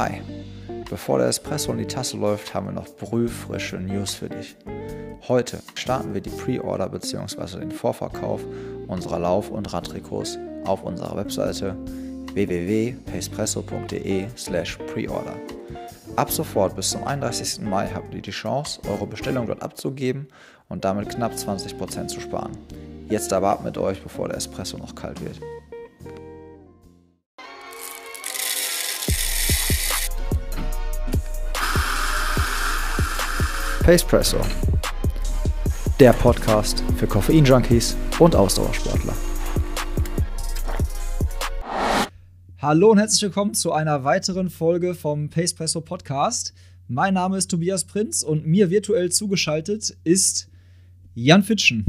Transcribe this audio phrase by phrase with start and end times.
[0.00, 0.22] Hi,
[0.88, 4.56] bevor der Espresso in die Tasse läuft, haben wir noch brühfrische News für dich.
[5.28, 7.58] Heute starten wir die Pre-Order bzw.
[7.58, 8.40] den Vorverkauf
[8.88, 11.76] unserer Lauf- und Radtrikots auf unserer Webseite
[12.32, 15.36] www.pacepresso.de slash preorder.
[16.16, 17.60] Ab sofort bis zum 31.
[17.60, 20.28] Mai habt ihr die Chance, eure Bestellung dort abzugeben
[20.70, 22.56] und damit knapp 20% zu sparen.
[23.10, 25.42] Jetzt aber ab mit euch, bevor der Espresso noch kalt wird.
[33.82, 34.36] Pacepresso,
[35.98, 39.14] der Podcast für Koffein-Junkies und Ausdauersportler.
[42.58, 46.52] Hallo und herzlich willkommen zu einer weiteren Folge vom Pacepresso Podcast.
[46.88, 50.50] Mein Name ist Tobias Prinz und mir virtuell zugeschaltet ist
[51.14, 51.86] Jan Fitschen.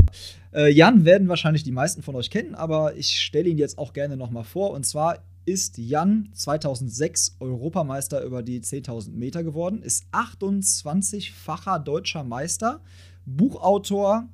[0.53, 3.91] Äh, Jan werden wahrscheinlich die meisten von euch kennen, aber ich stelle ihn jetzt auch
[3.91, 4.71] gerne nochmal vor.
[4.71, 12.81] Und zwar ist Jan 2006 Europameister über die 10.000 Meter geworden, ist 28-facher deutscher Meister,
[13.25, 14.27] Buchautor,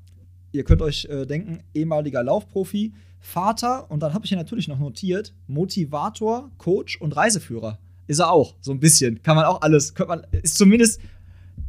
[0.52, 4.80] ihr könnt euch äh, denken, ehemaliger Laufprofi, Vater und dann habe ich hier natürlich noch
[4.80, 7.80] notiert, Motivator, Coach und Reiseführer.
[8.08, 9.22] Ist er auch, so ein bisschen.
[9.22, 11.02] Kann man auch alles, könnte man, ist zumindest,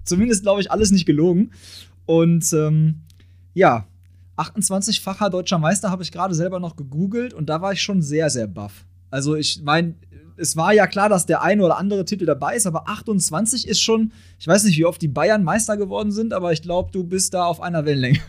[0.04, 1.50] zumindest glaube ich, alles nicht gelogen.
[2.06, 3.02] Und ähm,
[3.54, 3.88] ja,
[4.36, 8.30] 28-facher deutscher Meister habe ich gerade selber noch gegoogelt und da war ich schon sehr,
[8.30, 8.84] sehr baff.
[9.10, 9.94] Also ich meine,
[10.36, 13.80] es war ja klar, dass der eine oder andere Titel dabei ist, aber 28 ist
[13.80, 17.04] schon, ich weiß nicht, wie oft die Bayern Meister geworden sind, aber ich glaube, du
[17.04, 18.20] bist da auf einer Wellenlänge.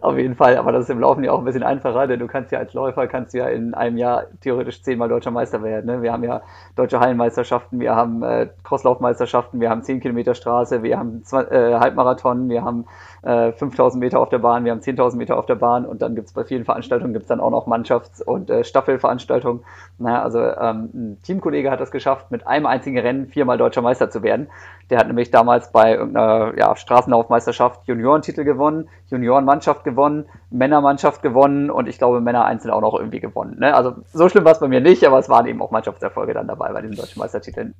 [0.00, 2.26] Auf jeden Fall, aber das ist im Laufen ja auch ein bisschen einfacher, denn du
[2.26, 5.86] kannst ja als Läufer kannst ja in einem Jahr theoretisch zehnmal deutscher Meister werden.
[5.86, 6.02] Ne?
[6.02, 6.42] Wir haben ja
[6.76, 11.74] deutsche Hallenmeisterschaften, wir haben äh, Crosslaufmeisterschaften, wir haben 10 Kilometer Straße, wir haben zwei, äh,
[11.74, 12.84] Halbmarathon, wir haben
[13.26, 16.14] äh, 5000 Meter auf der Bahn, wir haben 10.000 Meter auf der Bahn und dann
[16.14, 19.64] gibt es bei vielen Veranstaltungen gibt's dann auch noch Mannschafts- und äh, Staffelveranstaltungen.
[19.98, 24.10] Naja, also ähm, ein Teamkollege hat es geschafft, mit einem einzigen Rennen viermal deutscher Meister
[24.10, 24.48] zu werden.
[24.90, 31.88] Der hat nämlich damals bei irgendeiner ja, Straßenlaufmeisterschaft Juniorentitel gewonnen, Juniorenmannschaft gewonnen, Männermannschaft gewonnen und
[31.88, 33.56] ich glaube Männer einzeln auch noch irgendwie gewonnen.
[33.58, 33.74] Ne?
[33.74, 36.46] Also so schlimm war es bei mir nicht, aber es waren eben auch Mannschaftserfolge dann
[36.46, 37.74] dabei bei diesen deutschen Meistertiteln.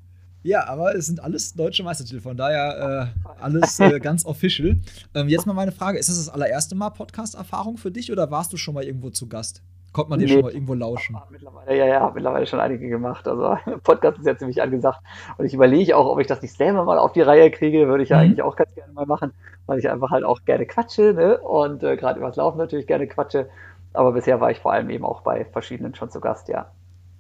[0.47, 4.77] Ja, aber es sind alles deutsche Meistertitel, von daher äh, alles äh, ganz official.
[5.13, 8.53] Ähm, jetzt mal meine Frage: Ist das das allererste Mal Podcast-Erfahrung für dich oder warst
[8.53, 9.61] du schon mal irgendwo zu Gast?
[9.93, 10.35] Konnte man dir nee.
[10.35, 11.17] schon mal irgendwo lauschen?
[11.31, 13.27] Mittlerweile, ja, ja, mittlerweile schon einige gemacht.
[13.27, 15.01] Also Podcast ist ja ziemlich angesagt.
[15.37, 17.89] Und ich überlege auch, ob ich das nicht selber mal auf die Reihe kriege.
[17.89, 18.23] Würde ich ja mhm.
[18.23, 19.33] eigentlich auch ganz gerne mal machen,
[19.67, 21.39] weil ich einfach halt auch gerne quatsche ne?
[21.39, 23.49] und äh, gerade übers Laufen natürlich gerne quatsche.
[23.95, 26.71] Aber bisher war ich vor allem eben auch bei verschiedenen schon zu Gast, ja.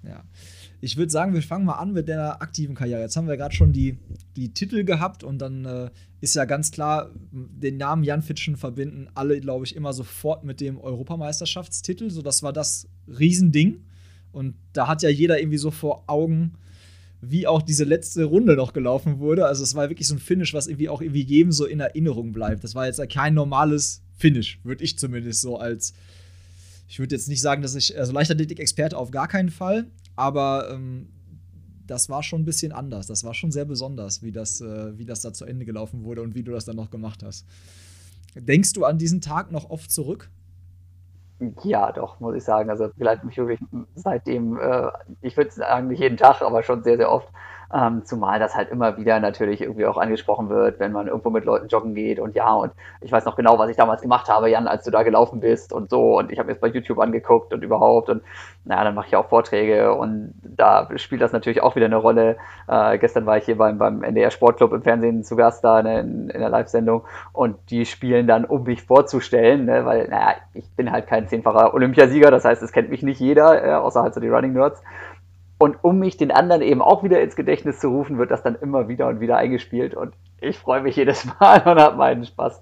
[0.04, 0.22] Ja
[0.80, 3.00] ich würde sagen, wir fangen mal an mit der aktiven Karriere.
[3.00, 3.98] Jetzt haben wir gerade schon die,
[4.36, 9.08] die Titel gehabt und dann äh, ist ja ganz klar, den Namen Jan Fitschen verbinden
[9.14, 12.10] alle, glaube ich, immer sofort mit dem Europameisterschaftstitel.
[12.10, 13.84] So, das war das Riesending.
[14.32, 16.54] Und da hat ja jeder irgendwie so vor Augen,
[17.22, 19.46] wie auch diese letzte Runde noch gelaufen wurde.
[19.46, 22.32] Also es war wirklich so ein Finish, was irgendwie auch irgendwie jedem so in Erinnerung
[22.32, 22.62] bleibt.
[22.62, 25.94] Das war jetzt kein normales Finish, würde ich zumindest so als
[26.88, 29.86] ich würde jetzt nicht sagen, dass ich, also Leichtathletik-Experte auf gar keinen Fall,
[30.16, 31.08] aber ähm,
[31.86, 33.06] das war schon ein bisschen anders.
[33.06, 36.22] Das war schon sehr besonders, wie das, äh, wie das da zu Ende gelaufen wurde
[36.22, 37.46] und wie du das dann noch gemacht hast.
[38.34, 40.30] Denkst du an diesen Tag noch oft zurück?
[41.62, 42.70] Ja, doch, muss ich sagen.
[42.70, 43.60] Also begleitet mich wirklich
[43.94, 44.90] seitdem, äh,
[45.20, 47.28] ich würde sagen, nicht jeden Tag, aber schon sehr, sehr oft.
[47.72, 51.44] Ähm, zumal das halt immer wieder natürlich irgendwie auch angesprochen wird, wenn man irgendwo mit
[51.44, 54.50] Leuten joggen geht und ja, und ich weiß noch genau, was ich damals gemacht habe,
[54.50, 56.18] Jan, als du da gelaufen bist und so.
[56.18, 58.08] Und ich habe das bei YouTube angeguckt und überhaupt.
[58.08, 58.22] Und
[58.64, 59.92] naja, dann mache ich auch Vorträge.
[59.94, 62.36] Und da spielt das natürlich auch wieder eine Rolle.
[62.68, 66.00] Äh, gestern war ich hier beim, beim NDR Sportclub im Fernsehen zu Gast da ne,
[66.00, 67.02] in, in der Live-Sendung.
[67.32, 71.74] Und die spielen dann, um mich vorzustellen, ne, weil, naja, ich bin halt kein zehnfacher
[71.74, 74.82] Olympiasieger, das heißt, es kennt mich nicht jeder, äh, außer halt so die Running Nerds.
[75.58, 78.56] Und um mich den anderen eben auch wieder ins Gedächtnis zu rufen, wird das dann
[78.56, 79.94] immer wieder und wieder eingespielt.
[79.94, 82.60] Und ich freue mich jedes Mal und habe meinen Spaß.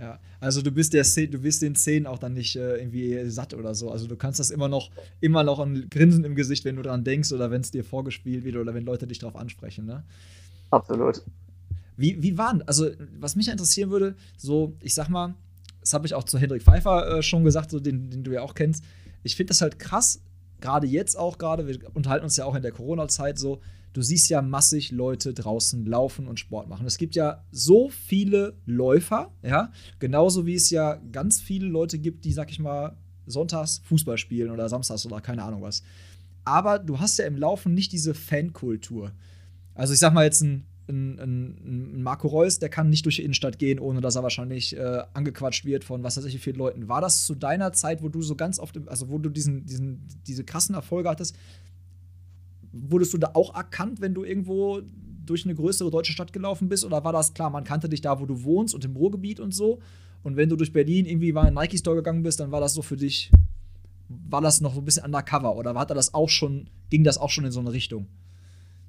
[0.00, 3.52] Ja, also du bist, der, du bist den Szenen auch dann nicht äh, irgendwie satt
[3.54, 3.90] oder so.
[3.90, 4.90] Also du kannst das immer noch,
[5.20, 8.44] immer noch ein Grinsen im Gesicht, wenn du daran denkst oder wenn es dir vorgespielt
[8.44, 9.84] wird oder wenn Leute dich darauf ansprechen.
[9.84, 10.02] Ne?
[10.70, 11.22] Absolut.
[11.96, 12.88] Wie, wie waren, also
[13.18, 15.34] was mich interessieren würde, so, ich sag mal,
[15.80, 18.40] das habe ich auch zu Hendrik Pfeiffer äh, schon gesagt, so, den, den du ja
[18.40, 18.84] auch kennst.
[19.22, 20.22] Ich finde das halt krass,
[20.60, 23.60] gerade jetzt auch gerade, wir unterhalten uns ja auch in der Corona-Zeit so,
[23.92, 26.86] du siehst ja massig Leute draußen laufen und Sport machen.
[26.86, 32.24] Es gibt ja so viele Läufer, ja, genauso wie es ja ganz viele Leute gibt,
[32.24, 32.96] die, sag ich mal,
[33.26, 35.82] sonntags Fußball spielen oder samstags oder keine Ahnung was.
[36.44, 39.12] Aber du hast ja im Laufen nicht diese Fankultur.
[39.74, 43.16] Also ich sag mal jetzt ein ein, ein, ein, Marco Reus, der kann nicht durch
[43.16, 46.38] die Innenstadt gehen, ohne dass er wahrscheinlich äh, angequatscht wird von was weiß ich wie
[46.38, 46.88] vielen Leuten.
[46.88, 50.06] War das zu deiner Zeit, wo du so ganz oft, also wo du diesen, diesen,
[50.26, 51.36] diese krassen Erfolge hattest,
[52.72, 54.82] wurdest du da auch erkannt, wenn du irgendwo
[55.24, 56.84] durch eine größere deutsche Stadt gelaufen bist?
[56.84, 59.54] Oder war das klar, man kannte dich da, wo du wohnst und im Ruhrgebiet und
[59.54, 59.80] so?
[60.22, 62.74] Und wenn du durch Berlin irgendwie mal in Nike Store gegangen bist, dann war das
[62.74, 63.30] so für dich,
[64.08, 65.56] war das noch so ein bisschen undercover?
[65.56, 68.06] Oder hat das auch schon, ging das auch schon in so eine Richtung?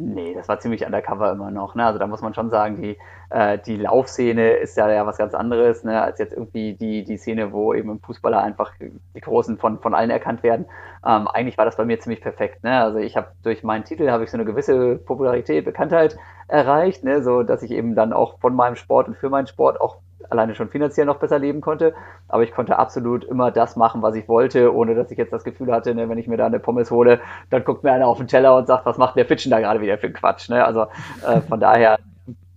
[0.03, 1.75] Nee, das war ziemlich undercover immer noch.
[1.75, 1.85] Ne?
[1.85, 2.97] Also da muss man schon sagen, die,
[3.29, 6.01] äh, die Laufszene ist ja, ja was ganz anderes, ne?
[6.01, 9.93] als jetzt irgendwie die, die Szene, wo eben im Fußballer einfach die Großen von, von
[9.93, 10.65] allen erkannt werden.
[11.05, 12.63] Ähm, eigentlich war das bei mir ziemlich perfekt.
[12.63, 12.81] Ne?
[12.81, 16.17] Also ich habe durch meinen Titel habe ich so eine gewisse Popularität, Bekanntheit
[16.47, 17.21] erreicht, ne?
[17.21, 19.97] so dass ich eben dann auch von meinem Sport und für meinen Sport auch
[20.29, 21.93] alleine schon finanziell noch besser leben konnte.
[22.27, 25.43] Aber ich konnte absolut immer das machen, was ich wollte, ohne dass ich jetzt das
[25.43, 27.19] Gefühl hatte, ne, wenn ich mir da eine Pommes hole,
[27.49, 29.81] dann guckt mir einer auf den Teller und sagt, was macht der Fitschen da gerade
[29.81, 30.49] wieder für Quatsch.
[30.49, 30.63] Ne?
[30.63, 30.87] Also
[31.27, 31.99] äh, von daher,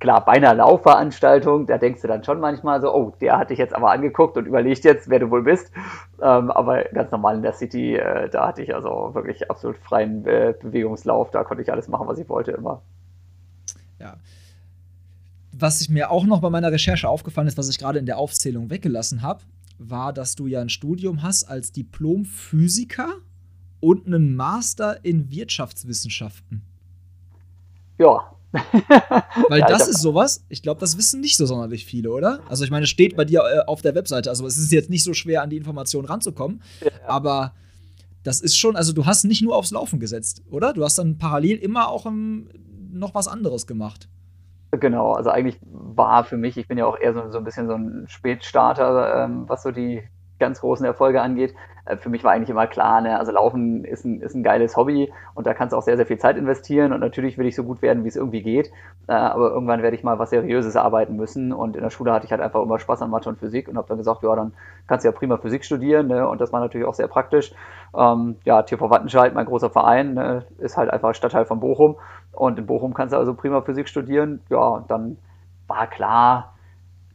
[0.01, 3.59] klar, bei einer Laufveranstaltung, da denkst du dann schon manchmal so, oh, der hat dich
[3.59, 5.73] jetzt aber angeguckt und überlegt jetzt, wer du wohl bist.
[6.21, 10.27] Ähm, aber ganz normal in der City, äh, da hatte ich also wirklich absolut freien
[10.27, 12.83] äh, Bewegungslauf, da konnte ich alles machen, was ich wollte immer.
[13.99, 14.15] Ja
[15.65, 18.19] was ich mir auch noch bei meiner Recherche aufgefallen ist, was ich gerade in der
[18.19, 19.45] Aufzählung weggelassen habe,
[19.79, 23.09] war, dass du ja ein Studium hast als Diplom-Physiker
[23.81, 26.61] und einen Master in Wirtschaftswissenschaften.
[27.99, 28.31] Ja.
[29.49, 32.41] Weil ja, das ist sowas, ich glaube, das wissen nicht so sonderlich viele, oder?
[32.47, 34.91] Also ich meine, es steht bei dir äh, auf der Webseite, also es ist jetzt
[34.91, 36.91] nicht so schwer, an die Informationen ranzukommen, ja.
[37.07, 37.55] aber
[38.23, 40.75] das ist schon, also du hast nicht nur aufs Laufen gesetzt, oder?
[40.75, 42.51] Du hast dann parallel immer auch um,
[42.93, 44.11] noch was anderes gemacht.
[44.79, 47.67] Genau, also eigentlich war für mich, ich bin ja auch eher so, so ein bisschen
[47.69, 50.03] so ein Spätstarter, ähm, was so die
[50.39, 51.55] ganz großen Erfolge angeht.
[51.85, 54.77] Äh, für mich war eigentlich immer klar, ne, also Laufen ist ein, ist ein geiles
[54.77, 57.55] Hobby und da kannst du auch sehr, sehr viel Zeit investieren und natürlich will ich
[57.55, 58.71] so gut werden, wie es irgendwie geht.
[59.07, 62.27] Äh, aber irgendwann werde ich mal was Seriöses arbeiten müssen und in der Schule hatte
[62.27, 64.53] ich halt einfach immer Spaß an Mathe und Physik und habe dann gesagt, ja, dann
[64.87, 67.53] kannst du ja prima Physik studieren ne, und das war natürlich auch sehr praktisch.
[67.97, 71.97] Ähm, ja, TV Wattenscheid, mein großer Verein, ne, ist halt einfach Stadtteil von Bochum
[72.33, 74.41] und in Bochum kannst du also prima Physik studieren.
[74.49, 75.17] Ja, dann
[75.67, 76.54] war klar,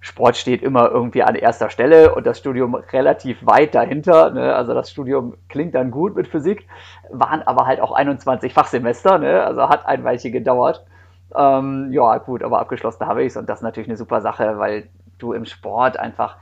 [0.01, 4.29] Sport steht immer irgendwie an erster Stelle und das Studium relativ weit dahinter.
[4.29, 4.55] Ne?
[4.55, 6.67] Also das Studium klingt dann gut mit Physik,
[7.09, 9.43] waren aber halt auch 21 Fachsemester, ne?
[9.43, 10.85] also hat ein Weilchen gedauert.
[11.35, 14.57] Ähm, ja, gut, aber abgeschlossen habe ich es und das ist natürlich eine super Sache,
[14.57, 14.87] weil
[15.17, 16.37] du im Sport einfach,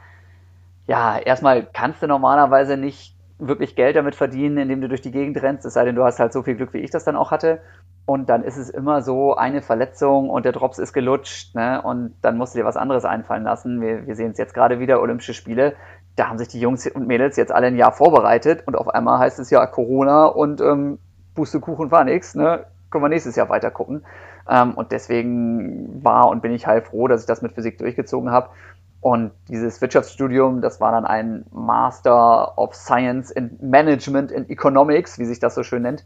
[0.86, 5.42] ja, erstmal kannst du normalerweise nicht wirklich Geld damit verdienen, indem du durch die Gegend
[5.42, 7.32] rennst, es sei denn, du hast halt so viel Glück, wie ich das dann auch
[7.32, 7.60] hatte.
[8.06, 11.82] Und dann ist es immer so eine Verletzung und der Drops ist gelutscht, ne?
[11.82, 13.82] Und dann musst du dir was anderes einfallen lassen.
[13.82, 15.76] Wir, wir sehen es jetzt gerade wieder, Olympische Spiele.
[16.16, 19.20] Da haben sich die Jungs und Mädels jetzt alle ein Jahr vorbereitet und auf einmal
[19.20, 21.00] heißt es ja Corona und ähm,
[21.36, 22.66] Pustekuchen war nichts, ne?
[22.90, 24.04] Können wir nächstes Jahr weiter gucken.
[24.50, 28.32] Ähm, und deswegen war und bin ich halt froh, dass ich das mit Physik durchgezogen
[28.32, 28.50] habe.
[29.00, 35.26] Und dieses Wirtschaftsstudium, das war dann ein Master of Science in Management in Economics, wie
[35.26, 36.04] sich das so schön nennt.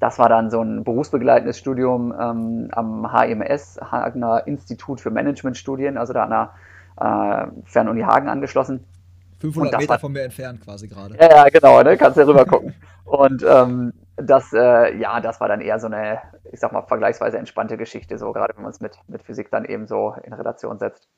[0.00, 6.12] Das war dann so ein berufsbegleitendes Studium ähm, am HMS, Hagener Institut für Managementstudien, also
[6.12, 6.50] da an der
[7.00, 8.84] äh, Fernuni Hagen angeschlossen.
[9.40, 11.16] 500 Meter war, von mir entfernt quasi gerade.
[11.16, 11.96] Ja, ja, genau, ne?
[11.96, 12.74] kannst ja rüber gucken.
[13.04, 16.18] Und ähm, das, äh, ja, das war dann eher so eine,
[16.50, 19.64] ich sag mal, vergleichsweise entspannte Geschichte, so gerade wenn man es mit, mit Physik dann
[19.64, 21.08] eben so in Relation setzt.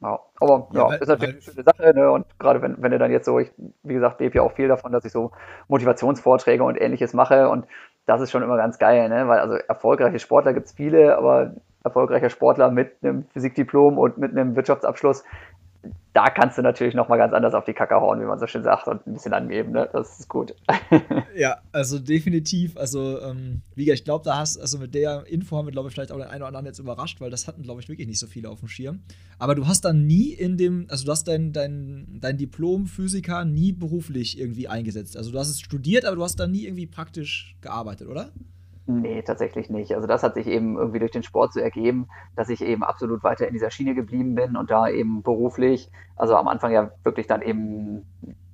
[0.00, 2.10] Ja, aber ja, ja ist natürlich eine schöne Sache, ne?
[2.10, 3.50] Und gerade wenn, wenn du dann jetzt so, ich,
[3.82, 5.32] wie gesagt, lebe ja auch viel davon, dass ich so
[5.68, 7.66] Motivationsvorträge und ähnliches mache und
[8.06, 9.26] das ist schon immer ganz geil, ne?
[9.26, 14.32] weil also erfolgreiche Sportler gibt es viele, aber erfolgreicher Sportler mit einem Physikdiplom und mit
[14.32, 15.24] einem Wirtschaftsabschluss
[16.12, 18.46] da kannst du natürlich noch mal ganz anders auf die Kacke hauen, wie man so
[18.46, 19.88] schön sagt, und ein bisschen angeben, ne?
[19.92, 20.54] Das ist gut.
[21.36, 22.76] ja, also definitiv.
[22.78, 25.88] Also, ähm, wie gesagt, ich glaube, da hast, also mit der Info haben wir, glaube
[25.88, 28.08] ich, vielleicht auch den einen oder anderen jetzt überrascht, weil das hatten, glaube ich, wirklich
[28.08, 29.00] nicht so viele auf dem Schirm.
[29.38, 33.72] Aber du hast dann nie in dem, also du hast dein, dein, dein Diplom-Physiker nie
[33.72, 35.16] beruflich irgendwie eingesetzt.
[35.18, 38.30] Also du hast es studiert, aber du hast dann nie irgendwie praktisch gearbeitet, oder?
[38.88, 39.94] Nee, tatsächlich nicht.
[39.96, 43.24] Also das hat sich eben irgendwie durch den Sport so ergeben, dass ich eben absolut
[43.24, 47.26] weiter in dieser Schiene geblieben bin und da eben beruflich, also am Anfang ja wirklich
[47.26, 48.06] dann eben,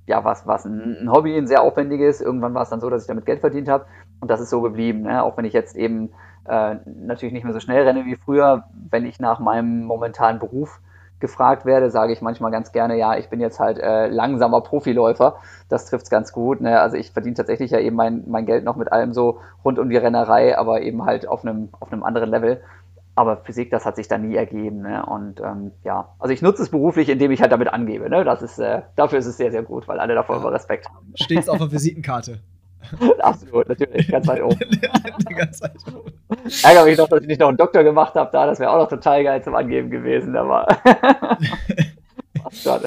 [0.07, 2.19] ja, was, was ein Hobby, ein sehr aufwendiges.
[2.19, 3.85] Irgendwann war es dann so, dass ich damit Geld verdient habe
[4.21, 5.03] und das ist so geblieben.
[5.03, 5.21] Ne?
[5.21, 6.09] Auch wenn ich jetzt eben
[6.45, 10.81] äh, natürlich nicht mehr so schnell renne wie früher, wenn ich nach meinem momentanen Beruf
[11.23, 15.37] gefragt werde, sage ich manchmal ganz gerne, ja, ich bin jetzt halt äh, langsamer Profiläufer.
[15.69, 16.59] Das trifft es ganz gut.
[16.59, 16.81] Ne?
[16.81, 19.89] Also ich verdiene tatsächlich ja eben mein, mein Geld noch mit allem so rund um
[19.89, 22.61] die Rennerei, aber eben halt auf einem, auf einem anderen Level.
[23.15, 24.81] Aber Physik, das hat sich da nie ergeben.
[24.81, 25.05] Ne?
[25.05, 28.09] Und ähm, ja, also ich nutze es beruflich, indem ich halt damit angebe.
[28.09, 28.25] Ne?
[28.25, 30.49] Das ist, äh, dafür ist es sehr, sehr gut, weil alle davor ja.
[30.49, 31.13] Respekt haben.
[31.15, 32.41] Steht es auf der Visitenkarte.
[33.19, 34.59] Absolut, natürlich, ganz weit oben.
[35.37, 36.11] ganz weit oben.
[36.63, 38.77] Ärgere mich noch, dass ich nicht noch einen Doktor gemacht habe da, das wäre auch
[38.77, 40.67] noch total geil zum Angeben gewesen, aber.
[42.51, 42.85] Schade.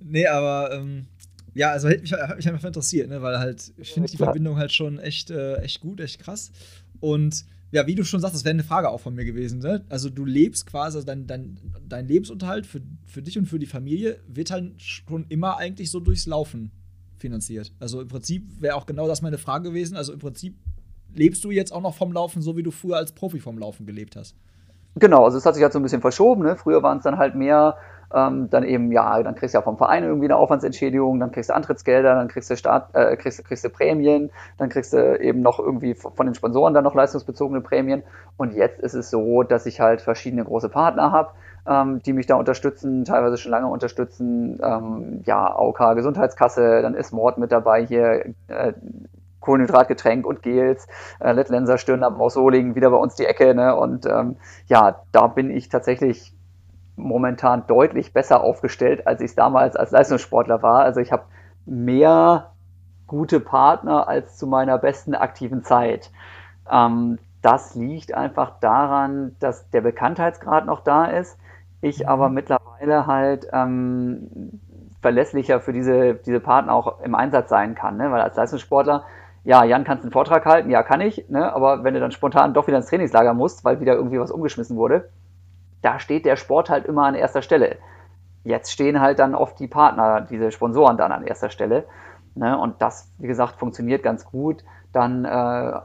[0.00, 1.06] nee, aber ähm,
[1.54, 3.22] Ja, also hätte mich, hat mich einfach interessiert, ne?
[3.22, 6.52] weil halt, ich finde ja, die Verbindung halt schon echt, äh, echt gut, echt krass.
[7.00, 9.58] Und ja, wie du schon sagst, das wäre eine Frage auch von mir gewesen.
[9.60, 9.84] Ne?
[9.88, 13.66] Also du lebst quasi, also dein, dein, dein Lebensunterhalt für, für dich und für die
[13.66, 16.70] Familie wird halt schon immer eigentlich so durchs Laufen
[17.18, 17.72] finanziert.
[17.80, 19.96] Also im Prinzip wäre auch genau das meine Frage gewesen.
[19.96, 20.56] Also im Prinzip
[21.14, 23.86] lebst du jetzt auch noch vom Laufen, so wie du früher als Profi vom Laufen
[23.86, 24.34] gelebt hast.
[24.96, 26.42] Genau, also es hat sich halt so ein bisschen verschoben.
[26.42, 26.56] Ne?
[26.56, 27.76] Früher waren es dann halt mehr
[28.14, 31.50] ähm, dann eben, ja, dann kriegst du ja vom Verein irgendwie eine Aufwandsentschädigung, dann kriegst
[31.50, 35.42] du Antrittsgelder, dann kriegst du Start, äh, kriegst, kriegst du Prämien, dann kriegst du eben
[35.42, 38.02] noch irgendwie von den Sponsoren dann noch leistungsbezogene Prämien.
[38.36, 41.30] Und jetzt ist es so, dass ich halt verschiedene große Partner habe,
[41.66, 44.58] ähm, die mich da unterstützen, teilweise schon lange unterstützen.
[44.62, 48.34] Ähm, ja, AOK Gesundheitskasse, dann ist Mord mit dabei hier.
[48.48, 48.72] Äh,
[49.40, 50.86] Kohlenhydratgetränk und Gels,
[51.20, 53.54] äh, Lettlenser Stirnlampen aus Solingen, wieder bei uns die Ecke.
[53.54, 53.74] Ne?
[53.74, 54.36] Und ähm,
[54.66, 56.34] ja, da bin ich tatsächlich
[56.96, 60.80] momentan deutlich besser aufgestellt, als ich es damals als Leistungssportler war.
[60.80, 61.24] Also ich habe
[61.64, 62.50] mehr
[63.06, 66.10] gute Partner als zu meiner besten aktiven Zeit.
[66.70, 71.38] Ähm, das liegt einfach daran, dass der Bekanntheitsgrad noch da ist,
[71.80, 72.08] ich mhm.
[72.08, 74.60] aber mittlerweile halt ähm,
[75.00, 77.96] verlässlicher für diese, diese Partner auch im Einsatz sein kann.
[77.96, 78.10] Ne?
[78.10, 79.04] Weil als Leistungssportler,
[79.44, 80.70] ja, Jan, kannst du einen Vortrag halten?
[80.70, 81.28] Ja, kann ich.
[81.28, 81.52] Ne?
[81.52, 84.76] Aber wenn du dann spontan doch wieder ins Trainingslager musst, weil wieder irgendwie was umgeschmissen
[84.76, 85.08] wurde,
[85.82, 87.76] da steht der Sport halt immer an erster Stelle.
[88.44, 91.84] Jetzt stehen halt dann oft die Partner, diese Sponsoren dann an erster Stelle.
[92.34, 92.58] Ne?
[92.58, 94.64] Und das, wie gesagt, funktioniert ganz gut.
[94.92, 95.28] Dann äh,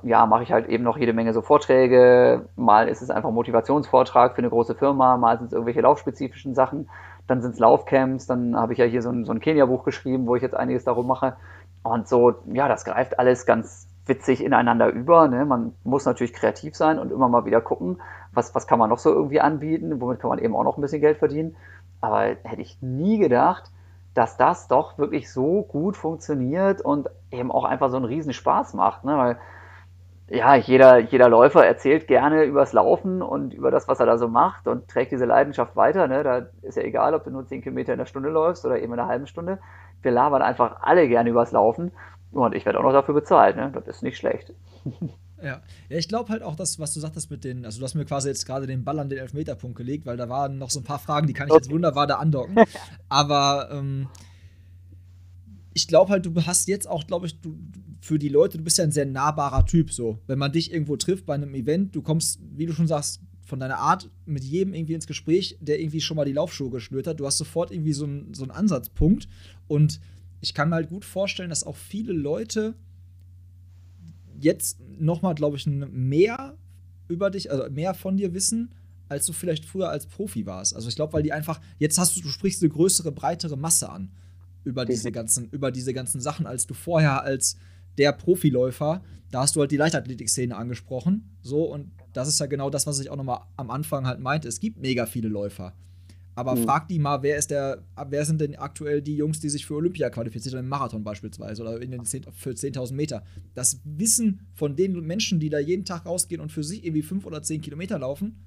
[0.04, 2.46] ja, mache ich halt eben noch jede Menge so Vorträge.
[2.56, 6.56] Mal ist es einfach ein Motivationsvortrag für eine große Firma, mal sind es irgendwelche laufspezifischen
[6.56, 6.90] Sachen.
[7.28, 10.28] Dann sind es Laufcamps, dann habe ich ja hier so ein, so ein Kenia-Buch geschrieben,
[10.28, 11.36] wo ich jetzt einiges darum mache.
[11.84, 15.28] Und so, ja, das greift alles ganz witzig ineinander über.
[15.28, 15.46] Ne?
[15.46, 18.02] Man muss natürlich kreativ sein und immer mal wieder gucken,
[18.34, 20.82] was, was kann man noch so irgendwie anbieten, womit kann man eben auch noch ein
[20.82, 21.56] bisschen Geld verdienen.
[22.02, 23.72] Aber hätte ich nie gedacht,
[24.14, 28.74] dass das doch wirklich so gut funktioniert und eben auch einfach so einen riesen Spaß
[28.74, 29.04] macht.
[29.04, 29.18] Ne?
[29.18, 29.38] Weil
[30.30, 34.28] ja, jeder, jeder Läufer erzählt gerne übers Laufen und über das, was er da so
[34.28, 36.08] macht und trägt diese Leidenschaft weiter.
[36.08, 36.24] Ne?
[36.24, 38.94] Da ist ja egal, ob du nur 10 Kilometer in der Stunde läufst oder eben
[38.94, 39.60] in einer halben Stunde.
[40.02, 41.92] Wir labern einfach alle gerne übers Laufen
[42.32, 43.56] und ich werde auch noch dafür bezahlt.
[43.56, 43.72] Ne?
[43.74, 44.54] Das ist nicht schlecht.
[45.42, 45.60] Ja,
[45.90, 48.06] ja ich glaube halt auch, dass, was du sagtest mit den, also du hast mir
[48.06, 50.86] quasi jetzt gerade den Ball an den Elfmeterpunkt gelegt, weil da waren noch so ein
[50.86, 52.56] paar Fragen, die kann ich jetzt wunderbar da andocken.
[53.10, 54.08] Aber ähm,
[55.74, 57.58] ich glaube halt, du hast jetzt auch, glaube ich, du,
[58.02, 60.20] für die Leute, du bist ja ein sehr nahbarer Typ so.
[60.28, 63.60] Wenn man dich irgendwo trifft bei einem Event, du kommst, wie du schon sagst, von
[63.60, 67.20] deiner Art mit jedem irgendwie ins Gespräch, der irgendwie schon mal die Laufschuhe geschnürt hat.
[67.20, 69.28] Du hast sofort irgendwie so, ein, so einen Ansatzpunkt.
[69.68, 70.00] Und
[70.42, 72.76] ich kann mir halt gut vorstellen, dass auch viele Leute
[74.40, 76.58] jetzt nochmal, glaube ich, mehr
[77.08, 78.74] über dich, also mehr von dir wissen,
[79.10, 80.76] als du vielleicht früher als Profi warst.
[80.76, 83.90] Also ich glaube, weil die einfach, jetzt hast du, du sprichst eine größere, breitere Masse
[83.90, 84.12] an
[84.64, 87.58] über diese ganzen, über diese ganzen Sachen, als du vorher als
[87.98, 91.38] der Profiläufer, da hast du halt die Leichtathletik-Szene angesprochen.
[91.42, 94.48] So, und das ist ja genau das, was ich auch nochmal am Anfang halt meinte.
[94.48, 95.74] Es gibt mega viele Läufer.
[96.36, 96.64] Aber mhm.
[96.64, 99.76] frag die mal, wer ist der, wer sind denn aktuell die Jungs, die sich für
[99.76, 103.24] Olympia qualifiziert haben, im Marathon beispielsweise oder in den 10, für 10.000 Meter.
[103.54, 107.26] Das Wissen von den Menschen, die da jeden Tag rausgehen und für sich irgendwie 5
[107.26, 108.44] oder 10 Kilometer laufen,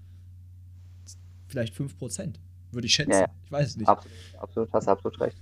[1.46, 2.40] vielleicht 5 Prozent,
[2.72, 3.12] würde ich schätzen.
[3.12, 3.28] Ja, ja.
[3.44, 3.88] Ich weiß es nicht.
[3.88, 5.40] Absolut, absolut, hast absolut recht.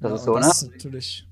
[0.00, 0.68] Das ja, ist so, das ne?
[0.68, 1.26] Ist natürlich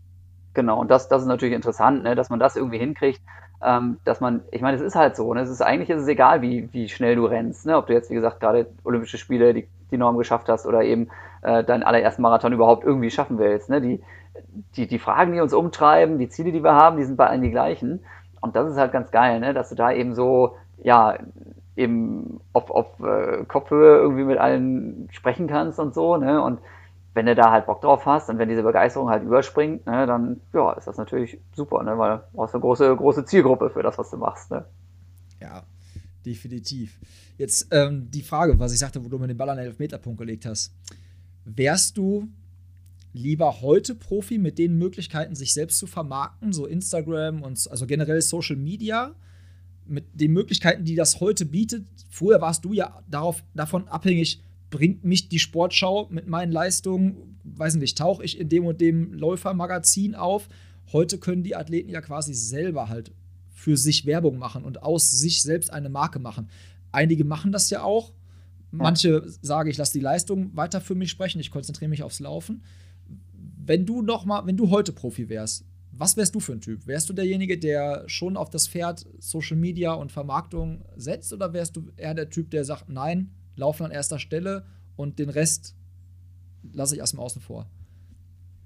[0.55, 3.21] Genau, und das, das ist natürlich interessant, ne, dass man das irgendwie hinkriegt,
[3.63, 6.09] ähm, dass man, ich meine, es ist halt so, ne, es ist eigentlich ist es
[6.09, 9.53] egal, wie, wie schnell du rennst, ne, ob du jetzt, wie gesagt, gerade Olympische Spiele,
[9.53, 11.09] die, die Norm geschafft hast oder eben
[11.43, 13.69] äh, deinen allerersten Marathon überhaupt irgendwie schaffen willst.
[13.69, 14.01] Ne, die,
[14.77, 17.43] die, die Fragen, die uns umtreiben, die Ziele, die wir haben, die sind bei allen
[17.43, 18.05] die gleichen.
[18.41, 21.19] Und das ist halt ganz geil, ne, dass du da eben so, ja,
[21.77, 26.61] eben auf, auf äh, Kopfhöhe irgendwie mit allen sprechen kannst und so, ne, und
[27.15, 30.41] wenn du da halt Bock drauf hast und wenn diese Begeisterung halt überspringt, ne, dann
[30.53, 33.97] ja, ist das natürlich super, ne, weil du brauchst eine große, große Zielgruppe für das,
[33.97, 34.51] was du machst.
[34.51, 34.65] Ne?
[35.41, 35.63] Ja,
[36.27, 36.99] definitiv.
[37.39, 40.19] Jetzt ähm, die Frage, was ich sagte, wo du mir den Ball an den Elfmeterpunkt
[40.19, 40.75] gelegt hast.
[41.45, 42.29] Wärst du
[43.13, 48.21] lieber heute Profi mit den Möglichkeiten, sich selbst zu vermarkten, so Instagram und also generell
[48.21, 49.15] Social Media,
[49.87, 51.87] mit den Möglichkeiten, die das heute bietet?
[52.11, 54.43] Früher warst du ja darauf, davon abhängig,
[54.75, 59.13] bringt mich die Sportschau mit meinen Leistungen, weiß nicht, tauche ich in dem und dem
[59.13, 60.49] Läufermagazin auf.
[60.93, 63.13] Heute können die Athleten ja quasi selber halt
[63.53, 66.49] für sich Werbung machen und aus sich selbst eine Marke machen.
[66.91, 68.15] Einige machen das ja auch.
[68.73, 72.65] Manche sagen, ich lasse die Leistung weiter für mich sprechen, ich konzentriere mich aufs Laufen.
[73.65, 76.89] Wenn du noch mal, wenn du heute Profi wärst, was wärst du für ein Typ?
[76.89, 81.77] Wärst du derjenige, der schon auf das Pferd Social Media und Vermarktung setzt oder wärst
[81.77, 84.65] du eher der Typ, der sagt, nein, laufen an erster Stelle
[84.97, 85.75] und den Rest
[86.73, 87.67] lasse ich erstmal außen vor.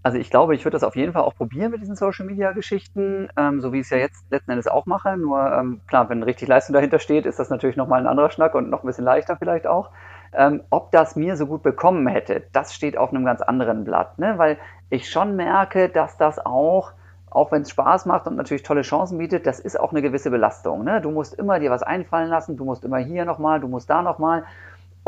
[0.02, 3.61] Also ich glaube, ich würde das auf jeden Fall auch probieren mit diesen Social-Media-Geschichten, ähm,
[3.61, 5.16] so wie ich es ja jetzt letzten Endes auch mache.
[5.16, 8.54] Nur ähm, klar, wenn richtig Leistung dahinter steht, ist das natürlich nochmal ein anderer Schnack
[8.54, 9.90] und noch ein bisschen leichter vielleicht auch.
[10.33, 14.18] Ähm, ob das mir so gut bekommen hätte, das steht auf einem ganz anderen Blatt,
[14.18, 14.38] ne?
[14.38, 14.59] weil
[14.90, 16.92] ich schon merke, dass das auch,
[17.30, 20.30] auch wenn es Spaß macht und natürlich tolle Chancen bietet, das ist auch eine gewisse
[20.30, 20.85] Belastung.
[20.85, 21.00] Ne?
[21.00, 24.02] Du musst immer dir was einfallen lassen, du musst immer hier nochmal, du musst da
[24.02, 24.45] nochmal.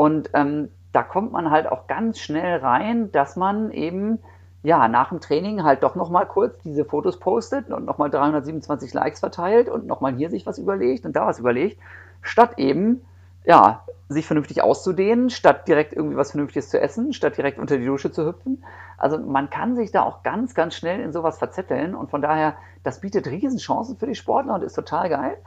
[0.01, 4.17] Und ähm, da kommt man halt auch ganz schnell rein, dass man eben
[4.63, 9.19] ja, nach dem Training halt doch nochmal kurz diese Fotos postet und nochmal 327 Likes
[9.19, 11.79] verteilt und nochmal hier sich was überlegt und da was überlegt,
[12.23, 13.01] statt eben,
[13.45, 17.85] ja, sich vernünftig auszudehnen, statt direkt irgendwie was Vernünftiges zu essen, statt direkt unter die
[17.85, 18.63] Dusche zu hüpfen.
[18.97, 22.55] Also man kann sich da auch ganz, ganz schnell in sowas verzetteln und von daher,
[22.83, 25.37] das bietet Riesenchancen für die Sportler und ist total geil.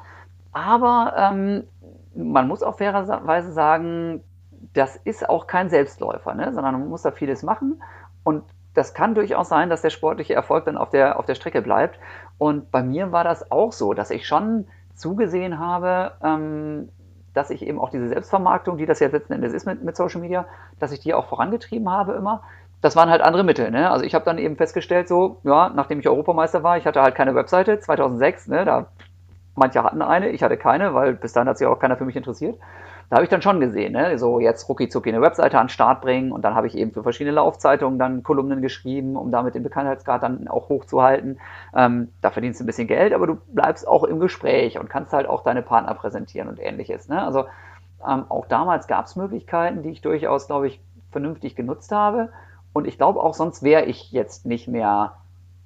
[0.52, 1.64] Aber ähm,
[2.14, 4.22] man muss auch fairerweise sagen,
[4.74, 6.52] das ist auch kein Selbstläufer, ne?
[6.52, 7.82] sondern man muss da vieles machen
[8.24, 11.62] und das kann durchaus sein, dass der sportliche Erfolg dann auf der, auf der Strecke
[11.62, 11.98] bleibt.
[12.38, 14.66] Und bei mir war das auch so, dass ich schon
[14.96, 16.88] zugesehen habe, ähm,
[17.34, 20.20] dass ich eben auch diese Selbstvermarktung, die das ja letzten Endes ist mit, mit Social
[20.20, 20.46] Media,
[20.80, 22.42] dass ich die auch vorangetrieben habe immer.
[22.80, 23.70] Das waren halt andere Mittel.
[23.70, 23.90] Ne?
[23.90, 27.14] Also ich habe dann eben festgestellt, so, ja, nachdem ich Europameister war, ich hatte halt
[27.14, 28.86] keine Webseite, 2006, ne, da
[29.54, 32.16] manche hatten eine, ich hatte keine, weil bis dahin hat sich auch keiner für mich
[32.16, 32.58] interessiert
[33.14, 34.18] da habe ich dann schon gesehen, ne?
[34.18, 36.90] so jetzt rucki zucki eine Webseite an den Start bringen und dann habe ich eben
[36.90, 41.38] für verschiedene Laufzeitungen dann Kolumnen geschrieben, um damit den Bekanntheitsgrad dann auch hochzuhalten.
[41.76, 45.12] Ähm, da verdienst du ein bisschen Geld, aber du bleibst auch im Gespräch und kannst
[45.12, 47.08] halt auch deine Partner präsentieren und ähnliches.
[47.08, 47.22] Ne?
[47.24, 47.44] Also
[48.04, 50.80] ähm, auch damals gab es Möglichkeiten, die ich durchaus, glaube ich,
[51.12, 52.30] vernünftig genutzt habe.
[52.72, 55.18] Und ich glaube auch, sonst wäre ich jetzt nicht mehr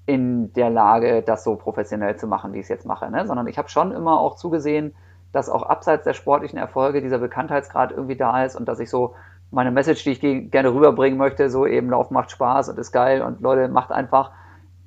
[0.04, 3.10] in der Lage, das so professionell zu machen, wie ich es jetzt mache.
[3.10, 3.26] Ne?
[3.26, 4.94] Sondern ich habe schon immer auch zugesehen,
[5.32, 9.14] dass auch abseits der sportlichen Erfolge dieser Bekanntheitsgrad irgendwie da ist und dass ich so
[9.50, 10.20] meine Message, die ich
[10.50, 14.30] gerne rüberbringen möchte, so eben Lauf macht Spaß und ist geil und Leute, macht einfach,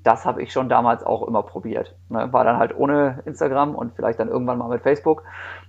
[0.04, 1.96] das habe ich schon damals auch immer probiert.
[2.10, 5.24] Ne, war dann halt ohne Instagram und vielleicht dann irgendwann mal mit Facebook.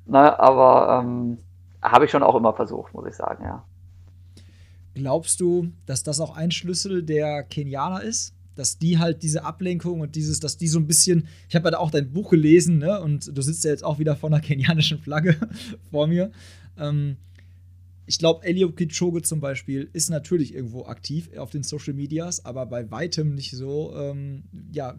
[0.07, 1.39] Ne, aber ähm,
[1.83, 3.63] habe ich schon auch immer versucht, muss ich sagen, ja.
[4.95, 8.35] Glaubst du, dass das auch ein Schlüssel der Kenianer ist?
[8.55, 11.79] Dass die halt diese Ablenkung und dieses, dass die so ein bisschen, ich habe ja
[11.79, 14.99] auch dein Buch gelesen, ne, und du sitzt ja jetzt auch wieder vor einer kenianischen
[14.99, 15.37] Flagge
[15.91, 16.31] vor mir.
[16.79, 17.17] Ähm,
[18.07, 22.67] ich glaube, Eliud Kipchoge zum Beispiel ist natürlich irgendwo aktiv auf den Social Medias, aber
[22.67, 24.97] bei weitem nicht so, ähm, ja,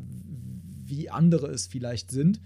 [0.86, 2.40] wie andere es vielleicht sind.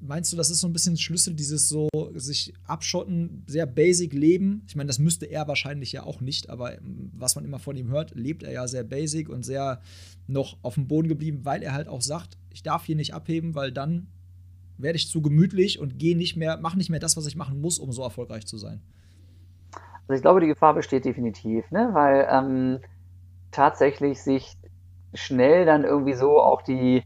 [0.00, 4.62] Meinst du, das ist so ein bisschen Schlüssel, dieses so sich abschotten, sehr basic leben?
[4.68, 7.76] Ich meine, das müsste er wahrscheinlich ja auch nicht, aber ähm, was man immer von
[7.76, 9.80] ihm hört, lebt er ja sehr basic und sehr
[10.28, 13.56] noch auf dem Boden geblieben, weil er halt auch sagt, ich darf hier nicht abheben,
[13.56, 14.06] weil dann
[14.76, 17.60] werde ich zu gemütlich und gehe nicht mehr, mache nicht mehr das, was ich machen
[17.60, 18.80] muss, um so erfolgreich zu sein.
[20.06, 21.90] Also ich glaube, die Gefahr besteht definitiv, ne?
[21.92, 22.78] weil ähm,
[23.50, 24.56] tatsächlich sich
[25.12, 27.02] schnell dann irgendwie so auch die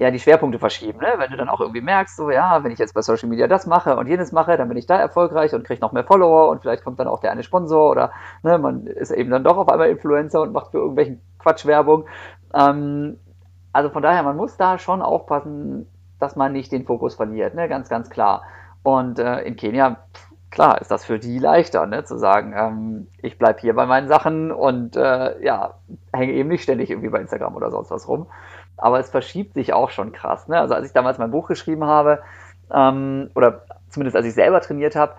[0.00, 0.98] ja, die Schwerpunkte verschieben.
[0.98, 1.12] Ne?
[1.18, 3.66] Wenn du dann auch irgendwie merkst, so, ja, wenn ich jetzt bei Social Media das
[3.66, 6.62] mache und jenes mache, dann bin ich da erfolgreich und kriege noch mehr Follower und
[6.62, 8.10] vielleicht kommt dann auch der eine Sponsor oder
[8.42, 12.06] ne, man ist eben dann doch auf einmal Influencer und macht für irgendwelchen Quatsch Werbung.
[12.54, 13.18] Ähm,
[13.74, 15.86] also von daher, man muss da schon aufpassen,
[16.18, 17.68] dass man nicht den Fokus verliert, ne?
[17.68, 18.42] ganz, ganz klar.
[18.82, 19.98] Und äh, in Kenia,
[20.50, 22.04] klar, ist das für die leichter, ne?
[22.04, 25.74] zu sagen, ähm, ich bleibe hier bei meinen Sachen und äh, ja,
[26.10, 28.28] hänge eben nicht ständig irgendwie bei Instagram oder sonst was rum
[28.82, 30.48] aber es verschiebt sich auch schon krass.
[30.48, 30.58] Ne?
[30.58, 32.20] Also als ich damals mein Buch geschrieben habe,
[32.72, 35.14] ähm, oder zumindest als ich selber trainiert habe,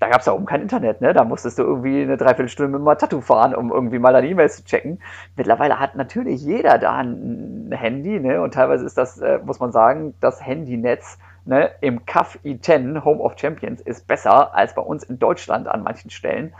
[0.00, 1.12] da gab es ja oben kein Internet, ne?
[1.12, 4.58] Da musstest du irgendwie eine Dreiviertelstunde mit dem Tattoo fahren, um irgendwie mal deine E-Mails
[4.58, 5.00] zu checken.
[5.34, 8.40] Mittlerweile hat natürlich jeder da ein Handy, ne?
[8.40, 13.20] Und teilweise ist das, äh, muss man sagen, das Handynetz ne, im CAF i10, Home
[13.20, 16.54] of Champions, ist besser als bei uns in Deutschland an manchen Stellen.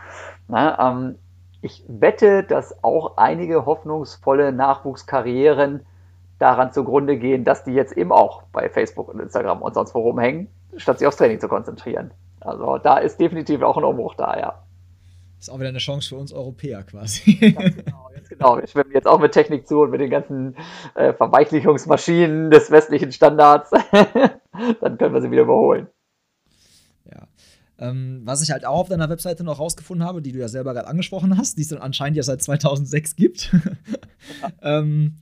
[0.48, 0.76] Ne?
[0.80, 1.18] Ähm,
[1.60, 5.84] ich wette, dass auch einige hoffnungsvolle Nachwuchskarrieren
[6.38, 10.00] daran zugrunde gehen, dass die jetzt eben auch bei Facebook und Instagram und sonst wo
[10.00, 12.12] rumhängen, statt sich aufs Training zu konzentrieren.
[12.40, 14.62] Also da ist definitiv auch ein Umbruch da, ja.
[15.38, 17.34] Ist auch wieder eine Chance für uns Europäer quasi.
[17.34, 18.56] Ganz genau, ganz genau.
[18.58, 20.56] Wir schwimmen jetzt auch mit Technik zu und mit den ganzen
[20.94, 23.70] äh, Verweichlichungsmaschinen des westlichen Standards.
[24.80, 25.86] Dann können wir sie wieder überholen.
[27.04, 27.28] Ja.
[27.78, 30.74] Ähm, was ich halt auch auf deiner Webseite noch rausgefunden habe, die du ja selber
[30.74, 33.54] gerade angesprochen hast, die es dann anscheinend ja seit 2006 gibt.
[34.62, 35.18] ähm,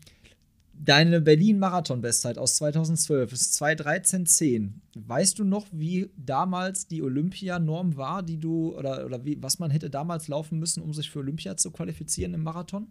[0.86, 4.70] Deine Berlin-Marathon-Bestzeit aus 2012 ist 2.13.10.
[4.94, 9.72] Weißt du noch, wie damals die Olympianorm war, die du, oder, oder wie, was man
[9.72, 12.86] hätte damals laufen müssen, um sich für Olympia zu qualifizieren im Marathon?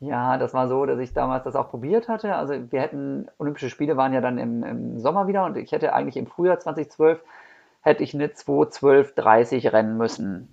[0.00, 2.34] Ja, das war so, dass ich damals das auch probiert hatte.
[2.34, 5.92] Also wir hätten, Olympische Spiele waren ja dann im, im Sommer wieder und ich hätte
[5.92, 7.22] eigentlich im Frühjahr 2012,
[7.82, 10.48] hätte ich eine 2.12.30 rennen müssen.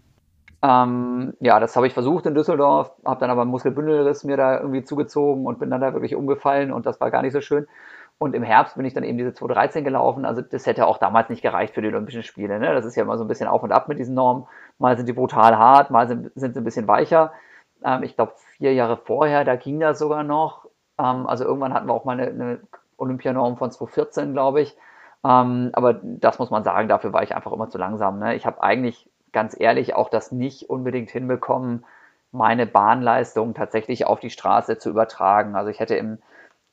[0.62, 4.60] Ähm, ja, das habe ich versucht in Düsseldorf, habe dann aber einen Muskelbündelriss mir da
[4.60, 7.67] irgendwie zugezogen und bin dann da wirklich umgefallen und das war gar nicht so schön.
[8.17, 10.26] Und im Herbst bin ich dann eben diese 213 gelaufen.
[10.26, 12.60] Also das hätte auch damals nicht gereicht für die Olympischen Spiele.
[12.60, 12.74] Ne?
[12.74, 14.45] Das ist ja immer so ein bisschen auf und ab mit diesen Normen.
[14.78, 17.32] Mal sind die brutal hart, mal sind, sind sie ein bisschen weicher.
[17.82, 20.65] Ähm, ich glaube, vier Jahre vorher, da ging das sogar noch.
[20.98, 22.60] Ähm, also irgendwann hatten wir auch mal eine, eine
[22.98, 24.76] Olympianorm von 2014, glaube ich.
[25.24, 28.19] Ähm, aber das muss man sagen, dafür war ich einfach immer zu langsam.
[28.19, 28.36] Ne?
[28.36, 31.85] Ich habe eigentlich ganz ehrlich auch das nicht unbedingt hinbekommen,
[32.31, 35.55] meine Bahnleistung tatsächlich auf die Straße zu übertragen.
[35.55, 36.19] Also ich hätte im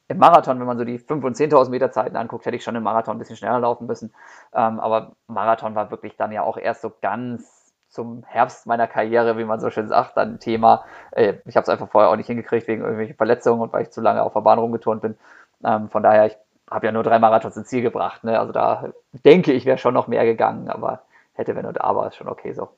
[0.08, 2.76] im Marathon, wenn man so die 5.000 und 10.000 Meter Zeiten anguckt, hätte ich schon
[2.76, 4.14] im Marathon ein bisschen schneller laufen müssen.
[4.54, 9.38] Ähm, aber Marathon war wirklich dann ja auch erst so ganz zum Herbst meiner Karriere,
[9.38, 10.84] wie man so schön sagt, dann Thema.
[11.12, 13.90] Äh, ich habe es einfach vorher auch nicht hingekriegt wegen irgendwelchen Verletzungen und weil ich
[13.90, 15.16] zu lange auf der Bahn rumgeturnt bin.
[15.64, 16.36] Ähm, von daher, ich
[16.70, 18.22] habe ja nur drei Marathons ins Ziel gebracht.
[18.22, 18.38] Ne?
[18.38, 21.02] Also da denke ich, wäre schon noch mehr gegangen, aber
[21.38, 22.68] hätte, wenn und aber, ist schon okay so.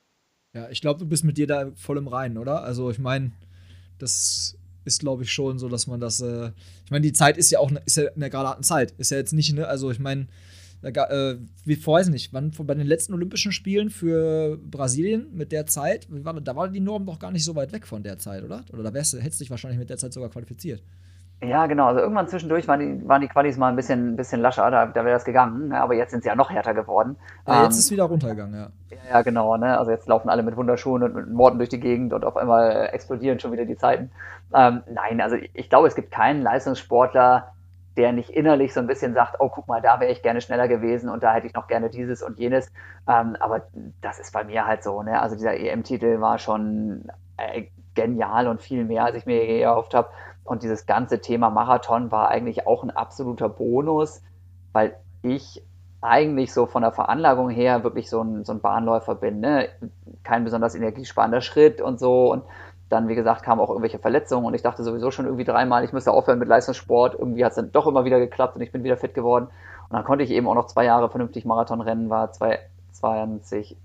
[0.55, 2.63] Ja, ich glaube, du bist mit dir da voll im Reinen, oder?
[2.63, 3.33] Also ich meine,
[3.99, 6.21] das ist, glaube ich, schon so, dass man das.
[6.21, 6.53] Äh,
[6.85, 8.93] ich meine, die Zeit ist ja auch ne, ist ja eine geraden Zeit.
[8.93, 10.27] Ist ja jetzt nicht, ne, also ich meine,
[10.83, 16.07] äh, wie weiß nicht, wann bei den letzten Olympischen Spielen für Brasilien mit der Zeit,
[16.09, 18.65] war, da war die Norm doch gar nicht so weit weg von der Zeit, oder?
[18.73, 20.83] Oder da wärst, hättest du dich wahrscheinlich mit der Zeit sogar qualifiziert.
[21.41, 21.87] Ja, genau.
[21.87, 25.05] Also irgendwann zwischendurch waren die, waren die Qualis mal ein bisschen, bisschen lascher, da, da
[25.05, 25.69] wäre das gegangen.
[25.69, 25.81] Ne?
[25.81, 27.17] Aber jetzt sind sie ja noch härter geworden.
[27.47, 28.69] Ja, jetzt ähm, ist es wieder runtergegangen, ja.
[29.09, 29.57] Ja, genau.
[29.57, 29.79] Ne?
[29.79, 32.89] Also jetzt laufen alle mit Wunderschuhen und mit Morden durch die Gegend und auf einmal
[32.93, 34.11] explodieren schon wieder die Zeiten.
[34.53, 37.53] Ähm, nein, also ich, ich glaube, es gibt keinen Leistungssportler,
[37.97, 40.67] der nicht innerlich so ein bisschen sagt, oh, guck mal, da wäre ich gerne schneller
[40.67, 42.73] gewesen und da hätte ich noch gerne dieses und jenes.
[43.09, 43.63] Ähm, aber
[44.01, 45.03] das ist bei mir halt so.
[45.03, 45.21] Ne?
[45.21, 49.95] Also dieser EM-Titel war schon äh, genial und viel mehr, als ich mir je erhofft
[49.95, 50.09] habe.
[50.49, 54.23] Und dieses ganze Thema Marathon war eigentlich auch ein absoluter Bonus,
[54.73, 55.63] weil ich
[56.01, 59.41] eigentlich so von der Veranlagung her wirklich so ein, so ein Bahnläufer bin.
[59.41, 59.69] Ne?
[60.23, 62.33] Kein besonders energiesparender Schritt und so.
[62.33, 62.45] Und
[62.89, 65.93] dann, wie gesagt, kamen auch irgendwelche Verletzungen und ich dachte sowieso schon irgendwie dreimal, ich
[65.93, 67.15] müsste aufhören mit Leistungssport.
[67.19, 69.49] Irgendwie hat es dann doch immer wieder geklappt und ich bin wieder fit geworden.
[69.89, 73.77] Und dann konnte ich eben auch noch zwei Jahre vernünftig Marathon rennen, war 2020,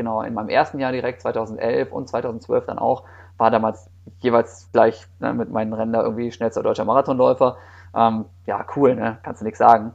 [0.00, 3.04] genau, in meinem ersten Jahr direkt, 2011 und 2012 dann auch
[3.36, 7.58] war damals jeweils gleich ne, mit meinen Rennen da irgendwie schnellster deutscher Marathonläufer.
[7.94, 9.18] Ähm, ja, cool, ne?
[9.22, 9.92] kannst du nichts sagen.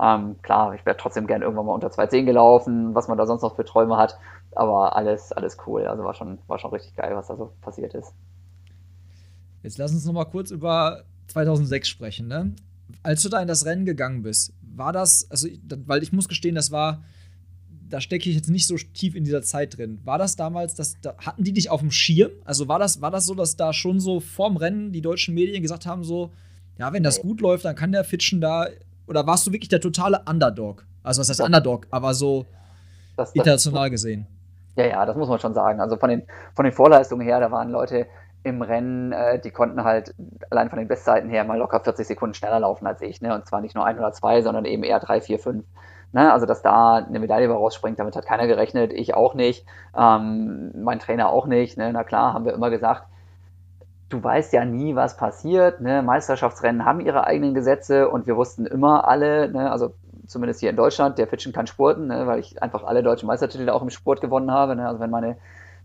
[0.00, 3.42] Ähm, klar, ich wäre trotzdem gern irgendwann mal unter 2.10 gelaufen, was man da sonst
[3.42, 4.16] noch für Träume hat.
[4.54, 5.86] Aber alles, alles cool.
[5.86, 8.12] Also war schon, war schon richtig geil, was da so passiert ist.
[9.64, 12.28] Jetzt lass uns noch mal kurz über 2006 sprechen.
[12.28, 12.54] Ne?
[13.02, 15.48] Als du da in das Rennen gegangen bist, war das, also,
[15.86, 17.02] weil ich muss gestehen, das war
[17.90, 20.00] da stecke ich jetzt nicht so tief in dieser Zeit drin.
[20.04, 22.30] War das damals, dass, da, hatten die dich auf dem Schirm?
[22.44, 25.62] Also war das, war das so, dass da schon so vorm Rennen die deutschen Medien
[25.62, 26.30] gesagt haben, so,
[26.78, 28.66] ja, wenn das gut läuft, dann kann der Fitschen da,
[29.06, 30.86] oder warst du wirklich der totale Underdog?
[31.02, 32.46] Also was heißt Underdog, aber so
[33.16, 34.26] das, das, international gesehen.
[34.76, 35.80] Ja, ja, das muss man schon sagen.
[35.80, 36.22] Also von den,
[36.54, 38.06] von den Vorleistungen her, da waren Leute
[38.44, 40.14] im Rennen, äh, die konnten halt
[40.50, 43.20] allein von den Bestzeiten her mal locker 40 Sekunden schneller laufen als ich.
[43.20, 43.34] Ne?
[43.34, 45.64] Und zwar nicht nur ein oder zwei, sondern eben eher drei, vier, fünf.
[46.12, 46.32] Ne?
[46.32, 49.66] Also, dass da eine Medaille rausspringt, damit hat keiner gerechnet, ich auch nicht,
[49.96, 51.76] ähm, mein Trainer auch nicht.
[51.76, 51.92] Ne?
[51.92, 53.04] Na klar, haben wir immer gesagt,
[54.08, 55.80] du weißt ja nie, was passiert.
[55.80, 56.02] Ne?
[56.02, 59.70] Meisterschaftsrennen haben ihre eigenen Gesetze und wir wussten immer alle, ne?
[59.70, 59.94] also
[60.26, 62.26] zumindest hier in Deutschland, der Fitschen kann spurten, ne?
[62.26, 64.76] weil ich einfach alle deutschen Meistertitel auch im Sport gewonnen habe.
[64.76, 64.86] Ne?
[64.86, 65.36] Also wenn meine,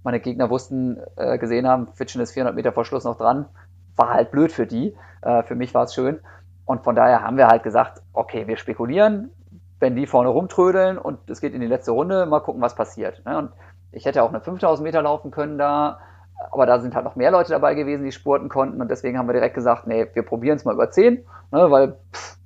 [0.04, 3.46] meine Gegner wussten, äh, gesehen haben, Fitschen ist 400 Meter vor Schluss noch dran,
[3.96, 4.96] war halt blöd für die.
[5.22, 6.20] Äh, für mich war es schön.
[6.66, 9.32] Und von daher haben wir halt gesagt, okay, wir spekulieren,
[9.84, 13.22] wenn die vorne rumtrödeln und es geht in die letzte Runde, mal gucken, was passiert.
[13.26, 13.38] Ne?
[13.38, 13.52] Und
[13.92, 16.00] ich hätte auch eine 5000 Meter laufen können da,
[16.52, 19.28] aber da sind halt noch mehr Leute dabei gewesen, die spurten konnten und deswegen haben
[19.28, 21.72] wir direkt gesagt, nee, wir probieren es mal über 10, ne?
[21.72, 22.38] weil pff,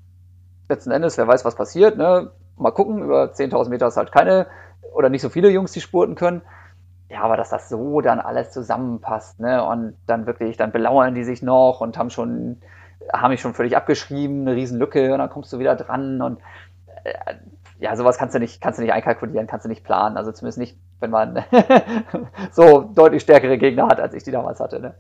[0.68, 1.96] letzten Endes, wer weiß, was passiert.
[1.96, 2.32] Ne?
[2.58, 4.48] Mal gucken, über 10.000 Meter ist halt keine
[4.94, 6.42] oder nicht so viele Jungs, die spurten können.
[7.10, 9.64] Ja, aber dass das so dann alles zusammenpasst, ne?
[9.64, 12.58] Und dann wirklich, dann belauern die sich noch und haben schon,
[13.14, 16.40] haben mich schon völlig abgeschrieben, eine riesen Lücke und dann kommst du wieder dran und
[17.80, 20.18] ja, sowas kannst du nicht, kannst du nicht einkalkulieren, kannst du nicht planen.
[20.18, 21.44] Also zumindest nicht, wenn man
[22.52, 24.80] so deutlich stärkere Gegner hat, als ich die damals hatte.
[24.80, 24.96] Ne?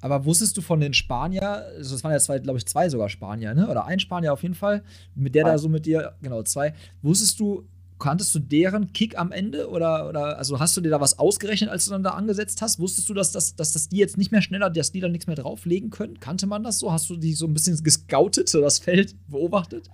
[0.00, 3.08] Aber wusstest du von den Spanier, also es waren ja zwei, glaube ich, zwei sogar
[3.08, 3.68] Spanier, ne?
[3.68, 4.82] Oder ein Spanier auf jeden Fall,
[5.14, 5.50] mit der zwei.
[5.50, 6.74] da so mit dir, genau, zwei.
[7.02, 7.68] Wusstest du,
[8.00, 9.68] kanntest du deren Kick am Ende?
[9.68, 12.80] Oder, oder also hast du dir da was ausgerechnet, als du dann da angesetzt hast?
[12.80, 15.28] Wusstest du, dass, dass, dass, dass die jetzt nicht mehr schneller, dass die dann nichts
[15.28, 16.18] mehr drauflegen können?
[16.18, 16.90] Kannte man das so?
[16.90, 19.88] Hast du die so ein bisschen gescoutet, so das Feld beobachtet?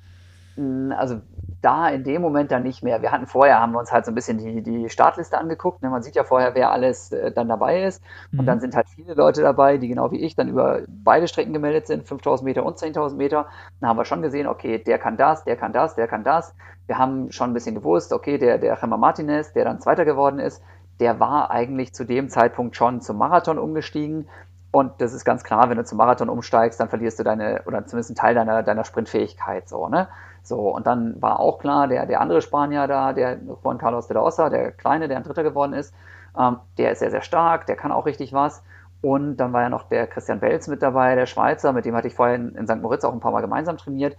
[0.96, 1.20] Also
[1.60, 3.02] da in dem Moment dann nicht mehr.
[3.02, 5.82] Wir hatten vorher, haben wir uns halt so ein bisschen die, die Startliste angeguckt.
[5.82, 5.90] Ne?
[5.90, 8.02] Man sieht ja vorher, wer alles äh, dann dabei ist.
[8.30, 8.40] Mhm.
[8.40, 11.52] Und dann sind halt viele Leute dabei, die genau wie ich dann über beide Strecken
[11.52, 13.46] gemeldet sind, 5000 Meter und 10.000 Meter.
[13.80, 16.54] Dann haben wir schon gesehen, okay, der kann das, der kann das, der kann das.
[16.86, 20.38] Wir haben schon ein bisschen gewusst, okay, der, der Gemma Martinez, der dann Zweiter geworden
[20.38, 20.62] ist,
[21.00, 24.28] der war eigentlich zu dem Zeitpunkt schon zum Marathon umgestiegen.
[24.70, 27.86] Und das ist ganz klar, wenn du zum Marathon umsteigst, dann verlierst du deine, oder
[27.86, 29.68] zumindest einen Teil deiner, deiner Sprintfähigkeit.
[29.68, 30.08] So, ne?
[30.42, 34.14] So, und dann war auch klar, der, der andere Spanier da, der Juan Carlos de
[34.14, 35.94] la Ossa, der Kleine, der ein Dritter geworden ist,
[36.38, 38.62] ähm, der ist sehr, sehr stark, der kann auch richtig was.
[39.00, 42.08] Und dann war ja noch der Christian Welz mit dabei, der Schweizer, mit dem hatte
[42.08, 42.80] ich vorher in, in St.
[42.80, 44.16] Moritz auch ein paar Mal gemeinsam trainiert.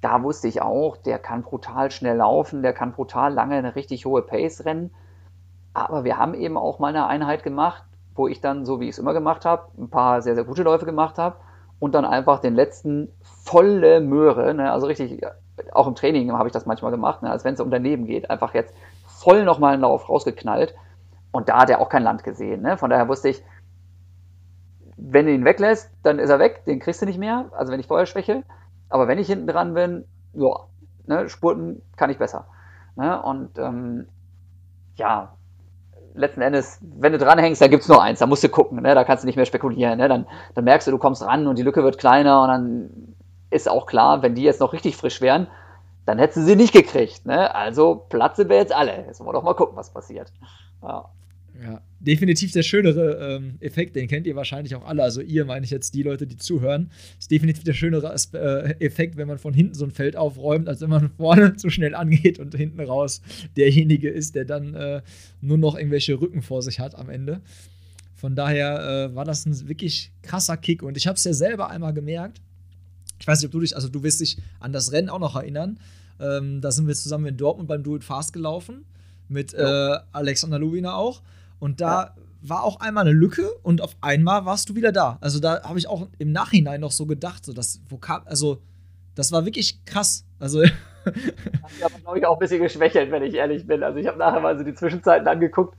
[0.00, 4.06] Da wusste ich auch, der kann brutal schnell laufen, der kann brutal lange eine richtig
[4.06, 4.94] hohe Pace rennen.
[5.74, 8.90] Aber wir haben eben auch mal eine Einheit gemacht, wo ich dann, so wie ich
[8.90, 11.36] es immer gemacht habe, ein paar sehr, sehr gute Läufe gemacht habe
[11.78, 15.24] und dann einfach den letzten volle Möhre, ne, also richtig,
[15.72, 18.30] auch im Training habe ich das manchmal gemacht, ne, als wenn es um daneben geht,
[18.30, 18.74] einfach jetzt
[19.06, 20.74] voll nochmal einen Lauf rausgeknallt.
[21.32, 22.62] Und da hat er auch kein Land gesehen.
[22.62, 22.78] Ne?
[22.78, 23.42] Von daher wusste ich,
[24.96, 27.80] wenn du ihn weglässt, dann ist er weg, den kriegst du nicht mehr, also wenn
[27.80, 28.42] ich vorher schwäche.
[28.88, 30.66] Aber wenn ich hinten dran bin, ja,
[31.06, 32.46] ne, Spurten kann ich besser.
[32.94, 33.20] Ne?
[33.20, 34.06] Und ähm,
[34.94, 35.34] ja,
[36.16, 38.94] letzten Endes, wenn du dranhängst, da gibt es nur eins, da musst du gucken, ne?
[38.94, 39.98] da kannst du nicht mehr spekulieren.
[39.98, 40.08] Ne?
[40.08, 43.14] Dann, dann merkst du, du kommst ran und die Lücke wird kleiner und dann
[43.50, 45.46] ist auch klar, wenn die jetzt noch richtig frisch wären,
[46.04, 47.26] dann hättest du sie nicht gekriegt.
[47.26, 47.54] Ne?
[47.54, 49.04] Also platze wir jetzt alle.
[49.06, 50.32] Jetzt wollen wir doch mal gucken, was passiert.
[50.82, 51.10] Ja.
[51.62, 55.02] Ja, definitiv der schönere ähm, Effekt, den kennt ihr wahrscheinlich auch alle.
[55.02, 59.16] Also ihr meine ich jetzt die Leute, die zuhören, ist definitiv der schönere äh, Effekt,
[59.16, 62.38] wenn man von hinten so ein Feld aufräumt, als wenn man vorne zu schnell angeht
[62.38, 63.22] und hinten raus
[63.56, 65.02] derjenige ist, der dann äh,
[65.40, 67.40] nur noch irgendwelche Rücken vor sich hat am Ende.
[68.14, 71.70] Von daher äh, war das ein wirklich krasser Kick und ich habe es ja selber
[71.70, 72.40] einmal gemerkt.
[73.18, 75.36] Ich weiß nicht, ob du dich, also du wirst dich an das Rennen auch noch
[75.36, 75.78] erinnern.
[76.20, 78.84] Ähm, da sind wir zusammen in Dortmund beim Do It Fast gelaufen
[79.28, 79.96] mit ja.
[79.96, 81.22] Äh, Alexander Lubina auch.
[81.58, 82.22] Und da ja.
[82.42, 85.18] war auch einmal eine Lücke und auf einmal warst du wieder da.
[85.20, 88.62] Also da habe ich auch im Nachhinein noch so gedacht, so das Vokab, also
[89.14, 90.24] das war wirklich krass.
[90.38, 90.72] Also ich
[91.82, 93.82] habe, glaube ich, auch ein bisschen geschwächelt, wenn ich ehrlich bin.
[93.82, 95.76] Also ich habe nachher mal so die Zwischenzeiten angeguckt.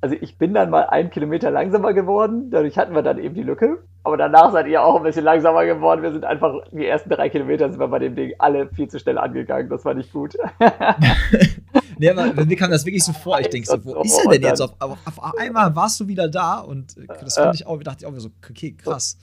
[0.00, 3.42] Also ich bin dann mal einen Kilometer langsamer geworden, dadurch hatten wir dann eben die
[3.42, 3.78] Lücke.
[4.02, 6.02] Aber danach seid ihr auch ein bisschen langsamer geworden.
[6.02, 8.98] Wir sind einfach, die ersten drei Kilometer sind wir bei dem Ding alle viel zu
[8.98, 9.70] schnell angegangen.
[9.70, 10.36] Das war nicht gut.
[11.98, 13.40] nee, aber mir kam das wirklich so vor.
[13.40, 14.60] Ich denke so, wo ist er denn jetzt?
[14.60, 18.04] Auf, auf, auf, einmal warst du wieder da und äh, das fand ich auch, dachte
[18.04, 19.16] ich auch so, okay, krass.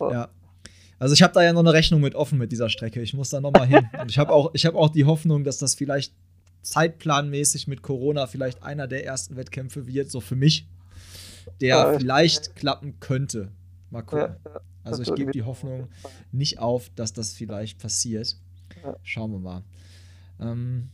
[0.00, 0.28] Ja.
[0.98, 3.02] Also ich habe da ja noch eine Rechnung mit offen mit dieser Strecke.
[3.02, 3.86] Ich muss da noch mal hin.
[4.00, 6.14] Und ich habe auch, hab auch die Hoffnung, dass das vielleicht
[6.62, 10.66] zeitplanmäßig mit Corona vielleicht einer der ersten Wettkämpfe wird, so für mich,
[11.60, 13.52] der vielleicht klappen könnte.
[13.90, 14.36] Mal gucken.
[14.82, 15.88] Also ich gebe die Hoffnung
[16.32, 18.36] nicht auf, dass das vielleicht passiert.
[19.02, 19.62] Schauen wir mal.
[20.40, 20.90] Ähm,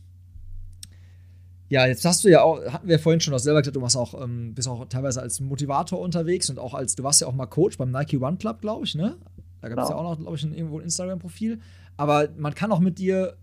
[1.73, 3.97] ja, jetzt hast du ja auch, hatten wir vorhin schon auch selber gesagt, du machst
[3.97, 7.33] auch, ähm, bist auch teilweise als Motivator unterwegs und auch als, du warst ja auch
[7.33, 9.17] mal Coach beim Nike Run Club, glaube ich, ne?
[9.59, 9.89] Da gab es genau.
[9.89, 11.59] ja auch noch, glaube ich, ein, irgendwo ein Instagram-Profil.
[11.97, 13.37] Aber man kann auch mit dir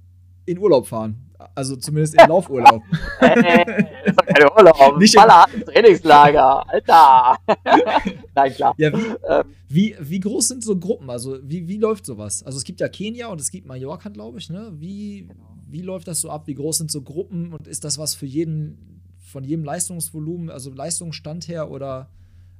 [0.46, 1.28] in Urlaub fahren.
[1.56, 2.82] Also zumindest in Laufurlaub.
[3.18, 3.64] hey,
[4.04, 4.98] das ist doch kein Urlaub.
[4.98, 6.68] Nicht im Trainingslager.
[6.68, 7.36] Alter.
[8.36, 8.74] Nein, klar.
[8.76, 9.44] Ja, wie, ähm.
[9.68, 11.10] wie, wie, groß sind so Gruppen?
[11.10, 12.44] Also wie, wie läuft sowas?
[12.44, 14.50] Also es gibt ja Kenia und es gibt Mallorca, glaube ich.
[14.50, 14.70] Ne?
[14.76, 16.46] Wie, genau wie läuft das so ab?
[16.46, 20.72] Wie groß sind so Gruppen und ist das was für jeden, von jedem Leistungsvolumen, also
[20.72, 22.08] Leistungsstand her oder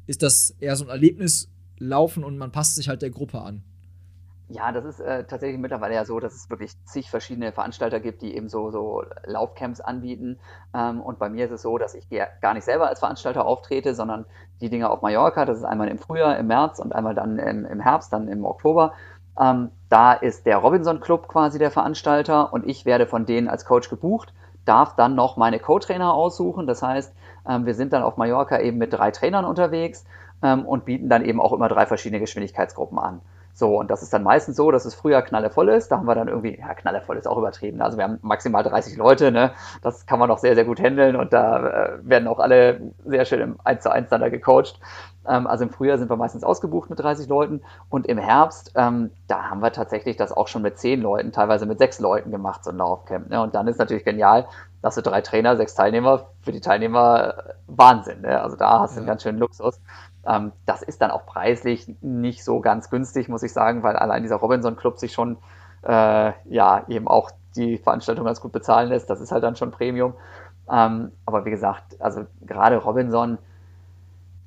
[0.07, 3.63] ist das eher so ein Erlebnislaufen und man passt sich halt der Gruppe an?
[4.53, 8.21] Ja, das ist äh, tatsächlich mittlerweile ja so, dass es wirklich zig verschiedene Veranstalter gibt,
[8.21, 10.41] die eben so, so Laufcamps anbieten.
[10.75, 12.09] Ähm, und bei mir ist es so, dass ich
[12.41, 14.27] gar nicht selber als Veranstalter auftrete, sondern
[14.61, 17.65] die Dinge auf Mallorca, das ist einmal im Frühjahr, im März und einmal dann im,
[17.65, 18.93] im Herbst, dann im Oktober.
[19.41, 23.65] Ähm, da ist der Robinson Club quasi der Veranstalter und ich werde von denen als
[23.65, 24.33] Coach gebucht,
[24.65, 26.67] darf dann noch meine Co-Trainer aussuchen.
[26.67, 27.13] Das heißt,
[27.49, 30.05] ähm, wir sind dann auf Mallorca eben mit drei Trainern unterwegs
[30.43, 33.21] ähm, und bieten dann eben auch immer drei verschiedene Geschwindigkeitsgruppen an.
[33.53, 35.89] So, und das ist dann meistens so, dass es früher knallevoll ist.
[35.89, 37.83] Da haben wir dann irgendwie, ja, knallevoll ist auch übertrieben.
[37.83, 39.53] Also wir haben maximal 30 Leute, ne?
[39.83, 43.25] Das kann man noch sehr, sehr gut handeln und da äh, werden auch alle sehr
[43.25, 44.81] schön im 1 zu 1 dann da gecoacht.
[45.29, 49.11] Ähm, also im Frühjahr sind wir meistens ausgebucht mit 30 Leuten und im Herbst, ähm,
[49.29, 52.65] da haben wir tatsächlich das auch schon mit 10 Leuten, teilweise mit 6 Leuten gemacht,
[52.65, 53.29] so ein Laufcamp.
[53.31, 53.43] Ne?
[53.43, 54.47] Und dann ist natürlich genial,
[54.83, 58.23] dass du drei Trainer, sechs Teilnehmer, für die Teilnehmer äh, Wahnsinn.
[58.23, 58.41] Ne?
[58.41, 59.01] Also da hast du ja.
[59.01, 59.81] einen ganz schönen Luxus.
[60.27, 64.23] Ähm, das ist dann auch preislich nicht so ganz günstig, muss ich sagen, weil allein
[64.23, 65.37] dieser Robinson Club sich schon
[65.83, 69.11] äh, ja eben auch die Veranstaltung ganz gut bezahlen lässt.
[69.11, 70.15] Das ist halt dann schon Premium.
[70.71, 73.39] Ähm, aber wie gesagt, also gerade Robinson,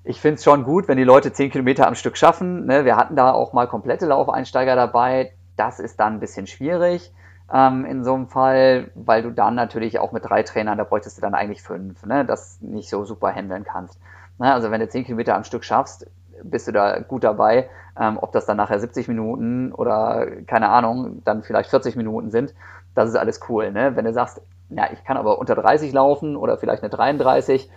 [0.04, 2.66] ich finde es schon gut, wenn die Leute zehn Kilometer am Stück schaffen.
[2.66, 2.86] Ne?
[2.86, 5.34] Wir hatten da auch mal komplette Laufeinsteiger dabei.
[5.56, 7.14] Das ist dann ein bisschen schwierig
[7.54, 11.18] ähm, in so einem Fall, weil du dann natürlich auch mit drei Trainern, da bräuchtest
[11.18, 12.26] du dann eigentlich fünf, ne?
[12.26, 14.00] das nicht so super handeln kannst.
[14.40, 14.52] Ne?
[14.52, 16.08] Also wenn du zehn Kilometer am Stück schaffst,
[16.44, 17.70] bist du da gut dabei.
[18.00, 22.54] Ähm, ob das dann nachher 70 Minuten oder keine Ahnung, dann vielleicht 40 Minuten sind,
[22.96, 23.72] das ist alles cool.
[23.72, 23.96] Ne?
[23.96, 27.70] Wenn du sagst, ja, ich kann aber unter 30 laufen oder vielleicht eine 33,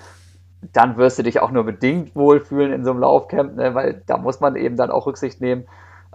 [0.72, 4.16] dann wirst du dich auch nur bedingt wohlfühlen in so einem Laufcamp, ne, weil da
[4.16, 5.66] muss man eben dann auch Rücksicht nehmen.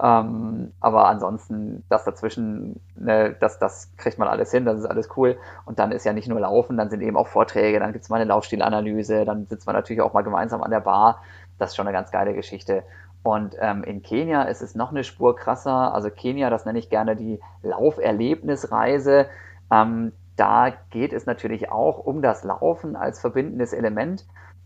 [0.02, 5.10] Ähm, aber ansonsten, das dazwischen, ne, das, das kriegt man alles hin, das ist alles
[5.16, 5.38] cool.
[5.66, 8.10] Und dann ist ja nicht nur Laufen, dann sind eben auch Vorträge, dann gibt es
[8.10, 11.22] mal eine Laufstilanalyse, dann sitzt man natürlich auch mal gemeinsam an der Bar.
[11.60, 12.84] Das ist schon eine ganz geile Geschichte.
[13.24, 15.94] Und ähm, in Kenia ist es noch eine Spur krasser.
[15.94, 19.28] Also Kenia, das nenne ich gerne die Lauferlebnisreise.
[19.72, 24.26] Ähm, da geht es natürlich auch um das Laufen als verbindendes Element.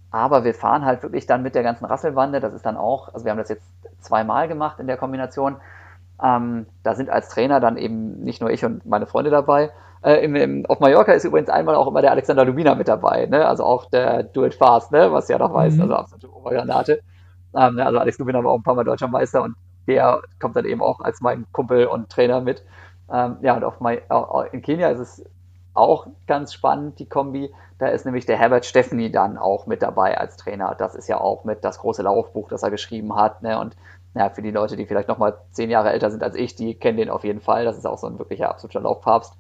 [0.10, 2.40] Aber wir fahren halt wirklich dann mit der ganzen Rasselwande.
[2.40, 3.68] Das ist dann auch, also wir haben das jetzt
[4.00, 5.58] zweimal gemacht in der Kombination.
[6.24, 9.72] Ähm, da sind als Trainer dann eben nicht nur ich und meine Freunde dabei.
[10.02, 13.26] Äh, im, im, auf Mallorca ist übrigens einmal auch immer der Alexander Lubina mit dabei,
[13.26, 13.46] ne?
[13.46, 15.12] also auch der Do It Fast, ne?
[15.12, 15.82] was ja noch weiß, mhm.
[15.82, 17.02] also absolute Obergranate.
[17.54, 17.86] Ähm, ne?
[17.86, 19.56] Also Alex Lubina war auch ein paar Mal deutscher Meister und
[19.88, 22.64] der kommt dann eben auch als mein Kumpel und Trainer mit.
[23.12, 24.00] Ähm, ja, und auf My,
[24.54, 25.26] in Kenia ist es
[25.76, 27.54] auch ganz spannend, die Kombi.
[27.78, 30.76] Da ist nämlich der Herbert Steffni dann auch mit dabei als Trainer.
[30.78, 33.44] Das ist ja auch mit das große Laufbuch, das er geschrieben hat.
[33.44, 33.60] Ne?
[33.60, 33.76] Und
[34.16, 36.76] ja, für die Leute, die vielleicht noch mal zehn Jahre älter sind als ich, die
[36.76, 37.66] kennen den auf jeden Fall.
[37.66, 39.38] Das ist auch so ein wirklicher absoluter Laufpapst.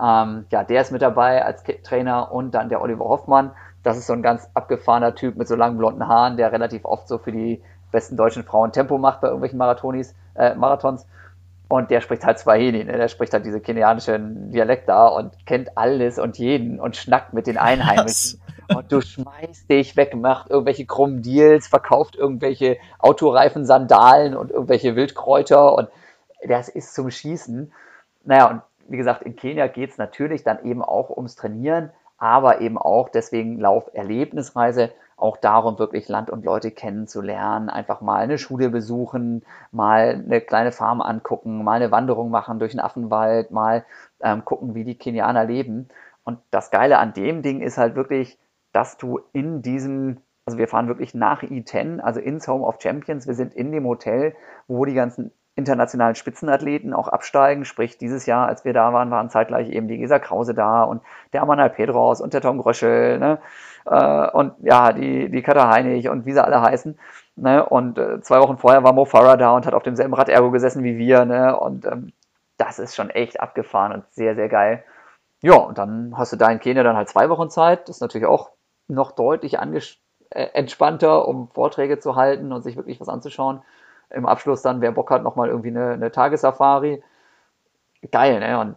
[0.00, 3.52] Ähm, ja, der ist mit dabei als Trainer und dann der Oliver Hoffmann.
[3.82, 7.08] Das ist so ein ganz abgefahrener Typ mit so langen blonden Haaren, der relativ oft
[7.08, 11.06] so für die besten deutschen Frauen Tempo macht bei irgendwelchen Marathonis, äh, Marathons.
[11.68, 12.96] Und der spricht halt Swahili, ne?
[12.96, 17.46] der spricht halt diese kenianischen Dialekt da und kennt alles und jeden und schnackt mit
[17.46, 18.40] den Einheimischen.
[18.74, 24.96] und du schmeißt dich weg, macht irgendwelche krummen Deals, verkauft irgendwelche Autoreifen, Sandalen und irgendwelche
[24.96, 25.88] Wildkräuter und
[26.46, 27.72] das ist zum Schießen.
[28.24, 32.60] Naja, und wie gesagt, in Kenia geht es natürlich dann eben auch ums Trainieren, aber
[32.60, 38.70] eben auch deswegen Lauferlebnisreise auch darum, wirklich Land und Leute kennenzulernen, einfach mal eine Schule
[38.70, 43.84] besuchen, mal eine kleine Farm angucken, mal eine Wanderung machen durch den Affenwald, mal
[44.20, 45.88] ähm, gucken, wie die Kenianer leben.
[46.24, 48.38] Und das Geile an dem Ding ist halt wirklich,
[48.72, 53.26] dass du in diesem, also wir fahren wirklich nach E10, also ins Home of Champions,
[53.26, 54.36] wir sind in dem Hotel,
[54.68, 57.64] wo die ganzen internationalen Spitzenathleten auch absteigen.
[57.64, 61.02] Sprich, dieses Jahr, als wir da waren, waren zeitgleich eben die Gesa Krause da und
[61.32, 63.38] der Amanal Pedros und der Tom Gröschel ne?
[63.86, 66.98] Äh, und ja, die, die Katha Heinig und wie sie alle heißen.
[67.36, 67.64] Ne?
[67.64, 70.50] Und äh, zwei Wochen vorher war Mo Farah da und hat auf demselben Rad Ergo
[70.50, 71.24] gesessen wie wir.
[71.24, 71.58] Ne?
[71.58, 72.12] Und ähm,
[72.56, 74.84] das ist schon echt abgefahren und sehr, sehr geil.
[75.40, 77.88] Ja, und dann hast du da in Kenia dann halt zwei Wochen Zeit.
[77.88, 78.50] Das ist natürlich auch
[78.88, 79.94] noch deutlich äh,
[80.30, 83.62] entspannter, um Vorträge zu halten und sich wirklich was anzuschauen
[84.10, 87.02] im Abschluss dann, wer Bock hat, nochmal irgendwie eine, eine Tagessafari.
[88.10, 88.58] Geil, ne?
[88.58, 88.76] Und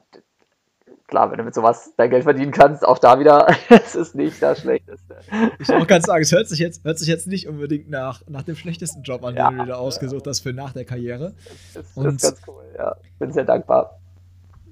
[1.12, 4.42] klar, wenn du mit sowas dein Geld verdienen kannst, auch da wieder, es ist nicht
[4.42, 5.18] das Schlechteste.
[5.60, 8.42] Ich auch ganz sagen, es hört sich jetzt, hört sich jetzt nicht unbedingt nach, nach
[8.42, 11.36] dem schlechtesten Job an, ja, den du dir ausgesucht hast für nach der Karriere.
[11.74, 12.96] Das, das Und ist ganz cool, ja.
[13.20, 14.00] Bin sehr dankbar.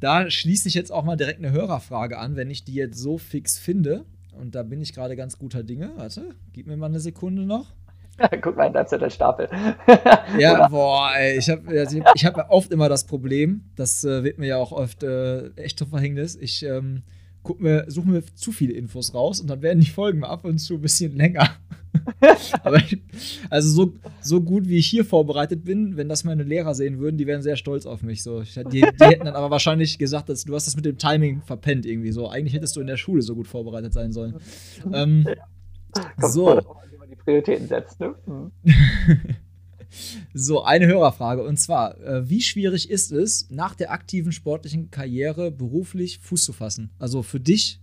[0.00, 3.18] Da schließe ich jetzt auch mal direkt eine Hörerfrage an, wenn ich die jetzt so
[3.18, 4.04] fix finde.
[4.30, 5.90] Und da bin ich gerade ganz guter Dinge.
[5.96, 7.72] Warte, gib mir mal eine Sekunde noch.
[8.42, 9.48] Guck mal in deinem Zettelstapel.
[10.38, 10.68] ja, Oder?
[10.68, 14.46] boah, ey, ich habe also ich hab oft immer das Problem, das äh, wird mir
[14.46, 16.36] ja auch oft äh, echt zum Verhängnis.
[16.36, 17.02] Ich ähm,
[17.42, 20.58] guck mir, suche mir zu viele Infos raus und dann werden die Folgen ab und
[20.58, 21.48] zu ein bisschen länger.
[22.62, 22.98] Aber ich,
[23.50, 27.16] also so, so gut wie ich hier vorbereitet bin, wenn das meine Lehrer sehen würden,
[27.16, 28.22] die wären sehr stolz auf mich.
[28.22, 28.42] So.
[28.42, 31.42] Ich, die, die hätten dann aber wahrscheinlich gesagt, dass du hast das mit dem Timing
[31.42, 32.28] verpennt irgendwie so.
[32.28, 34.36] Eigentlich hättest du in der Schule so gut vorbereitet sein sollen.
[34.92, 35.26] Ähm,
[36.18, 36.60] so.
[37.28, 38.00] Prioritäten setzt.
[38.00, 38.14] Ne?
[38.24, 38.52] Mhm.
[40.32, 41.44] so, eine Hörerfrage.
[41.44, 46.54] Und zwar, äh, wie schwierig ist es, nach der aktiven sportlichen Karriere beruflich Fuß zu
[46.54, 46.90] fassen?
[46.98, 47.82] Also für dich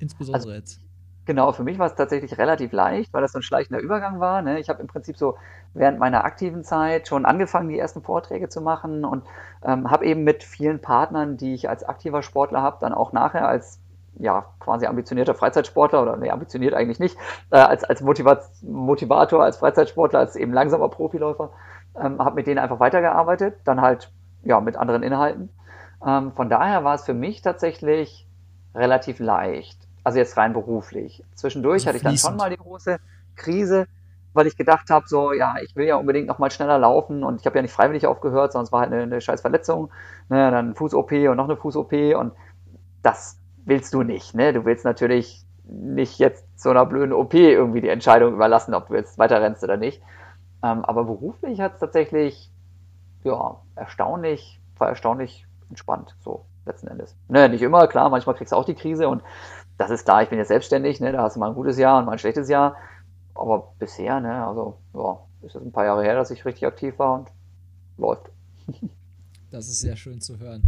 [0.00, 0.80] insbesondere also, jetzt.
[1.24, 4.42] Genau, für mich war es tatsächlich relativ leicht, weil das so ein schleichender Übergang war.
[4.42, 4.58] Ne?
[4.58, 5.36] Ich habe im Prinzip so
[5.72, 9.22] während meiner aktiven Zeit schon angefangen, die ersten Vorträge zu machen und
[9.62, 13.46] ähm, habe eben mit vielen Partnern, die ich als aktiver Sportler habe, dann auch nachher
[13.46, 13.78] als
[14.18, 17.16] ja, quasi ambitionierter Freizeitsportler oder nee, ambitioniert eigentlich nicht,
[17.50, 21.50] äh, als, als Motivat Motivator, als Freizeitsportler, als eben langsamer Profiläufer,
[22.00, 24.10] ähm, habe mit denen einfach weitergearbeitet, dann halt
[24.42, 25.50] ja mit anderen Inhalten.
[26.06, 28.26] Ähm, von daher war es für mich tatsächlich
[28.74, 31.24] relativ leicht, also jetzt rein beruflich.
[31.34, 32.98] Zwischendurch also hatte ich dann schon mal die große
[33.36, 33.86] Krise,
[34.32, 37.40] weil ich gedacht habe, so, ja, ich will ja unbedingt noch mal schneller laufen und
[37.40, 39.90] ich habe ja nicht freiwillig aufgehört, sondern es war halt eine, eine scheiß Verletzung,
[40.28, 42.32] ne, dann Fuß-OP und noch eine Fuß-OP und
[43.02, 43.38] das
[43.68, 44.34] willst du nicht.
[44.34, 44.52] Ne?
[44.52, 48.94] Du willst natürlich nicht jetzt so einer blöden OP irgendwie die Entscheidung überlassen, ob du
[48.94, 50.02] jetzt weiter rennst oder nicht.
[50.62, 52.50] Ähm, aber beruflich hat es tatsächlich,
[53.22, 57.14] ja, erstaunlich, war erstaunlich entspannt, so letzten Endes.
[57.28, 59.22] Ne, nicht immer, klar, manchmal kriegst du auch die Krise und
[59.76, 61.98] das ist klar, ich bin jetzt selbstständig, ne, da hast du mal ein gutes Jahr
[61.98, 62.76] und mal ein schlechtes Jahr.
[63.34, 66.98] Aber bisher, ne, also, ja, ist es ein paar Jahre her, dass ich richtig aktiv
[66.98, 67.28] war und
[67.98, 68.30] läuft.
[69.50, 70.62] Das ist sehr schön zu hören.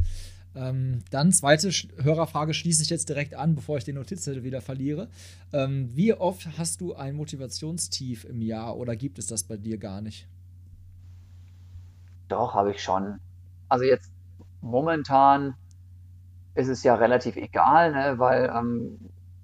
[0.55, 1.71] Ähm, dann zweite
[2.03, 5.09] Hörerfrage schließe ich jetzt direkt an, bevor ich den Notizzettel wieder verliere.
[5.53, 9.79] Ähm, wie oft hast du ein Motivationstief im Jahr oder gibt es das bei dir
[9.79, 10.27] gar nicht?
[12.29, 13.21] Doch, habe ich schon.
[13.69, 14.11] Also jetzt
[14.61, 15.55] momentan
[16.55, 18.99] ist es ja relativ egal, ne, weil ähm,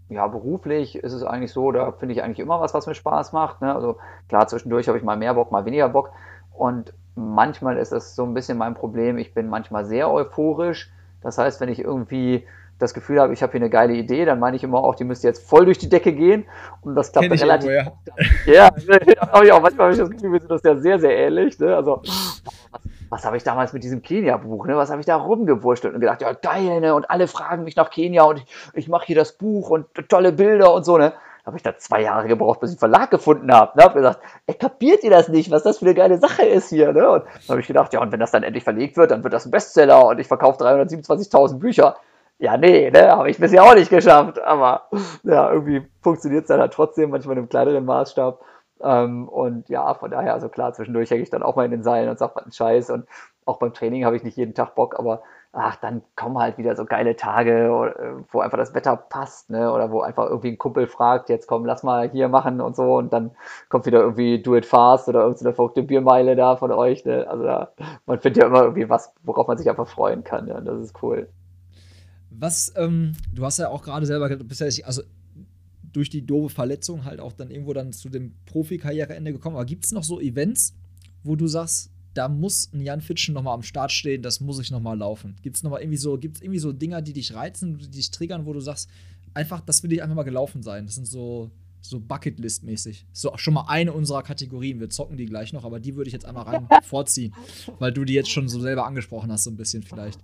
[0.09, 3.33] ja, beruflich ist es eigentlich so, da finde ich eigentlich immer was, was mir Spaß
[3.33, 3.61] macht.
[3.61, 3.75] Ne?
[3.75, 3.99] Also
[4.29, 6.13] klar, zwischendurch habe ich mal mehr Bock, mal weniger Bock.
[6.53, 9.19] Und manchmal ist das so ein bisschen mein Problem.
[9.19, 10.93] Ich bin manchmal sehr euphorisch.
[11.27, 12.47] Das heißt, wenn ich irgendwie
[12.79, 15.03] das Gefühl habe, ich habe hier eine geile Idee, dann meine ich immer auch, die
[15.03, 16.45] müsste jetzt voll durch die Decke gehen.
[16.83, 17.69] Und das klappt dann relativ.
[17.69, 17.93] Irgendwo,
[18.47, 18.71] ja, ja
[19.33, 21.59] habe ich auch manchmal habe ich das Gefühl, wir sind das ja sehr, sehr ähnlich.
[21.59, 21.75] Ne?
[21.75, 22.01] Also,
[22.71, 24.77] was, was habe ich damals mit diesem Kenia-Buch, ne?
[24.77, 26.95] Was habe ich da rumgewurschtelt und gedacht, ja, geil, ne?
[26.95, 30.31] Und alle fragen mich nach Kenia und ich, ich mache hier das Buch und tolle
[30.31, 31.13] Bilder und so, ne?
[31.47, 33.79] Habe ich da zwei Jahre gebraucht, bis ich einen Verlag gefunden habe.
[33.79, 33.85] Ne?
[33.85, 36.93] Habe gesagt, ey, kapiert ihr das nicht, was das für eine geile Sache ist hier?
[36.93, 37.09] Ne?
[37.09, 39.33] Und dann habe ich gedacht, ja, und wenn das dann endlich verlegt wird, dann wird
[39.33, 41.97] das ein Bestseller und ich verkaufe 327.000 Bücher.
[42.39, 44.41] Ja, nee, ne, habe ich bisher auch nicht geschafft.
[44.43, 44.89] Aber
[45.23, 48.41] ja, irgendwie funktioniert es dann halt trotzdem, manchmal in einem kleineren Maßstab.
[48.83, 51.83] Ähm, und ja, von daher, also klar, zwischendurch hänge ich dann auch mal in den
[51.83, 52.91] Seilen und sage, was ein Scheiß.
[52.91, 53.07] Und
[53.47, 55.23] auch beim Training habe ich nicht jeden Tag Bock, aber
[55.53, 57.53] ach, dann kommen halt wieder so geile Tage,
[57.99, 59.73] äh, wo einfach das Wetter passt, ne?
[59.73, 62.97] Oder wo einfach irgendwie ein Kumpel fragt, jetzt komm, lass mal hier machen und so
[62.97, 63.31] und dann
[63.69, 67.27] kommt wieder irgendwie Do It Fast oder irgendeine verrückte Biermeile da von euch, ne?
[67.29, 67.73] Also da,
[68.07, 70.81] man findet ja immer irgendwie was, worauf man sich einfach freuen kann, ja, und das
[70.81, 71.29] ist cool.
[72.31, 75.03] Was, ähm, du hast ja auch gerade selber, bisher, also
[75.93, 79.87] durch die doofe Verletzung halt auch dann irgendwo dann zu dem Profikarriereende gekommen, aber gibt
[79.87, 80.75] es noch so Events,
[81.25, 84.71] wo du sagst, da muss ein Jan Fitschen nochmal am Start stehen, das muss ich
[84.71, 85.37] nochmal laufen.
[85.43, 88.47] Gibt es nochmal irgendwie so, gibt's irgendwie so Dinger, die dich reizen, die dich triggern,
[88.47, 88.89] wo du sagst,
[89.35, 90.87] einfach, das will ich einfach mal gelaufen sein.
[90.87, 91.51] Das sind so,
[91.83, 93.05] so Bucketlist-mäßig.
[93.13, 94.81] So schon mal eine unserer Kategorien.
[94.81, 97.35] Wir zocken die gleich noch, aber die würde ich jetzt einmal rein vorziehen,
[97.79, 100.21] weil du die jetzt schon so selber angesprochen hast, so ein bisschen vielleicht.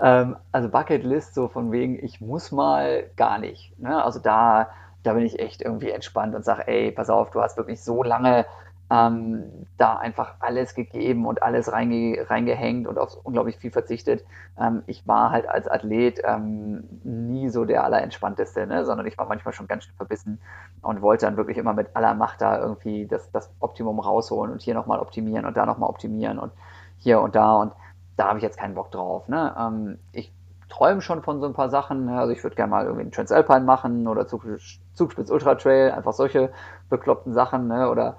[0.00, 3.78] Ähm, also Bucketlist, so von wegen, ich muss mal gar nicht.
[3.78, 4.02] Ne?
[4.02, 4.70] Also da,
[5.02, 8.02] da bin ich echt irgendwie entspannt und sage, ey, pass auf, du hast wirklich so
[8.02, 8.46] lange
[8.88, 14.24] ähm, da einfach alles gegeben und alles reinge reingehängt und auf unglaublich viel verzichtet.
[14.58, 18.84] Ähm, ich war halt als Athlet ähm, nie so der Allerentspannteste, ne?
[18.84, 20.40] sondern ich war manchmal schon ganz schön verbissen
[20.82, 24.62] und wollte dann wirklich immer mit aller Macht da irgendwie das, das Optimum rausholen und
[24.62, 26.52] hier nochmal optimieren und da nochmal optimieren und
[26.98, 27.72] hier und da und
[28.16, 29.28] da habe ich jetzt keinen Bock drauf.
[29.28, 29.54] Ne?
[29.58, 30.32] Ähm, ich
[30.68, 32.06] träume schon von so ein paar Sachen.
[32.06, 32.18] Ne?
[32.18, 36.50] Also ich würde gerne mal irgendwie einen Transalpine machen oder Zugspitz Ultra Trail, einfach solche
[36.88, 37.90] bekloppten Sachen ne?
[37.90, 38.16] oder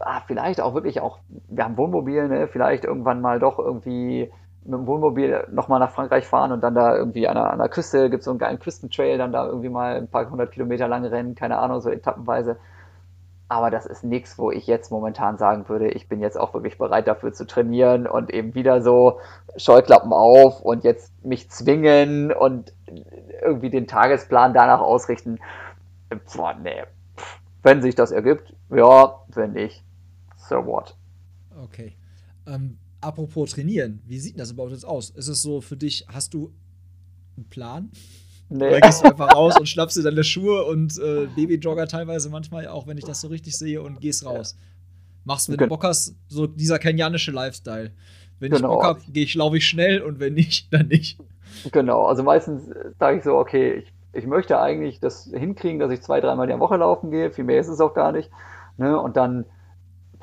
[0.00, 1.18] ah, vielleicht auch wirklich auch,
[1.48, 4.30] wir haben Wohnmobil, ne, vielleicht irgendwann mal doch irgendwie
[4.64, 7.68] mit dem Wohnmobil nochmal nach Frankreich fahren und dann da irgendwie an der, an der
[7.68, 10.88] Küste gibt es so einen geilen Küstentrail, dann da irgendwie mal ein paar hundert Kilometer
[10.88, 12.56] lang rennen, keine Ahnung, so etappenweise.
[13.46, 16.78] Aber das ist nichts, wo ich jetzt momentan sagen würde, ich bin jetzt auch wirklich
[16.78, 19.20] bereit dafür zu trainieren und eben wieder so
[19.56, 22.72] Scheuklappen auf und jetzt mich zwingen und
[23.42, 25.38] irgendwie den Tagesplan danach ausrichten.
[26.34, 26.84] Boah, nee.
[27.62, 29.83] Wenn sich das ergibt, ja, wenn nicht,
[30.48, 30.96] so what?
[31.62, 31.96] Okay.
[32.46, 35.10] Ähm, apropos trainieren, wie sieht das überhaupt jetzt aus?
[35.10, 36.52] Ist es so für dich, hast du
[37.36, 37.90] einen Plan?
[38.48, 38.68] Nee.
[38.68, 42.68] Oder gehst du einfach raus und schnappst dir deine Schuhe und äh, Babyjogger teilweise manchmal
[42.68, 44.56] auch, wenn ich das so richtig sehe, und gehst raus.
[45.24, 47.92] Machst, wenn du Bock hast, so dieser kenianische Lifestyle.
[48.38, 48.68] Wenn genau.
[48.68, 51.18] ich Bock habe, gehe ich, laufe ich schnell und wenn nicht, dann nicht.
[51.72, 52.64] Genau, also meistens
[52.98, 56.50] sage ich so, okay, ich, ich möchte eigentlich das hinkriegen, dass ich zwei, dreimal in
[56.50, 57.30] der Woche laufen gehe.
[57.30, 58.30] Viel mehr ist es auch gar nicht.
[58.76, 59.00] Ne?
[59.00, 59.46] Und dann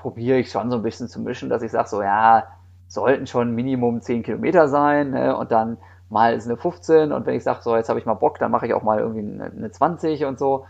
[0.01, 2.43] probiere ich schon so ein bisschen zu mischen, dass ich sage, so ja,
[2.87, 5.35] sollten schon Minimum 10 Kilometer sein ne?
[5.35, 5.77] und dann
[6.09, 8.51] mal ist eine 15 und wenn ich sage, so jetzt habe ich mal Bock, dann
[8.51, 10.65] mache ich auch mal irgendwie eine, eine 20 und so.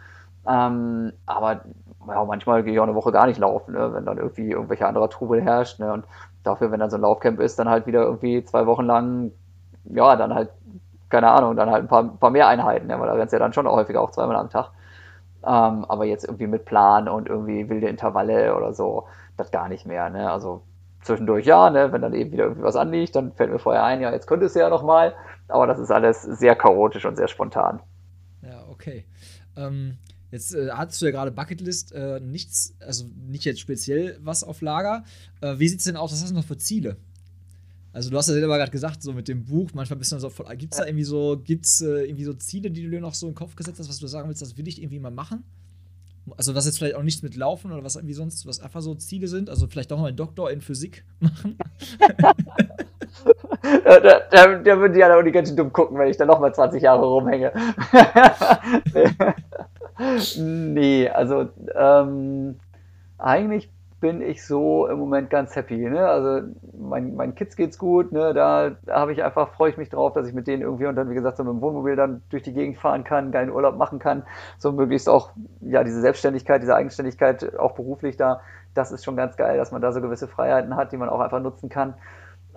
[0.48, 1.62] Ähm, aber
[2.08, 3.94] ja, manchmal gehe ich auch eine Woche gar nicht laufen, ne?
[3.94, 5.80] wenn dann irgendwie irgendwelche anderer Trubel herrscht.
[5.80, 5.92] Ne?
[5.92, 6.06] Und
[6.44, 9.32] dafür, wenn dann so ein Laufcamp ist, dann halt wieder irgendwie zwei Wochen lang,
[9.86, 10.50] ja, dann halt,
[11.10, 13.00] keine Ahnung, dann halt ein paar, paar mehr Einheiten, ne?
[13.00, 14.70] weil da rennst du ja dann schon häufiger auch zweimal am Tag.
[15.44, 19.86] Ähm, aber jetzt irgendwie mit Plan und irgendwie wilde Intervalle oder so, das gar nicht
[19.86, 20.10] mehr.
[20.10, 20.32] Ne?
[20.32, 20.62] Also
[21.02, 21.92] zwischendurch ja, ne?
[21.92, 24.46] wenn dann eben wieder irgendwie was anliegt, dann fällt mir vorher ein, ja, jetzt könnte
[24.46, 25.16] es ja nochmal.
[25.48, 27.82] Aber das ist alles sehr chaotisch und sehr spontan.
[28.44, 29.06] Ja, okay.
[29.58, 29.98] Ähm,
[30.32, 34.62] jetzt äh, hattest du ja gerade Bucketlist, äh, nichts, also nicht jetzt speziell was auf
[34.62, 35.04] Lager.
[35.42, 36.12] Äh, wie sieht es denn aus?
[36.12, 36.98] Was hast du noch für Ziele?
[37.94, 40.22] Also du hast ja selber gerade gesagt, so mit dem Buch, manchmal bist du dann
[40.22, 40.46] so voll.
[40.56, 43.28] Gibt es da irgendwie so, gibt's äh, irgendwie so Ziele, die du dir noch so
[43.28, 45.44] in den Kopf gesetzt hast, was du sagen willst, das will ich irgendwie mal machen?
[46.38, 48.96] Also was jetzt vielleicht auch nichts mit Laufen oder was irgendwie sonst, was einfach so
[48.96, 49.50] Ziele sind.
[49.50, 51.58] Also vielleicht auch mal einen Doktor in Physik machen.
[53.86, 56.54] da, da, da würden die alle auch die ganz dumm gucken, wenn ich da nochmal
[56.54, 57.52] 20 Jahre rumhänge.
[60.38, 62.56] nee, also ähm,
[63.18, 63.70] eigentlich
[64.02, 65.78] bin ich so im Moment ganz happy.
[65.78, 66.06] Ne?
[66.06, 66.48] Also
[66.78, 68.34] mein, meinen Kids geht's gut, ne?
[68.34, 71.10] da, habe ich einfach, freue ich mich drauf, dass ich mit denen irgendwie und dann,
[71.10, 74.00] wie gesagt, so mit dem Wohnmobil dann durch die Gegend fahren kann, geilen Urlaub machen
[74.00, 74.24] kann,
[74.58, 75.32] so möglichst auch
[75.62, 78.42] ja diese Selbstständigkeit, diese Eigenständigkeit auch beruflich da,
[78.74, 81.20] das ist schon ganz geil, dass man da so gewisse Freiheiten hat, die man auch
[81.20, 81.94] einfach nutzen kann.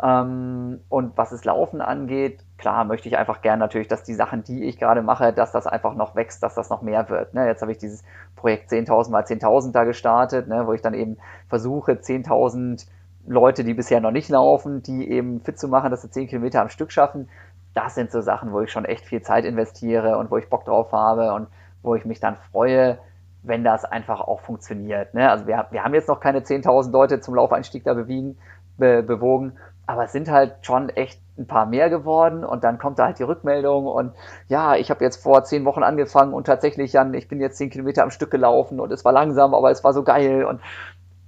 [0.03, 4.43] Ähm, und was das Laufen angeht, klar möchte ich einfach gern natürlich, dass die Sachen,
[4.43, 7.35] die ich gerade mache, dass das einfach noch wächst, dass das noch mehr wird.
[7.35, 7.47] Ne?
[7.47, 8.03] Jetzt habe ich dieses
[8.37, 10.67] Projekt 10.000 mal 10.000 da gestartet, ne?
[10.67, 11.19] wo ich dann eben
[11.51, 12.87] versuche, 10.000
[13.27, 16.63] Leute, die bisher noch nicht laufen, die eben fit zu machen, dass sie 10 Kilometer
[16.63, 17.29] am Stück schaffen.
[17.75, 20.65] Das sind so Sachen, wo ich schon echt viel Zeit investiere und wo ich Bock
[20.65, 21.49] drauf habe und
[21.83, 22.99] wo ich mich dann freue,
[23.43, 25.13] wenn das einfach auch funktioniert.
[25.13, 25.29] Ne?
[25.29, 28.39] Also wir, wir haben jetzt noch keine 10.000 Leute zum Laufeinstieg da bewegen,
[28.79, 32.99] be, bewogen, aber es sind halt schon echt ein paar mehr geworden und dann kommt
[32.99, 34.13] da halt die Rückmeldung und
[34.49, 37.71] ja, ich habe jetzt vor zehn Wochen angefangen und tatsächlich, Jan, ich bin jetzt zehn
[37.71, 40.61] Kilometer am Stück gelaufen und es war langsam, aber es war so geil und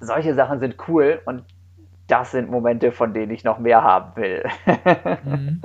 [0.00, 1.42] solche Sachen sind cool und
[2.07, 4.44] das sind Momente, von denen ich noch mehr haben will.
[5.24, 5.62] Mhm.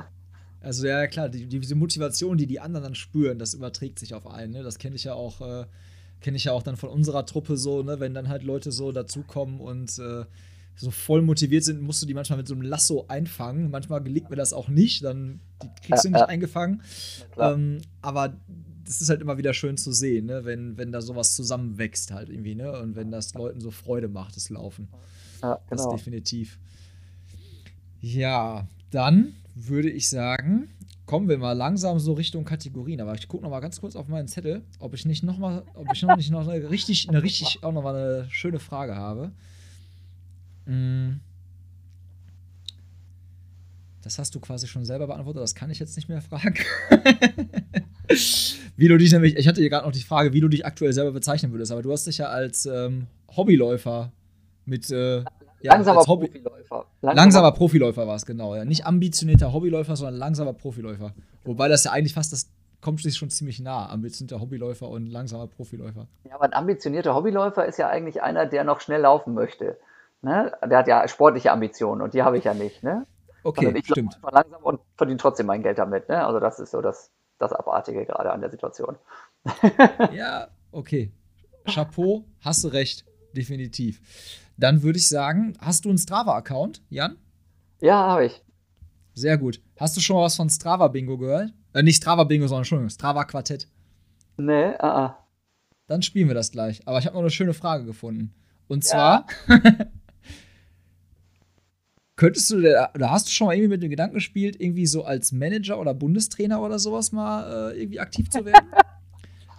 [0.64, 4.28] Also ja, klar, die, diese Motivation, die die anderen dann spüren, das überträgt sich auf
[4.28, 4.54] einen.
[4.54, 4.64] Ne?
[4.64, 5.66] Das kenne ich ja auch, äh,
[6.22, 8.00] kenne ich ja auch dann von unserer Truppe so, ne?
[8.00, 10.26] wenn dann halt Leute so dazukommen und äh,
[10.82, 13.70] so voll motiviert sind, musst du die manchmal mit so einem Lasso einfangen.
[13.70, 15.40] Manchmal gelingt mir das auch nicht, dann
[15.86, 16.82] kriegst du nicht eingefangen.
[17.38, 18.36] Ähm, aber
[18.84, 20.44] das ist halt immer wieder schön zu sehen, ne?
[20.44, 22.72] wenn, wenn da sowas zusammenwächst halt irgendwie, ne?
[22.80, 24.88] Und wenn das Leuten so Freude macht, das Laufen.
[25.44, 25.84] Ja, genau.
[25.84, 26.58] Das definitiv.
[28.00, 30.68] Ja, dann würde ich sagen,
[31.06, 33.02] kommen wir mal langsam so Richtung Kategorien.
[33.02, 35.64] Aber ich gucke noch mal ganz kurz auf meinen Zettel, ob ich nicht noch mal,
[35.76, 38.96] ob ich noch nicht noch eine richtig, eine richtig auch noch mal eine schöne Frage
[38.96, 39.32] habe.
[40.66, 41.20] Mm.
[44.03, 46.55] Das hast du quasi schon selber beantwortet, das kann ich jetzt nicht mehr fragen.
[48.76, 50.91] wie du dich nämlich, ich hatte hier gerade noch die Frage, wie du dich aktuell
[50.91, 53.05] selber bezeichnen würdest, aber du hast dich ja als ähm,
[53.36, 54.12] Hobbyläufer
[54.66, 55.26] mit äh, ja,
[55.62, 56.86] langsamer Hobby Profiläufer.
[57.01, 58.55] Langsamer, langsamer Profiläufer war es, genau.
[58.55, 58.66] Ja.
[58.66, 61.14] Nicht ambitionierter Hobbyläufer, sondern langsamer Profiläufer.
[61.43, 62.49] Wobei das ja eigentlich fast das
[62.82, 66.07] kommt sich schon ziemlich nah, ambitionierter Hobbyläufer und langsamer Profiläufer.
[66.28, 69.78] Ja, aber ein ambitionierter Hobbyläufer ist ja eigentlich einer, der noch schnell laufen möchte.
[70.22, 70.52] Ne?
[70.64, 72.84] Der hat ja sportliche Ambitionen und die habe ich ja nicht.
[72.84, 73.06] Ne?
[73.44, 74.20] Okay, also ich stimmt.
[74.30, 76.10] langsam und verdiene trotzdem mein Geld damit.
[76.10, 76.26] Ne?
[76.26, 78.98] Also das ist so das, das Abartige gerade an der Situation.
[80.14, 81.12] ja, okay.
[81.66, 84.02] Chapeau, hast du recht, definitiv.
[84.58, 87.18] Dann würde ich sagen, hast du einen Strava-Account, Jan?
[87.80, 88.44] Ja, habe ich.
[89.14, 89.62] Sehr gut.
[89.80, 91.52] Hast du schon mal was von Strava Bingo gehört?
[91.74, 93.68] Äh, nicht Strava Bingo, sondern Entschuldigung, Strava Quartett.
[94.38, 95.14] Nee, ah, uh
[95.88, 96.88] Dann spielen wir das gleich.
[96.88, 98.34] Aber ich habe noch eine schöne Frage gefunden.
[98.68, 99.26] Und zwar,
[102.22, 105.32] könntest du, oder hast du schon mal irgendwie mit dem Gedanken gespielt, irgendwie so als
[105.32, 108.68] Manager oder Bundestrainer oder sowas mal äh, irgendwie aktiv zu werden?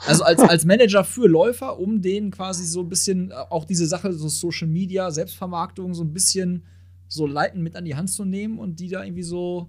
[0.05, 3.87] Also als, als Manager für Läufer, um denen quasi so ein bisschen äh, auch diese
[3.87, 6.65] Sache, so Social Media, Selbstvermarktung, so ein bisschen
[7.07, 9.69] so leiten mit an die Hand zu nehmen und die da irgendwie so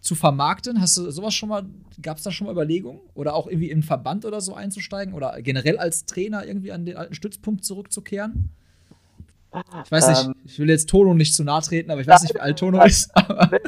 [0.00, 0.80] zu vermarkten.
[0.80, 1.66] Hast du sowas schon mal,
[2.00, 3.00] gab es da schon mal Überlegungen?
[3.12, 5.12] Oder auch irgendwie im Verband oder so einzusteigen?
[5.12, 8.48] Oder generell als Trainer irgendwie an den alten Stützpunkt zurückzukehren?
[9.84, 12.22] Ich weiß nicht, ähm, ich will jetzt Tono nicht zu nahe treten, aber ich weiß
[12.22, 13.10] nicht, wie alt Tono ist.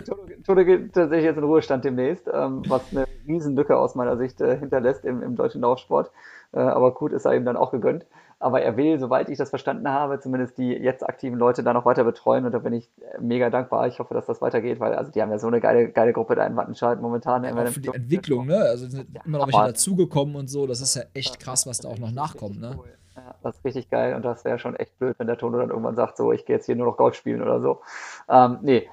[0.04, 4.40] Tono, Tono geht tatsächlich jetzt in Ruhestand demnächst, ähm, was eine Riesenlücke aus meiner Sicht
[4.40, 6.10] äh, hinterlässt im, im, deutschen Laufsport.
[6.52, 8.06] Äh, aber gut, ist er ihm dann auch gegönnt.
[8.38, 11.86] Aber er will, soweit ich das verstanden habe, zumindest die jetzt aktiven Leute da noch
[11.86, 12.44] weiter betreuen.
[12.44, 13.86] Und da bin ich mega dankbar.
[13.88, 16.34] Ich hoffe, dass das weitergeht, weil also die haben ja so eine geile, geile Gruppe
[16.34, 17.44] da in Wattenscheid momentan.
[17.44, 18.58] Ja, für die Entwicklung, ne?
[18.58, 20.66] Also sind ja, immer noch welche dazugekommen und so.
[20.66, 22.72] Das ist ja echt krass, was da auch noch nachkommt, ne?
[22.76, 22.90] Cool.
[23.16, 25.70] Ja, das ist richtig geil und das wäre schon echt blöd, wenn der Tono dann
[25.70, 27.80] irgendwann sagt, so, ich gehe jetzt hier nur noch Golf spielen oder so.
[28.28, 28.88] Ähm, nee,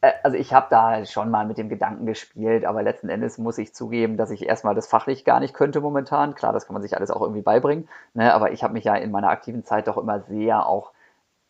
[0.00, 3.58] äh, also ich habe da schon mal mit dem Gedanken gespielt, aber letzten Endes muss
[3.58, 6.34] ich zugeben, dass ich erstmal das fachlich gar nicht könnte momentan.
[6.34, 8.32] Klar, das kann man sich alles auch irgendwie beibringen, ne?
[8.34, 10.92] aber ich habe mich ja in meiner aktiven Zeit doch immer sehr auch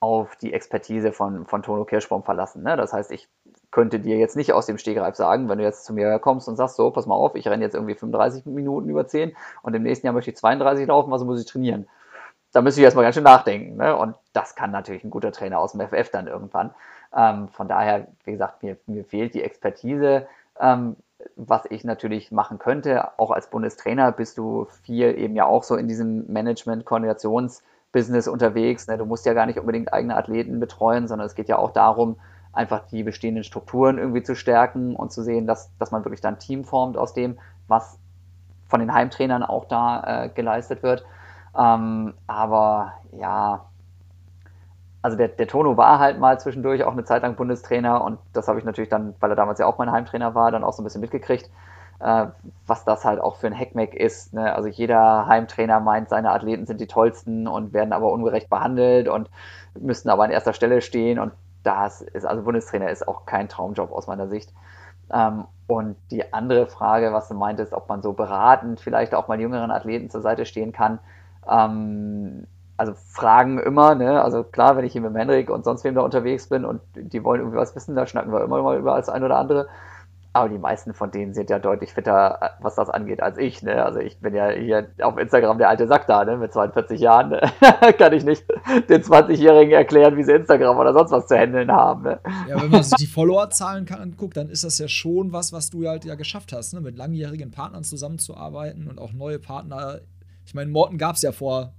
[0.00, 2.62] auf die Expertise von, von Tono Kirschbaum verlassen.
[2.62, 2.76] Ne?
[2.76, 3.28] Das heißt, ich
[3.72, 6.56] könnte dir jetzt nicht aus dem Stegreif sagen, wenn du jetzt zu mir kommst und
[6.56, 9.82] sagst, so, pass mal auf, ich renne jetzt irgendwie 35 Minuten über 10 und im
[9.82, 11.88] nächsten Jahr möchte ich 32 laufen, also muss ich trainieren
[12.52, 13.76] da müsste ich erstmal ganz schön nachdenken.
[13.76, 13.96] Ne?
[13.96, 16.74] Und das kann natürlich ein guter Trainer aus dem FF dann irgendwann.
[17.16, 20.26] Ähm, von daher, wie gesagt, mir, mir fehlt die Expertise.
[20.60, 20.96] Ähm,
[21.36, 25.74] was ich natürlich machen könnte, auch als Bundestrainer bist du viel eben ja auch so
[25.76, 28.86] in diesem Management-Koordinations-Business unterwegs.
[28.86, 28.98] Ne?
[28.98, 32.18] Du musst ja gar nicht unbedingt eigene Athleten betreuen, sondern es geht ja auch darum,
[32.52, 36.34] einfach die bestehenden Strukturen irgendwie zu stärken und zu sehen, dass, dass man wirklich dann
[36.34, 37.98] ein Team formt aus dem, was
[38.68, 41.04] von den Heimtrainern auch da äh, geleistet wird.
[41.58, 43.66] Ähm, aber ja,
[45.02, 48.48] also der, der Tono war halt mal zwischendurch auch eine Zeit lang Bundestrainer und das
[48.48, 50.82] habe ich natürlich dann, weil er damals ja auch mein Heimtrainer war, dann auch so
[50.82, 51.50] ein bisschen mitgekriegt.
[52.00, 52.28] äh,
[52.66, 54.34] was das halt auch für ein Hackmack ist.
[54.34, 54.54] Ne?
[54.54, 59.30] Also jeder Heimtrainer meint, seine Athleten sind die tollsten und werden aber ungerecht behandelt und
[59.78, 61.32] müssten aber an erster Stelle stehen und
[61.64, 64.52] das ist, also Bundestrainer ist auch kein Traumjob aus meiner Sicht.
[65.12, 69.40] Ähm, und die andere Frage, was du meintest, ob man so beratend vielleicht auch mal
[69.40, 70.98] jüngeren Athleten zur Seite stehen kann,
[71.46, 72.46] ähm,
[72.78, 74.22] also Fragen immer, ne?
[74.22, 77.24] Also klar, wenn ich hier mit Henrik und sonst wem da unterwegs bin und die
[77.24, 79.68] wollen irgendwie was wissen, da schnacken wir immer mal über als ein oder andere.
[80.34, 83.62] Aber die meisten von denen sind ja deutlich fitter, äh, was das angeht, als ich.
[83.62, 83.84] Ne?
[83.84, 86.36] Also ich bin ja hier auf Instagram der alte Sack da, ne?
[86.36, 87.30] mit 42 Jahren.
[87.30, 87.40] Ne?
[87.98, 88.44] Kann ich nicht
[88.88, 92.02] den 20-Jährigen erklären, wie sie Instagram oder sonst was zu handeln haben.
[92.04, 92.20] Ne?
[92.48, 95.88] Ja, wenn man sich die Followerzahlen anguckt, dann ist das ja schon was, was du
[95.88, 96.80] halt ja geschafft hast, ne?
[96.82, 100.00] mit langjährigen Partnern zusammenzuarbeiten und auch neue Partner.
[100.48, 101.74] Ich meine, Morten gab es ja vor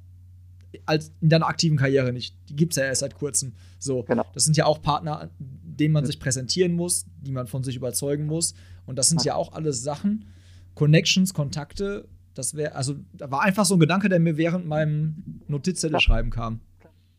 [0.86, 2.36] als in deiner aktiven Karriere nicht.
[2.50, 3.54] Die gibt es ja erst seit kurzem.
[3.80, 4.24] So, genau.
[4.36, 8.28] das sind ja auch Partner, denen man sich präsentieren muss, die man von sich überzeugen
[8.28, 8.54] muss.
[8.86, 10.32] Und das sind ja auch alles Sachen,
[10.76, 12.08] Connections, Kontakte.
[12.36, 16.30] Das wäre, also, da war einfach so ein Gedanke, der mir während meinem Notizzettel schreiben
[16.30, 16.60] kam.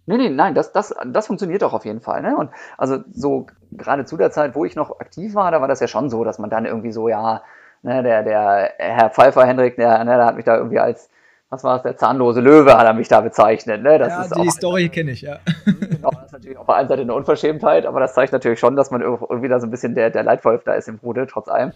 [0.06, 2.22] Nee, nee, nein, das, das, das funktioniert auch auf jeden Fall.
[2.22, 2.36] Ne?
[2.36, 5.80] Und also so gerade zu der Zeit, wo ich noch aktiv war, da war das
[5.80, 7.42] ja schon so, dass man dann irgendwie so, ja,
[7.82, 11.10] ne, der, der Herr Pfeiffer Henrik, der, ne, der hat mich da irgendwie als
[11.50, 13.82] was war es, der zahnlose Löwe hat er mich da bezeichnet.
[13.82, 13.98] Ne?
[13.98, 15.40] Das ja, ist die auch, Story kenne ich, ja.
[15.64, 18.76] Genau, das ist natürlich auf der einen Seite eine Unverschämtheit, aber das zeigt natürlich schon,
[18.76, 21.48] dass man irgendwie da so ein bisschen der, der Leitwolf da ist im Rudel, trotz
[21.48, 21.72] allem.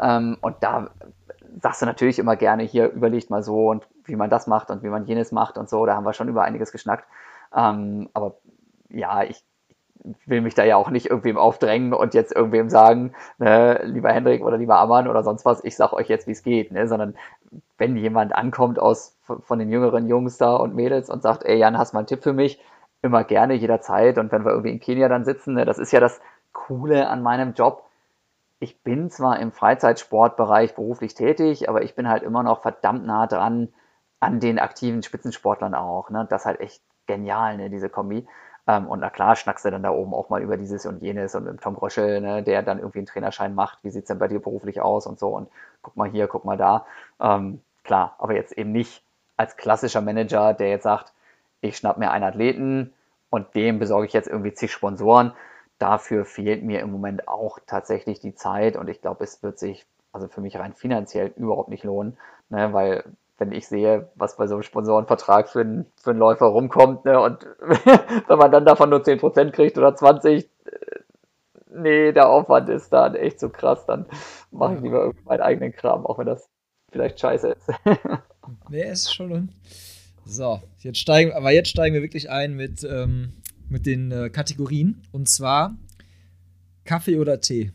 [0.00, 0.88] Ähm, und da
[1.60, 4.82] sagst du natürlich immer gerne, hier überlegt mal so und wie man das macht und
[4.82, 5.84] wie man jenes macht und so.
[5.84, 7.04] Da haben wir schon über einiges geschnackt.
[7.54, 8.36] Ähm, aber
[8.88, 9.44] ja, ich
[10.26, 14.42] will mich da ja auch nicht irgendwem aufdrängen und jetzt irgendwem sagen, ne, lieber Hendrik
[14.42, 17.14] oder lieber Ammann oder sonst was, ich sag euch jetzt, wie es geht, ne, sondern
[17.78, 21.78] wenn jemand ankommt aus, von den jüngeren Jungs da und Mädels und sagt, ey Jan,
[21.78, 22.60] hast mal einen Tipp für mich?
[23.02, 24.18] Immer gerne, jederzeit.
[24.18, 26.20] Und wenn wir irgendwie in Kenia dann sitzen, ne, das ist ja das
[26.52, 27.84] Coole an meinem Job.
[28.58, 33.26] Ich bin zwar im Freizeitsportbereich beruflich tätig, aber ich bin halt immer noch verdammt nah
[33.26, 33.68] dran
[34.18, 36.10] an den aktiven Spitzensportlern auch.
[36.10, 36.26] Ne?
[36.28, 38.26] Das ist halt echt genial, ne, diese Kombi.
[38.70, 41.34] Ähm, und na klar, schnackst du dann da oben auch mal über dieses und jenes
[41.34, 43.82] und mit Tom Gröschel, ne, der dann irgendwie einen Trainerschein macht.
[43.82, 45.28] Wie sieht es denn bei dir beruflich aus und so?
[45.28, 45.48] Und
[45.82, 46.84] guck mal hier, guck mal da.
[47.20, 49.02] Ähm, Klar, aber jetzt eben nicht
[49.36, 51.12] als klassischer Manager, der jetzt sagt,
[51.60, 52.92] ich schnapp mir einen Athleten
[53.30, 55.32] und dem besorge ich jetzt irgendwie zig Sponsoren.
[55.78, 59.86] Dafür fehlt mir im Moment auch tatsächlich die Zeit und ich glaube, es wird sich
[60.12, 62.16] also für mich rein finanziell überhaupt nicht lohnen,
[62.48, 63.04] ne, weil
[63.40, 67.18] wenn ich sehe, was bei so einem Sponsorenvertrag für einen, für einen Läufer rumkommt ne,
[67.18, 67.46] und
[68.28, 70.46] wenn man dann davon nur 10% kriegt oder 20%,
[71.74, 74.06] nee, der Aufwand ist dann echt so krass, dann
[74.50, 76.48] mache ich lieber meinen eigenen Kram, auch wenn das
[76.92, 77.68] vielleicht scheiße ist.
[78.68, 79.48] nee, ist schon.
[80.26, 83.32] So, jetzt steigen, aber jetzt steigen wir wirklich ein mit, ähm,
[83.68, 85.02] mit den äh, Kategorien.
[85.12, 85.76] Und zwar
[86.84, 87.72] Kaffee oder Tee?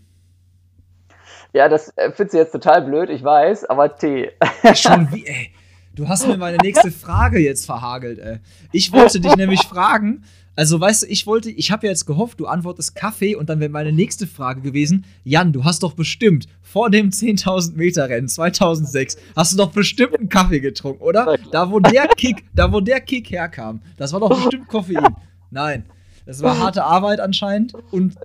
[1.56, 4.30] Ja, das äh, findest du jetzt total blöd, ich weiß, aber Tee.
[4.74, 5.52] Schon wie, ey.
[5.96, 8.40] Du hast mir meine nächste Frage jetzt verhagelt, ey.
[8.74, 10.26] Ich wollte dich nämlich fragen,
[10.58, 13.62] also, weißt du, ich wollte, ich habe ja jetzt gehofft, du antwortest Kaffee und dann
[13.62, 18.28] wäre meine nächste Frage gewesen: Jan, du hast doch bestimmt vor dem 10.000 Meter Rennen
[18.28, 21.38] 2006 hast du doch bestimmt einen Kaffee getrunken, oder?
[21.52, 25.16] Da wo der Kick, da wo der Kick herkam, das war doch bestimmt Koffein.
[25.52, 25.86] Nein,
[26.26, 28.18] das war harte Arbeit anscheinend und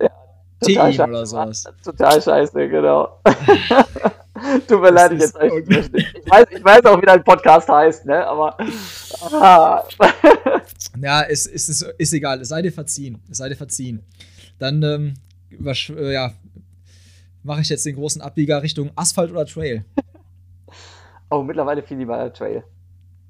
[0.69, 1.65] ja, Tein oder sowas.
[1.83, 3.21] Total scheiße, genau.
[4.69, 8.07] Tut mir leid, ich jetzt echt ich weiß, ich weiß auch, wie dein Podcast heißt,
[8.07, 8.27] ne?
[8.27, 8.57] Aber.
[9.33, 9.85] Ah.
[11.01, 12.41] ja, es, es ist, ist egal.
[12.41, 13.21] Es sei dir verziehen.
[13.31, 14.03] Es sei dir verziehen.
[14.59, 15.15] Dann, ähm,
[15.51, 16.33] äh, ja,
[17.43, 19.85] mache ich jetzt den großen Abbieger Richtung Asphalt oder Trail.
[21.31, 22.65] Oh, mittlerweile viel lieber Trail.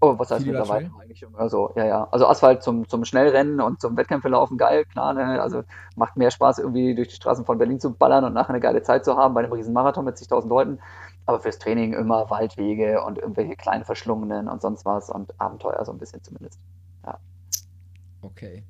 [0.03, 1.72] Oh, was heißt mittlerweile eigentlich immer so?
[1.76, 2.09] Ja, ja.
[2.11, 5.12] Also Asphalt zum, zum Schnellrennen und zum Wettkämpfe laufen, geil, klar.
[5.12, 5.42] Ne?
[5.42, 5.62] Also
[5.94, 8.82] macht mehr Spaß, irgendwie durch die Straßen von Berlin zu ballern und nachher eine geile
[8.82, 10.78] Zeit zu haben bei einem riesen Marathon mit zigtausend Leuten.
[11.26, 15.92] Aber fürs Training immer Waldwege und irgendwelche kleinen Verschlungenen und sonst was und Abenteuer so
[15.92, 16.59] ein bisschen zumindest.
[17.05, 17.18] Ja.
[18.22, 18.64] Okay.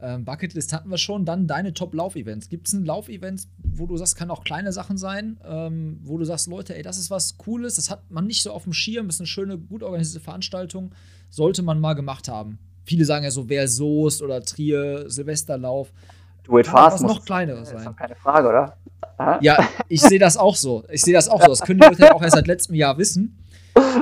[0.00, 1.24] Ähm, Bucketlist hatten wir schon.
[1.24, 2.48] Dann deine Top-Lauf-Events.
[2.48, 6.24] Gibt es ein Lauf-Event, wo du sagst, kann auch kleine Sachen sein, ähm, wo du
[6.24, 9.08] sagst, Leute, ey, das ist was Cooles, das hat man nicht so auf dem Schirm,
[9.08, 10.92] ist eine schöne, gut organisierte Veranstaltung,
[11.30, 12.58] sollte man mal gemacht haben.
[12.84, 15.92] Viele sagen ja so, wer Soest oder Trier, Silvesterlauf.
[16.44, 17.02] Do it fast.
[17.02, 17.78] Was noch kleineres sein.
[17.78, 18.76] Das ist doch keine Frage, oder?
[19.18, 19.38] Aha.
[19.40, 20.84] Ja, ich sehe das auch so.
[20.90, 21.48] Ich sehe das auch so.
[21.48, 23.36] Das können die Leute ja auch erst seit letztem Jahr wissen.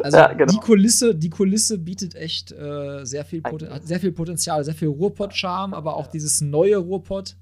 [0.03, 0.53] Also ja, genau.
[0.53, 4.89] die, Kulisse, die Kulisse bietet echt äh, sehr, viel hat sehr viel Potenzial, sehr viel
[4.89, 7.37] Ruhrpott-Charme, aber auch dieses neue Ruhrpott.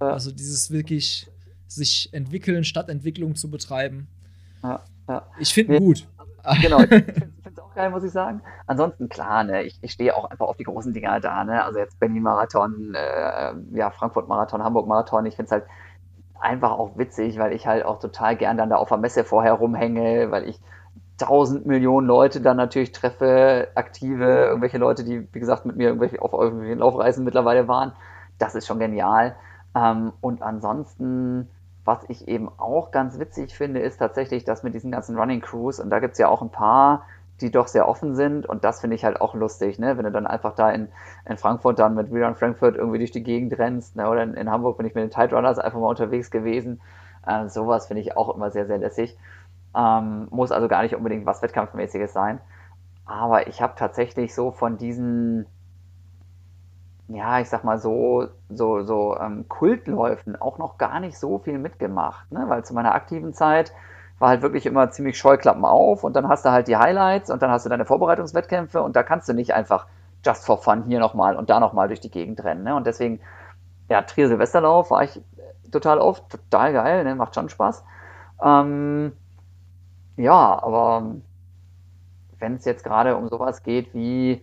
[0.00, 0.10] Ja.
[0.10, 1.28] Also dieses wirklich
[1.66, 4.08] sich entwickeln, Stadtentwicklung zu betreiben.
[4.62, 4.82] Ja.
[5.38, 6.06] Ich finde gut.
[6.60, 8.42] Genau, ich finde es auch geil, muss ich sagen.
[8.66, 11.44] Ansonsten, klar, ne, ich, ich stehe auch einfach auf die großen Dinger da.
[11.44, 11.62] Ne?
[11.64, 15.26] Also jetzt Berlin-Marathon, äh, ja, Frankfurt-Marathon, Hamburg-Marathon.
[15.26, 15.64] Ich finde es halt
[16.40, 19.54] einfach auch witzig, weil ich halt auch total gern dann da auf der Messe vorher
[19.54, 20.60] rumhänge, weil ich
[21.18, 26.20] tausend Millionen Leute dann natürlich treffe, aktive, irgendwelche Leute, die, wie gesagt, mit mir irgendwelche
[26.20, 27.92] auf irgendwelchen Laufreisen mittlerweile waren.
[28.38, 29.36] Das ist schon genial.
[29.76, 31.48] Ähm, und ansonsten,
[31.84, 35.78] was ich eben auch ganz witzig finde, ist tatsächlich das mit diesen ganzen Running Crews.
[35.78, 37.04] Und da gibt es ja auch ein paar,
[37.40, 38.46] die doch sehr offen sind.
[38.46, 39.96] Und das finde ich halt auch lustig, ne?
[39.96, 40.88] wenn du dann einfach da in,
[41.28, 43.96] in Frankfurt dann mit Rerun Frankfurt irgendwie durch die Gegend rennst.
[43.96, 44.08] Ne?
[44.08, 46.80] Oder in, in, Hamburg bin ich mit den Tide Runners einfach mal unterwegs gewesen.
[47.26, 49.16] Äh, sowas finde ich auch immer sehr, sehr lässig.
[49.76, 52.40] Ähm, muss also gar nicht unbedingt was Wettkampfmäßiges sein.
[53.06, 55.46] Aber ich habe tatsächlich so von diesen,
[57.08, 61.58] ja, ich sag mal so, so, so ähm, Kultläufen auch noch gar nicht so viel
[61.58, 62.30] mitgemacht.
[62.32, 62.44] Ne?
[62.48, 63.72] Weil zu meiner aktiven Zeit
[64.18, 67.42] war halt wirklich immer ziemlich Scheuklappen auf und dann hast du halt die Highlights und
[67.42, 69.86] dann hast du deine Vorbereitungswettkämpfe und da kannst du nicht einfach
[70.24, 72.62] just for fun hier nochmal und da nochmal durch die Gegend rennen.
[72.62, 72.74] Ne?
[72.74, 73.20] Und deswegen,
[73.88, 75.20] ja, Trier Silvesterlauf war ich
[75.70, 77.14] total oft, total geil, ne?
[77.14, 77.84] macht schon Spaß.
[78.42, 79.12] Ähm,
[80.16, 81.16] ja, aber
[82.38, 84.42] wenn es jetzt gerade um sowas geht wie,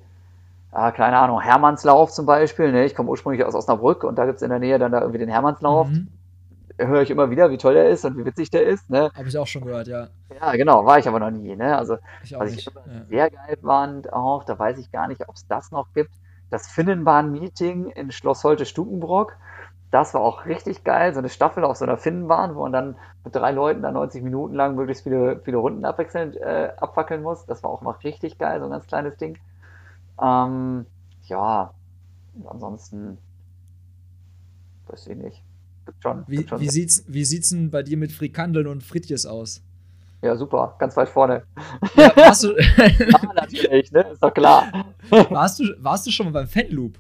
[0.73, 2.85] äh, keine Ahnung, Hermannslauf zum Beispiel, ne?
[2.85, 5.19] ich komme ursprünglich aus Osnabrück und da gibt es in der Nähe dann da irgendwie
[5.19, 5.87] den Hermannslauf.
[5.87, 6.07] Mhm.
[6.77, 8.89] Höre ich immer wieder, wie toll der ist und wie witzig der ist.
[8.89, 9.11] Ne?
[9.13, 10.07] Habe ich auch schon gehört, ja.
[10.39, 11.55] Ja, genau, war ich aber noch nie.
[11.55, 11.77] Ne?
[11.77, 13.05] Also, ich was ich immer ja.
[13.07, 16.11] sehr geil fand auch, da weiß ich gar nicht, ob es das noch gibt,
[16.49, 19.37] das Finnenbahn-Meeting in Schloss Holte-Stukenbrock
[19.91, 22.95] das war auch richtig geil, so eine Staffel auf so einer Finnenbahn, wo man dann
[23.25, 27.45] mit drei Leuten da 90 Minuten lang möglichst viele, viele Runden abwechselnd äh, abfackeln muss.
[27.45, 29.37] Das war auch mal richtig geil, so ein ganz kleines Ding.
[30.21, 30.85] Ähm,
[31.23, 31.73] ja,
[32.45, 33.17] ansonsten
[34.87, 35.43] weiß ich nicht.
[35.85, 38.83] Gibt schon, wie, gibt schon wie, sieht's, wie sieht's denn bei dir mit Frikandeln und
[38.83, 39.61] Fritjes aus?
[40.21, 41.43] Ja, super, ganz weit vorne.
[41.95, 44.01] Ja, warst du, ja, natürlich, ne?
[44.11, 44.85] Ist doch klar.
[45.09, 46.97] Warst du, warst du schon mal beim Fanloop?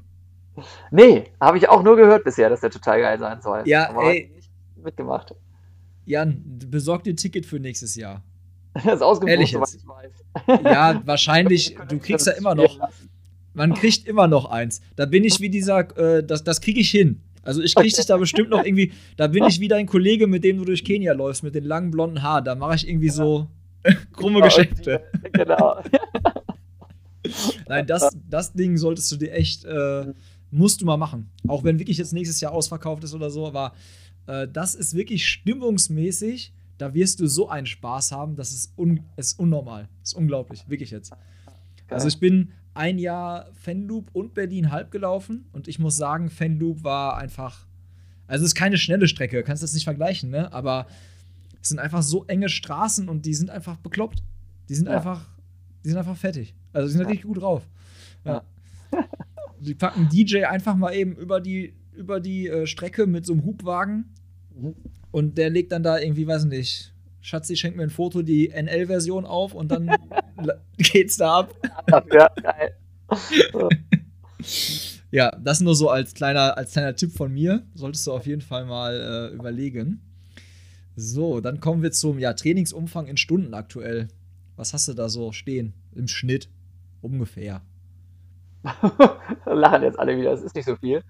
[0.91, 3.63] Nee, habe ich auch nur gehört bisher, dass der total geil sein soll.
[3.65, 4.31] Ja, aber ey.
[4.35, 4.51] Nicht
[4.83, 5.33] mitgemacht.
[6.05, 8.23] Jan, besorg dir ein Ticket für nächstes Jahr.
[8.73, 10.61] Das ist ausgebucht, soweit ich weiß.
[10.63, 12.79] Ja, wahrscheinlich, du kriegst ja immer noch.
[13.53, 14.81] Man kriegt immer noch eins.
[14.95, 17.21] Da bin ich wie dieser, äh, das, das kriege ich hin.
[17.43, 20.43] Also ich kriege dich da bestimmt noch irgendwie, da bin ich wie dein Kollege, mit
[20.43, 22.45] dem du durch Kenia läufst, mit den langen blonden Haaren.
[22.45, 23.47] Da mache ich irgendwie so
[24.13, 25.03] krumme genau, Geschäfte.
[25.33, 25.81] Genau.
[27.67, 30.13] Nein, das, das Ding solltest du dir echt äh,
[30.51, 31.29] musst du mal machen.
[31.47, 33.73] Auch wenn wirklich jetzt nächstes Jahr ausverkauft ist oder so, aber
[34.27, 36.53] äh, das ist wirklich stimmungsmäßig.
[36.77, 39.87] Da wirst du so einen Spaß haben, das ist, un ist unnormal.
[40.01, 41.13] Das ist unglaublich, wirklich jetzt.
[41.89, 46.83] Also ich bin ein Jahr Fanloop und Berlin halb gelaufen und ich muss sagen, Fanloop
[46.83, 47.67] war einfach,
[48.27, 50.51] also es ist keine schnelle Strecke, kannst das nicht vergleichen, ne?
[50.53, 50.87] Aber
[51.61, 54.23] es sind einfach so enge Straßen und die sind einfach bekloppt.
[54.69, 54.95] Die sind ja.
[54.95, 55.27] einfach,
[55.83, 56.55] die sind einfach fettig.
[56.73, 57.07] Also die sind ja.
[57.07, 57.67] richtig gut drauf.
[58.25, 58.43] Ja.
[59.61, 63.45] die packen DJ einfach mal eben über die, über die äh, Strecke mit so einem
[63.45, 64.13] Hubwagen
[64.55, 64.75] mhm.
[65.11, 69.25] und der legt dann da irgendwie, weiß nicht, Schatzi schenkt mir ein Foto, die NL-Version
[69.25, 69.91] auf und dann
[70.77, 71.55] geht's da ab.
[72.11, 72.75] Ja, geil.
[75.11, 77.63] ja, das nur so als kleiner, als kleiner Tipp von mir.
[77.75, 80.01] Solltest du auf jeden Fall mal äh, überlegen.
[80.95, 84.07] So, dann kommen wir zum ja, Trainingsumfang in Stunden aktuell.
[84.55, 86.49] Was hast du da so stehen im Schnitt?
[87.01, 87.61] Ungefähr.
[89.45, 91.03] Lachen jetzt alle wieder, das ist nicht so viel.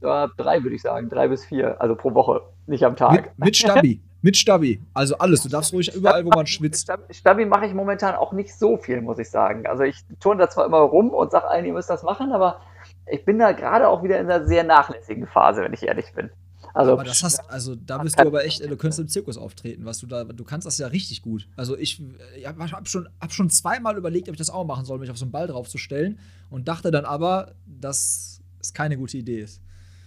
[0.00, 3.32] Ja, drei würde ich sagen, drei bis vier, also pro Woche, nicht am Tag.
[3.36, 5.42] Mit, mit Stabi, mit Stabi, also alles.
[5.42, 6.92] Du darfst ruhig überall, wo man schwitzt.
[7.10, 9.66] Stabi mache ich momentan auch nicht so viel, muss ich sagen.
[9.66, 12.60] Also ich turne da zwar immer rum und sage allen, ihr müsst das machen, aber
[13.06, 16.30] ich bin da gerade auch wieder in einer sehr nachlässigen Phase, wenn ich ehrlich bin.
[16.72, 19.84] Also, aber das hast, also da bist du aber echt, du könntest im Zirkus auftreten,
[19.84, 21.48] was du da, du kannst das ja richtig gut.
[21.56, 22.02] Also ich,
[22.36, 25.18] ich habe schon, hab schon zweimal überlegt, ob ich das auch machen soll, mich auf
[25.18, 26.18] so einen Ball draufzustellen
[26.50, 29.60] und dachte dann aber, dass es keine gute Idee ist.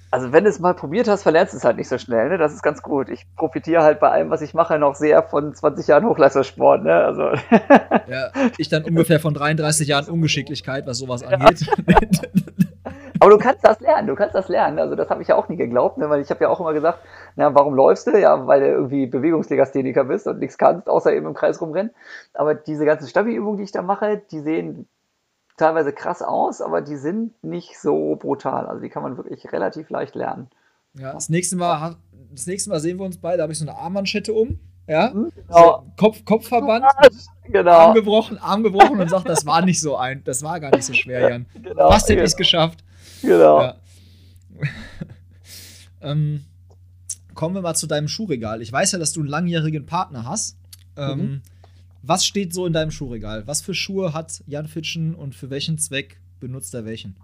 [0.09, 2.37] Also wenn du es mal probiert hast, verlernst du es halt nicht so schnell, ne?
[2.37, 3.09] Das ist ganz gut.
[3.09, 6.93] Ich profitiere halt bei allem, was ich mache, noch sehr von 20 Jahren Hochleistungssport, ne?
[6.93, 7.31] Also.
[8.07, 11.67] Ja, ich dann ungefähr von 33 Jahren Ungeschicklichkeit, was sowas angeht.
[11.87, 11.99] Ja.
[13.19, 14.79] Aber du kannst das lernen, du kannst das lernen.
[14.79, 16.09] Also das habe ich ja auch nie geglaubt, ne?
[16.09, 16.99] weil ich habe ja auch immer gesagt,
[17.35, 18.17] na, warum läufst du?
[18.17, 21.93] Ja, weil du irgendwie Bewegungslegastheniker bist und nichts kannst, außer eben im Kreis rumrennen.
[22.33, 24.87] Aber diese ganzen Stabi-Übungen, die ich da mache, die sehen
[25.57, 28.67] teilweise krass aus, aber die sind nicht so brutal.
[28.67, 30.49] Also die kann man wirklich relativ leicht lernen.
[30.93, 31.95] Ja, das nächste Mal,
[32.31, 34.59] das nächste Mal sehen wir uns beide, da habe ich so eine Armmanschette um.
[34.87, 35.57] Ja, mhm, genau.
[35.57, 36.85] so Kopf, Kopfverband,
[37.51, 37.71] genau.
[37.71, 40.85] Arm gebrochen, Arm gebrochen und sagt, das war nicht so ein, das war gar nicht
[40.85, 41.45] so schwer, Jan.
[41.61, 42.27] Genau, Was hätte genau.
[42.27, 42.85] ich geschafft?
[43.21, 43.61] Genau.
[43.61, 43.75] Ja.
[46.01, 46.43] ähm,
[47.33, 48.61] kommen wir mal zu deinem Schuhregal.
[48.61, 50.57] Ich weiß ja, dass du einen langjährigen Partner hast.
[50.95, 51.41] Ähm, mhm.
[52.01, 53.47] Was steht so in deinem Schuhregal?
[53.47, 57.15] Was für Schuhe hat Jan Fitschen und für welchen Zweck benutzt er welchen?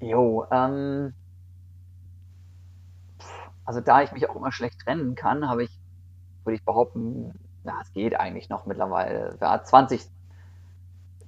[0.00, 1.12] Jo, ähm,
[3.64, 5.70] also da ich mich auch immer schlecht trennen kann, habe ich,
[6.44, 7.32] würde ich behaupten,
[7.64, 9.36] ja, es geht eigentlich noch mittlerweile.
[9.40, 10.00] Ja, 20,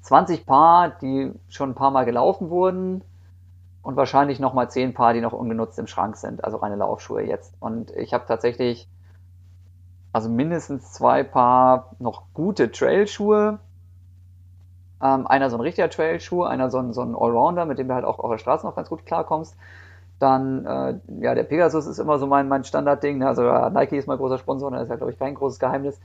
[0.01, 3.03] 20 Paar, die schon ein paar Mal gelaufen wurden
[3.83, 7.55] und wahrscheinlich nochmal 10 Paar, die noch ungenutzt im Schrank sind, also reine Laufschuhe jetzt.
[7.61, 8.89] Und ich habe tatsächlich
[10.13, 13.59] also mindestens zwei Paar noch gute Trailschuhe.
[15.03, 17.95] Ähm, einer so ein richtiger Trailschuh, einer so ein, so ein Allrounder, mit dem du
[17.95, 19.57] halt auch auf der Straße noch ganz gut klarkommst.
[20.19, 23.19] Dann, äh, ja, der Pegasus ist immer so mein, mein Standardding.
[23.19, 23.27] Ne?
[23.27, 25.99] Also ja, Nike ist mein großer Sponsor, das ist ja, glaube ich, kein großes Geheimnis.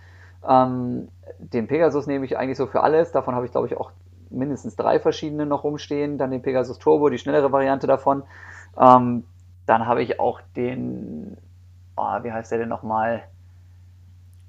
[0.48, 3.12] Ähm, den Pegasus nehme ich eigentlich so für alles.
[3.12, 3.92] Davon habe ich, glaube ich, auch
[4.30, 6.18] mindestens drei verschiedene noch rumstehen.
[6.18, 8.24] Dann den Pegasus Turbo, die schnellere Variante davon.
[8.80, 9.24] Ähm,
[9.66, 11.38] dann habe ich auch den,
[11.96, 13.24] oh, wie heißt der denn nochmal?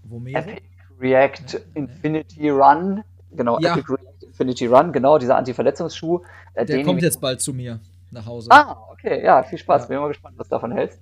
[0.04, 0.38] Vomero?
[0.38, 0.62] Epic
[1.00, 3.02] React ja, Infinity Run.
[3.32, 3.72] Genau, ja.
[3.72, 6.20] Epic React Infinity Run, genau, dieser Anti-Verletzungsschuh.
[6.54, 8.50] Äh, der kommt jetzt bald zu mir nach Hause.
[8.50, 9.82] Ah, okay, ja, viel Spaß.
[9.82, 9.88] Ja.
[9.88, 11.00] Bin mal gespannt, was du davon hältst.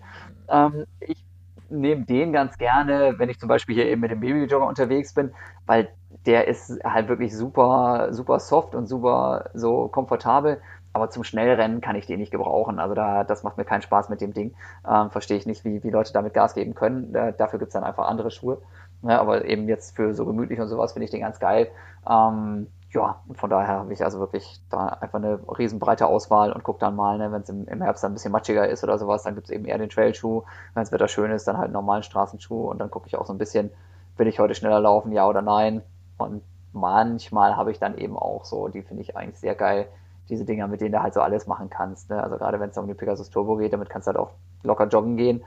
[0.48, 1.25] Ähm, ich
[1.70, 5.32] nehme den ganz gerne, wenn ich zum Beispiel hier eben mit dem Babyjogger unterwegs bin,
[5.66, 5.88] weil
[6.26, 10.60] der ist halt wirklich super, super soft und super so komfortabel.
[10.92, 12.78] Aber zum Schnellrennen kann ich den nicht gebrauchen.
[12.78, 14.54] Also da, das macht mir keinen Spaß mit dem Ding.
[14.88, 17.14] Ähm, Verstehe ich nicht, wie, wie Leute damit Gas geben können.
[17.14, 18.62] Äh, dafür gibt es dann einfach andere Schuhe.
[19.02, 21.68] Ja, aber eben jetzt für so gemütlich und sowas finde ich den ganz geil.
[22.08, 26.64] Ähm, ja, und von daher habe ich also wirklich da einfach eine riesenbreite Auswahl und
[26.64, 28.98] gucke dann mal, ne, wenn es im, im, Herbst dann ein bisschen matschiger ist oder
[28.98, 30.44] sowas, dann gibt es eben eher den Trailschuh.
[30.72, 33.26] Wenn es Wetter schön ist, dann halt einen normalen Straßenschuh und dann gucke ich auch
[33.26, 33.70] so ein bisschen,
[34.16, 35.82] will ich heute schneller laufen, ja oder nein.
[36.16, 36.42] Und
[36.72, 39.88] manchmal habe ich dann eben auch so, die finde ich eigentlich sehr geil,
[40.30, 42.08] diese Dinger, mit denen du halt so alles machen kannst.
[42.08, 42.22] Ne?
[42.22, 44.30] Also gerade wenn es um die Pegasus Turbo geht, damit kannst du halt auch
[44.62, 45.44] locker joggen gehen.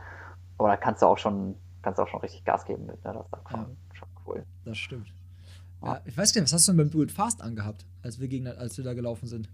[0.59, 3.03] Aber da kannst du auch schon kannst du auch schon richtig Gas geben mit.
[3.03, 3.13] Ne?
[3.13, 3.65] Das ist schon, ja.
[3.93, 4.45] schon cool.
[4.65, 5.07] Das stimmt.
[5.81, 8.19] Ja, ich weiß gar nicht, was hast du denn beim Do It Fast angehabt, als
[8.19, 9.49] wir, gegen, als wir da gelaufen sind?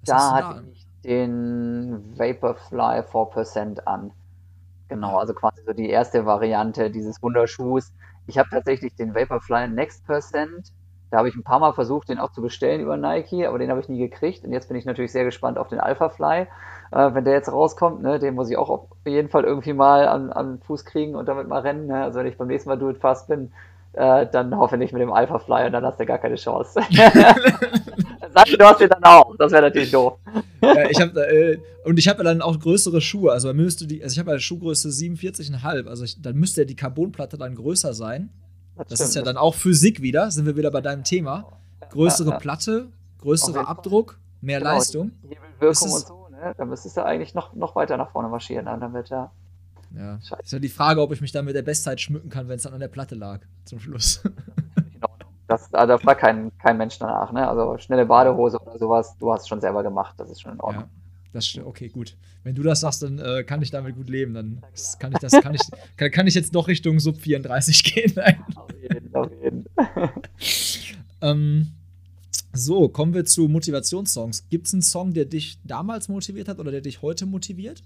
[0.00, 4.10] Was da hatte ich den Vaporfly 4% an.
[4.88, 5.18] Genau, ja.
[5.18, 7.92] also quasi so die erste Variante dieses Wunderschuhs.
[8.26, 10.72] Ich habe tatsächlich den Vaporfly Next Percent.
[11.10, 13.70] Da habe ich ein paar Mal versucht, den auch zu bestellen über Nike, aber den
[13.70, 14.44] habe ich nie gekriegt.
[14.44, 16.46] Und jetzt bin ich natürlich sehr gespannt auf den Alpha Fly
[16.90, 20.08] äh, wenn der jetzt rauskommt, ne, den muss ich auch auf jeden Fall irgendwie mal
[20.08, 21.86] an, an Fuß kriegen und damit mal rennen.
[21.86, 22.02] Ne?
[22.02, 23.52] Also wenn ich beim nächsten Mal Do It Fast bin,
[23.98, 26.80] äh, dann hoffentlich mit dem Alpha Fly und dann hast du gar keine Chance.
[26.90, 30.18] Sag du hast den dann auch, das wäre natürlich doof.
[30.62, 34.12] Ja, ich hab, äh, und ich habe dann auch größere Schuhe, also müsste die, also
[34.12, 38.30] ich habe eine Schuhgröße 47,5, also ich, dann müsste ja die Carbonplatte dann größer sein.
[38.76, 41.46] Das, das ist ja dann auch Physik wieder, sind wir wieder bei deinem Thema.
[41.90, 42.38] Größere ja, ja.
[42.38, 42.88] Platte,
[43.20, 45.10] größerer Abdruck, mehr genau, Leistung.
[45.22, 46.54] Hebelwirkung und so ne?
[46.56, 49.30] Dann müsstest du eigentlich noch, noch weiter nach vorne marschieren, dann damit, ja.
[49.94, 50.20] Ja.
[50.20, 50.42] Scheiße.
[50.42, 52.62] Ist ja die Frage, ob ich mich dann mit der Bestzeit schmücken kann, wenn es
[52.62, 54.22] dann an der Platte lag, zum Schluss.
[54.92, 55.08] genau.
[55.46, 57.48] Das, also da fragt kein, kein Mensch danach, ne?
[57.48, 60.60] Also schnelle Badehose oder sowas, du hast es schon selber gemacht, das ist schon in
[60.60, 60.84] Ordnung.
[60.84, 60.90] Ja.
[61.32, 62.16] Das okay, gut.
[62.42, 64.32] Wenn du das sagst, dann äh, kann ich damit gut leben.
[64.32, 64.62] Dann
[64.98, 65.60] kann ich das, kann ich,
[65.96, 68.12] kann, kann ich jetzt doch Richtung Sub 34 gehen.
[68.16, 68.42] Nein.
[68.54, 69.64] Auf jeden, auf jeden.
[71.20, 71.72] ähm,
[72.52, 74.48] so, kommen wir zu Motivationssongs.
[74.48, 77.82] Gibt es einen Song, der dich damals motiviert hat oder der dich heute motiviert?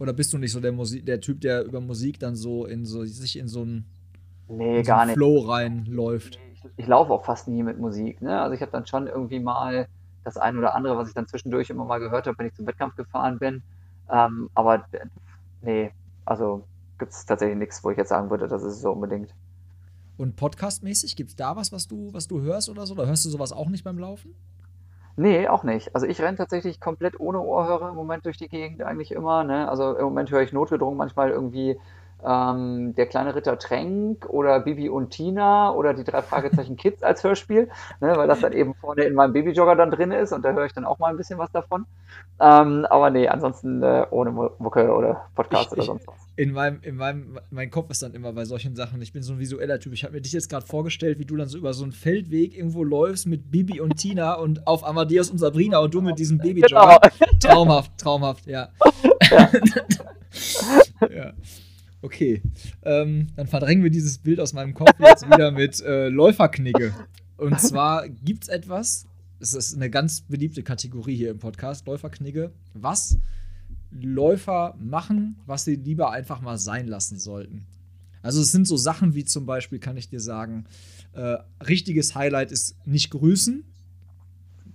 [0.00, 2.86] Oder bist du nicht so der, Musik, der Typ, der über Musik dann so in
[2.86, 3.84] so sich in so einen,
[4.48, 6.40] nee, so einen Flow reinläuft?
[6.54, 8.22] Ich, ich laufe auch fast nie mit Musik.
[8.22, 8.40] Ne?
[8.40, 9.88] Also ich habe dann schon irgendwie mal
[10.24, 12.66] das eine oder andere, was ich dann zwischendurch immer mal gehört habe, wenn ich zum
[12.66, 13.62] Wettkampf gefahren bin.
[14.10, 14.86] Ähm, aber
[15.60, 15.90] nee,
[16.24, 16.64] also
[16.98, 19.34] gibt es tatsächlich nichts, wo ich jetzt sagen würde, das ist so unbedingt.
[20.16, 22.94] Und podcastmäßig, gibt es da was, was du, was du hörst oder so?
[22.94, 24.34] Oder hörst du sowas auch nicht beim Laufen?
[25.20, 25.94] Nee, auch nicht.
[25.94, 29.44] Also ich renne tatsächlich komplett ohne Ohrhörer im Moment durch die Gegend eigentlich immer.
[29.44, 29.68] Ne?
[29.68, 31.78] Also im Moment höre ich notgedrungen manchmal irgendwie
[32.24, 37.24] ähm, Der kleine Ritter Tränk oder Bibi und Tina oder die drei Fragezeichen Kids als
[37.24, 37.68] Hörspiel,
[38.00, 38.16] ne?
[38.16, 40.72] weil das dann eben vorne in meinem Babyjogger dann drin ist und da höre ich
[40.72, 41.86] dann auch mal ein bisschen was davon.
[42.40, 46.78] Ähm, aber nee, ansonsten äh, ohne Mucke oder Podcast ich, oder sonst was in meinem,
[46.80, 49.02] in meinem, mein Kopf ist dann immer bei solchen Sachen.
[49.02, 49.92] Ich bin so ein visueller Typ.
[49.92, 52.56] Ich habe mir dich jetzt gerade vorgestellt, wie du dann so über so einen Feldweg
[52.56, 56.38] irgendwo läufst mit Bibi und Tina und auf Amadeus und Sabrina und du mit diesem
[56.38, 56.98] Babyjogger.
[57.18, 57.30] Genau.
[57.40, 58.70] Traumhaft, traumhaft, ja.
[59.30, 59.50] Ja.
[61.14, 61.32] ja.
[62.02, 62.42] Okay.
[62.82, 66.94] Ähm, dann verdrängen wir dieses Bild aus meinem Kopf jetzt wieder mit äh, Läuferknigge.
[67.36, 69.06] Und zwar gibt es etwas,
[69.38, 73.18] es ist eine ganz beliebte Kategorie hier im Podcast, Läuferknigge, was
[73.90, 77.66] Läufer machen, was sie lieber einfach mal sein lassen sollten.
[78.22, 80.66] Also es sind so Sachen wie zum Beispiel, kann ich dir sagen,
[81.12, 83.64] äh, richtiges Highlight ist nicht grüßen.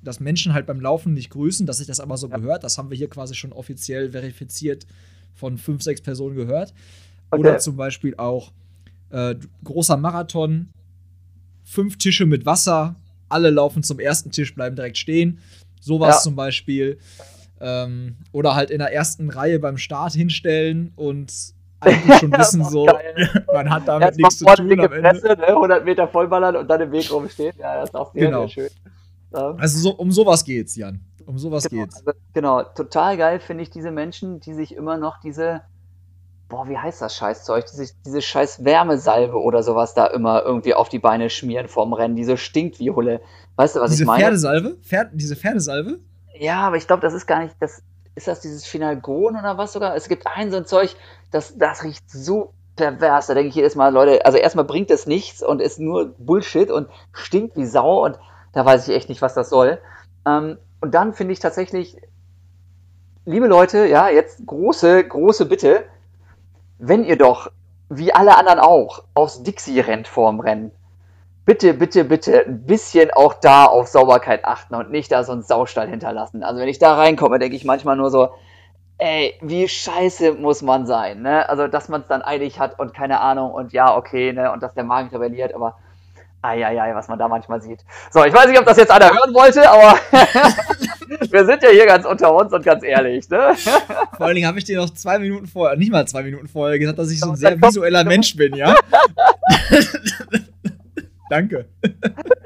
[0.02, 2.38] Dass Menschen halt beim Laufen nicht grüßen, dass sich das aber so ja.
[2.38, 4.86] gehört, das haben wir hier quasi schon offiziell verifiziert
[5.34, 6.74] von fünf, sechs Personen gehört.
[7.32, 7.40] Okay.
[7.42, 8.52] Oder zum Beispiel auch
[9.10, 10.70] äh, großer Marathon,
[11.64, 12.96] fünf Tische mit Wasser,
[13.30, 15.40] alle laufen zum ersten Tisch, bleiben direkt stehen.
[15.80, 16.22] Sowas ja.
[16.22, 16.98] zum Beispiel.
[17.60, 21.32] Ähm, oder halt in der ersten Reihe beim Start hinstellen und
[21.80, 22.86] eigentlich schon wissen, so,
[23.54, 25.10] man hat damit nichts zu tun am Ende.
[25.10, 25.48] Presse, ne?
[25.48, 27.54] 100 Meter vollballern und dann im Weg rumstehen.
[27.58, 28.42] Ja, das ist auch sehr, Genau.
[28.42, 28.70] sehr schön.
[29.36, 31.00] Ähm, Also so, um sowas geht's, Jan.
[31.26, 32.06] Um sowas genau, geht's.
[32.06, 35.62] also, genau, total geil finde ich diese Menschen, die sich immer noch diese,
[36.50, 40.90] boah, wie heißt das Scheißzeug, diese, diese scheiß Wärmesalbe oder sowas da immer irgendwie auf
[40.90, 43.22] die Beine schmieren vorm Rennen, diese stinkt wie Hulle.
[43.56, 44.24] Weißt du, was Diese ich meine?
[44.24, 44.78] Pferdesalbe?
[44.82, 46.00] Pferd, diese Pferdesalbe?
[46.38, 47.82] Ja, aber ich glaube, das ist gar nicht, das
[48.16, 49.96] ist das dieses Finalgon oder was sogar?
[49.96, 50.96] Es gibt ein so ein Zeug,
[51.32, 53.28] das, das riecht so pervers.
[53.28, 56.72] Da denke ich jedes Mal, Leute, also erstmal bringt es nichts und ist nur Bullshit
[56.72, 58.18] und stinkt wie Sau und
[58.54, 59.80] da weiß ich echt nicht, was das soll.
[60.26, 61.98] Ähm, und dann finde ich tatsächlich,
[63.26, 65.86] liebe Leute, ja, jetzt große, große Bitte,
[66.78, 67.52] wenn ihr doch,
[67.90, 70.72] wie alle anderen auch, aufs Dixie rennt vorm Rennen,
[71.46, 75.44] bitte, bitte, bitte ein bisschen auch da auf Sauberkeit achten und nicht da so einen
[75.44, 76.44] Saustall hinterlassen.
[76.44, 78.30] Also wenn ich da reinkomme, denke ich manchmal nur so,
[78.98, 81.48] ey, wie scheiße muss man sein, ne?
[81.50, 84.52] Also, dass man es dann eilig hat und keine Ahnung und ja, okay, ne?
[84.52, 85.78] Und dass der Magen rebelliert, aber
[86.46, 87.80] eieiei, was man da manchmal sieht.
[88.12, 90.00] So, ich weiß nicht, ob das jetzt einer hören wollte, aber
[91.32, 93.56] wir sind ja hier ganz unter uns und ganz ehrlich, ne?
[94.18, 96.80] Vor allen Dingen habe ich dir noch zwei Minuten vorher, nicht mal zwei Minuten vorher
[96.80, 98.76] gesagt, dass ich so ein sehr visueller Mensch bin, ja?
[101.30, 101.66] Danke.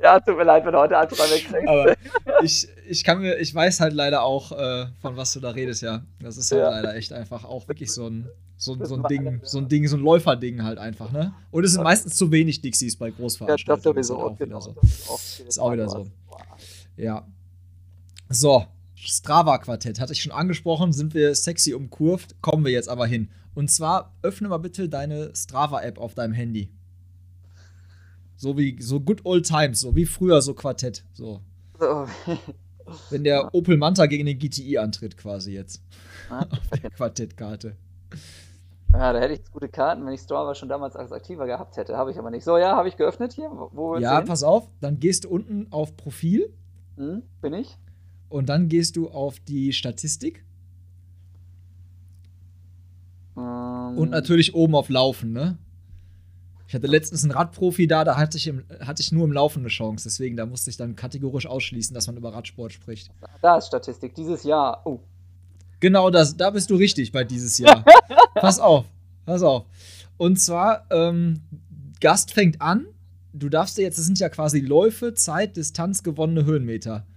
[0.01, 1.67] Ja, tut mir leid, wenn du heute Anfang wegkriegst.
[1.67, 1.93] Aber
[2.41, 5.81] ich, ich kann mir, ich weiß halt leider auch, äh, von was du da redest,
[5.81, 6.03] ja.
[6.19, 6.69] Das ist halt Ja.
[6.69, 8.27] leider echt einfach auch wirklich so ein,
[8.57, 11.33] so, so ein Ding, so ein Ding, so ein Läuferding halt einfach, ne?
[11.51, 14.03] Und es sind meistens zu wenig Dixies bei Ja, das Großveranstaltungen.
[14.03, 14.13] sowieso.
[14.15, 14.75] ist auch wieder genau, so.
[14.81, 16.07] das ist auch, Ist auch wieder so.
[16.97, 17.25] Ja.
[18.29, 18.65] So,
[18.95, 23.29] Strava-Quartett hatte ich schon angesprochen, sind wir sexy umkurvt, kommen wir jetzt aber hin.
[23.55, 26.69] Und zwar öffne mal bitte deine Strava-App auf deinem Handy.
[28.35, 31.03] So wie so good old times, so wie früher so Quartett.
[31.13, 31.41] So.
[31.79, 32.07] So.
[33.09, 35.81] Wenn der Opel Manta gegen den GTI antritt, quasi jetzt.
[36.29, 37.75] Ah, Auf der Quartettkarte.
[38.93, 41.95] Ja, da hätte ich gute Karten, wenn ich Strava schon damals als aktiver gehabt hätte.
[41.95, 42.43] Habe ich aber nicht.
[42.43, 43.49] So, ja, habe ich geöffnet hier.
[43.71, 46.51] Wo Ja, pass auf, dann gehst du unten auf Profil
[46.97, 47.77] Hm, bin ich?
[48.29, 50.43] und dann gehst du auf die Statistik
[53.37, 55.57] Ähm, und natürlich oben auf Laufen, ne?
[56.69, 59.61] Ich hatte letztens einen Radprofi da, da hatte ich, im, hatte ich nur im Laufen
[59.61, 60.03] eine Chance.
[60.07, 63.09] Deswegen, da musste ich dann kategorisch ausschließen, dass man über Radsport spricht.
[63.41, 64.13] Da ist Statistik.
[64.13, 64.81] Dieses Jahr.
[64.85, 64.99] Oh,
[65.79, 67.83] Genau, das, da bist du richtig bei dieses Jahr.
[68.35, 68.85] pass auf,
[69.25, 69.65] pass auf.
[70.17, 71.41] Und zwar, ähm,
[72.01, 72.85] Gast fängt an.
[73.33, 77.07] Du darfst dir jetzt, das sind ja quasi Läufe, Zeit, Distanz, gewonnene Höhenmeter.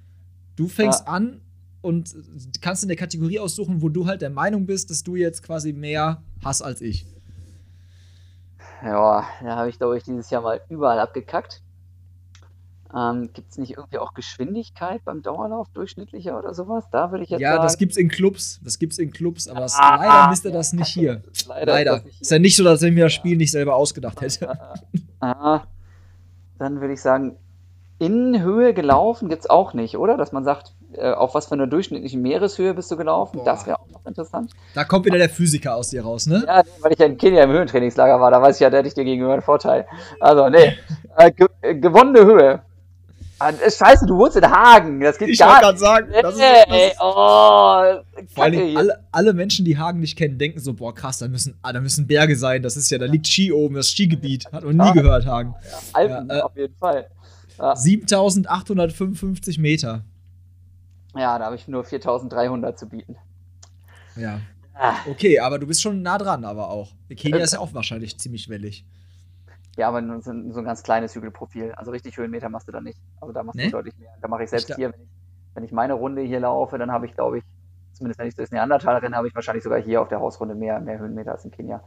[0.57, 1.13] Du fängst Ja.
[1.13, 1.43] an
[1.83, 2.15] und
[2.63, 5.75] kannst in der Kategorie aussuchen, wo du halt der Meinung bist, dass du jetzt quasi
[5.75, 7.05] mehr hast als ich.
[8.85, 11.63] Ja, da habe ich, glaube ich, dieses Jahr mal überall abgekackt.
[12.95, 16.85] Ähm, Gibt es nicht irgendwie auch Geschwindigkeit beim Dauerlauf durchschnittlicher oder sowas?
[16.91, 17.63] Da würde ich jetzt ja, sagen.
[17.63, 18.61] das gibt's in Clubs.
[18.63, 21.23] Das gibt's in Clubs, aber das, Ah, leider misst er ja, das nicht hier.
[21.47, 21.97] Leider, Leider.
[21.97, 24.59] Ist nicht Ist ja nicht so, dass er mir das Spiel nicht selber ausgedacht hätte.
[25.25, 25.63] Ah,
[26.59, 27.37] dann würde ich sagen,
[28.01, 30.17] in Höhe gelaufen gibt es auch nicht, oder?
[30.17, 33.39] Dass man sagt, auf was für einer durchschnittlichen Meereshöhe bist du gelaufen?
[33.39, 33.45] Boah.
[33.45, 34.51] Das wäre auch noch interessant.
[34.75, 36.45] Da kommt wieder der Physiker aus dir raus, ne?
[36.47, 38.89] Ja, weil ich ja in Kenia im Höhentrainingslager war, da weiß ich ja, da hätte
[38.89, 39.87] ich dir gegenüber einen Vorteil.
[40.21, 40.77] Also, nee.
[41.15, 42.63] Äh, ge äh, gewonnene Höhe.
[43.43, 45.01] Ah, äh, scheiße, du wohnst in Hagen.
[45.01, 46.23] Das geht Ich gar wollte gerade sagen, nicht.
[46.23, 48.79] das ist, das ist oh, vor hier.
[48.79, 51.81] alle, alle Menschen, die Hagen nicht kennen, denken so, boah krass, da müssen, ah, da
[51.81, 54.47] müssen Berge sein, das ist ja, da liegt Ski oben, das Skigebiet.
[54.53, 55.55] Hat man nie gehört, Hagen.
[55.93, 57.09] Alpen, ja, äh, auf jeden Fall.
[57.59, 60.05] Ja, 7855 Meter.
[61.17, 63.17] Ja da habe ich nur 4300 zu bieten.
[64.17, 64.41] Ja.
[64.75, 64.95] Ah.
[65.09, 66.93] Okay, aber du bist schon nah dran, aber auch.
[67.15, 68.87] Kenia ist ja auch wahrscheinlich ziemlich wellig.
[69.77, 71.73] Ja, aber nur so, so ein ganz kleines Hügelprofil.
[71.73, 72.99] Also richtig Höhenmeter machst du da nicht.
[73.21, 73.67] Also da machst Nee?
[73.67, 74.11] du deutlich mehr.
[74.21, 75.09] Da mache ich selbst Ich hier, wenn ich,
[75.55, 77.45] wenn ich meine Runde hier laufe, dann habe ich, glaube ich,
[77.93, 80.81] zumindest wenn ich durchs Neandertal renne, habe ich wahrscheinlich sogar hier auf der Hausrunde mehr,
[80.81, 81.83] mehr Höhenmeter als in Kenia.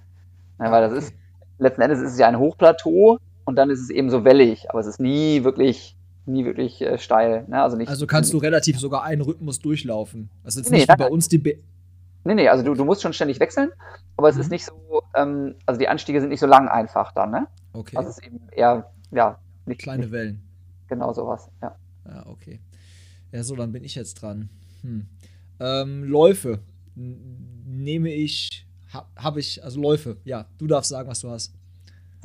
[0.59, 0.99] Ja, weil das okay.
[0.99, 1.13] ist,
[1.57, 4.79] letzten Endes ist es ja ein Hochplateau und dann ist es eben so wellig, aber
[4.79, 5.95] es ist nie wirklich,
[6.27, 7.45] nie wirklich äh, steil.
[7.47, 7.61] Ne?
[7.61, 10.29] Also, nicht, Also kannst du relativ sogar einen Rhythmus durchlaufen.
[10.43, 11.37] Das ist jetzt Nee, nicht wie bei uns die.
[11.37, 11.59] Be
[12.27, 13.69] Nee, nee, also du, du musst schon ständig wechseln,
[14.17, 14.41] aber es Mhm.
[14.41, 17.47] ist nicht so, ähm, also die Anstiege sind nicht so lang einfach dann, ne?
[17.73, 17.95] okay.
[17.97, 20.41] Also es ist eben eher, ja, nicht, Kleine nicht Wellen.
[20.87, 21.75] genau sowas, ja.
[22.07, 22.59] Ja, okay.
[23.31, 24.49] Ja, so, dann bin ich jetzt dran.
[24.81, 25.05] Hm.
[25.59, 26.59] Ähm, Läufe.
[26.95, 28.65] Nehme ich.
[28.93, 29.63] Ha Habe ich.
[29.63, 30.17] Also Läufe.
[30.23, 31.53] Ja, du darfst sagen, was du hast.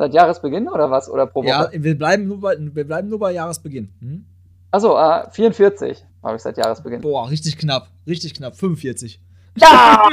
[0.01, 1.11] Seit Jahresbeginn oder was?
[1.11, 1.49] Oder pro Woche?
[1.51, 3.93] Ja, wir bleiben nur bei, wir bleiben nur bei Jahresbeginn.
[4.01, 4.25] Hm?
[4.71, 7.03] Achso, äh, 44 habe ich seit Jahresbeginn.
[7.03, 7.87] Boah, richtig knapp.
[8.07, 8.57] Richtig knapp.
[8.57, 9.21] 45.
[9.57, 10.09] Ja!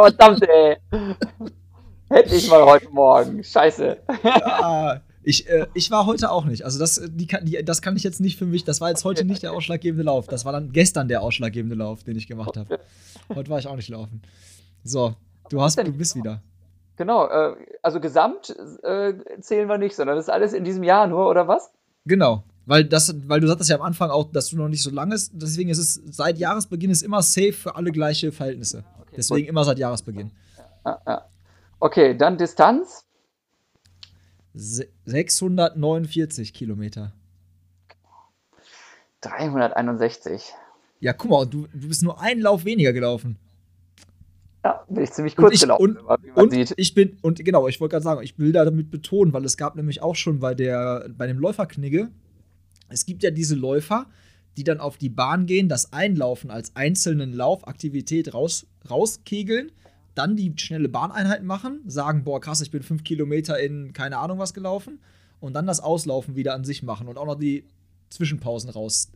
[0.00, 0.78] Verdammt, ey!
[2.08, 3.44] Hätte ich mal heute Morgen.
[3.44, 3.98] Scheiße.
[4.24, 6.64] Ja, Ich, äh, ich war heute auch nicht.
[6.64, 8.64] Also das, die kann, die, das kann ich jetzt nicht für mich.
[8.64, 10.26] Das war jetzt heute nicht der ausschlaggebende Lauf.
[10.26, 12.80] Das war dann gestern der ausschlaggebende Lauf, den ich gemacht habe.
[13.28, 14.22] Heute war ich auch nicht laufen.
[14.84, 15.14] So,
[15.50, 16.40] du hast, du bist wieder.
[16.96, 21.06] Genau, äh, also gesamt äh, zählen wir nicht, sondern das ist alles in diesem Jahr
[21.06, 21.72] nur, oder was?
[22.04, 22.44] Genau.
[22.64, 25.14] Weil, das, weil du sagtest ja am Anfang auch, dass du noch nicht so lange
[25.14, 25.32] ist.
[25.34, 28.84] Deswegen ist es seit Jahresbeginn ist immer safe für alle gleiche Verhältnisse.
[29.00, 29.48] Okay, deswegen gut.
[29.48, 30.30] immer seit Jahresbeginn.
[30.84, 31.24] Ja, ja.
[31.80, 33.04] Okay, dann Distanz.
[34.54, 37.12] 649 Kilometer.
[39.22, 40.52] 361.
[41.00, 43.38] Ja, guck mal, du, du bist nur einen Lauf weniger gelaufen.
[44.64, 46.74] Ja, bin ich ziemlich kurz ich, gelaufen, und, wie man und sieht.
[46.76, 49.56] Ich bin, und genau, ich wollte gerade sagen, ich will da damit betonen, weil es
[49.56, 52.10] gab nämlich auch schon bei der, bei dem Läuferknigge,
[52.88, 54.06] es gibt ja diese Läufer,
[54.56, 59.72] die dann auf die Bahn gehen, das Einlaufen als einzelnen Laufaktivität raus, rauskegeln
[60.14, 64.38] dann die schnelle Bahneinheit machen, sagen, boah, krass, ich bin fünf Kilometer in keine Ahnung
[64.38, 65.00] was gelaufen
[65.40, 67.64] und dann das Auslaufen wieder an sich machen und auch noch die
[68.10, 69.10] Zwischenpausen raus.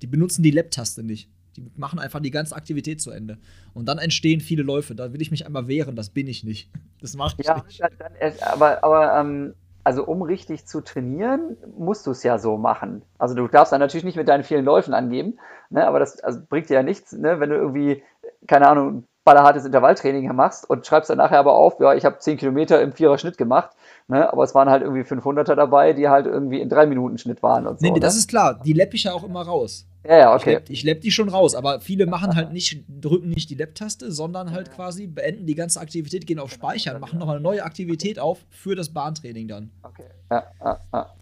[0.00, 1.28] Die benutzen die Lab-Taste nicht.
[1.56, 3.38] Die machen einfach die ganze Aktivität zu Ende.
[3.74, 4.94] Und dann entstehen viele Läufe.
[4.94, 6.70] Da will ich mich einmal wehren, das bin ich nicht.
[7.00, 7.80] Das mache ich ja, nicht.
[7.80, 8.12] Dann,
[8.52, 13.02] aber, aber ähm, also um richtig zu trainieren, musst du es ja so machen.
[13.18, 15.38] Also du darfst dann natürlich nicht mit deinen vielen Läufen angeben,
[15.70, 18.02] ne, aber das also bringt dir ja nichts, ne, wenn du irgendwie,
[18.46, 22.38] keine Ahnung, ballerhartes Intervalltraining machst und schreibst dann nachher aber auf, ja, ich habe 10
[22.38, 23.70] Kilometer im Vierer-Schnitt gemacht,
[24.08, 27.42] ne, aber es waren halt irgendwie 500er dabei, die halt irgendwie in 3 Minuten Schnitt
[27.42, 27.84] waren und so.
[27.84, 28.20] Nee, nee das ne?
[28.20, 29.86] ist klar, die lepp ich ja auch immer raus.
[30.04, 30.60] Ja, ja, okay.
[30.68, 34.50] Ich lepp, die schon raus, aber viele machen halt nicht, drücken nicht die Lepp-Taste, sondern
[34.50, 38.44] halt quasi beenden die ganze Aktivität, gehen auf Speichern, machen nochmal eine neue Aktivität auf
[38.50, 39.70] für das Bahntraining dann.
[39.82, 41.14] Okay, ja, ja, ja.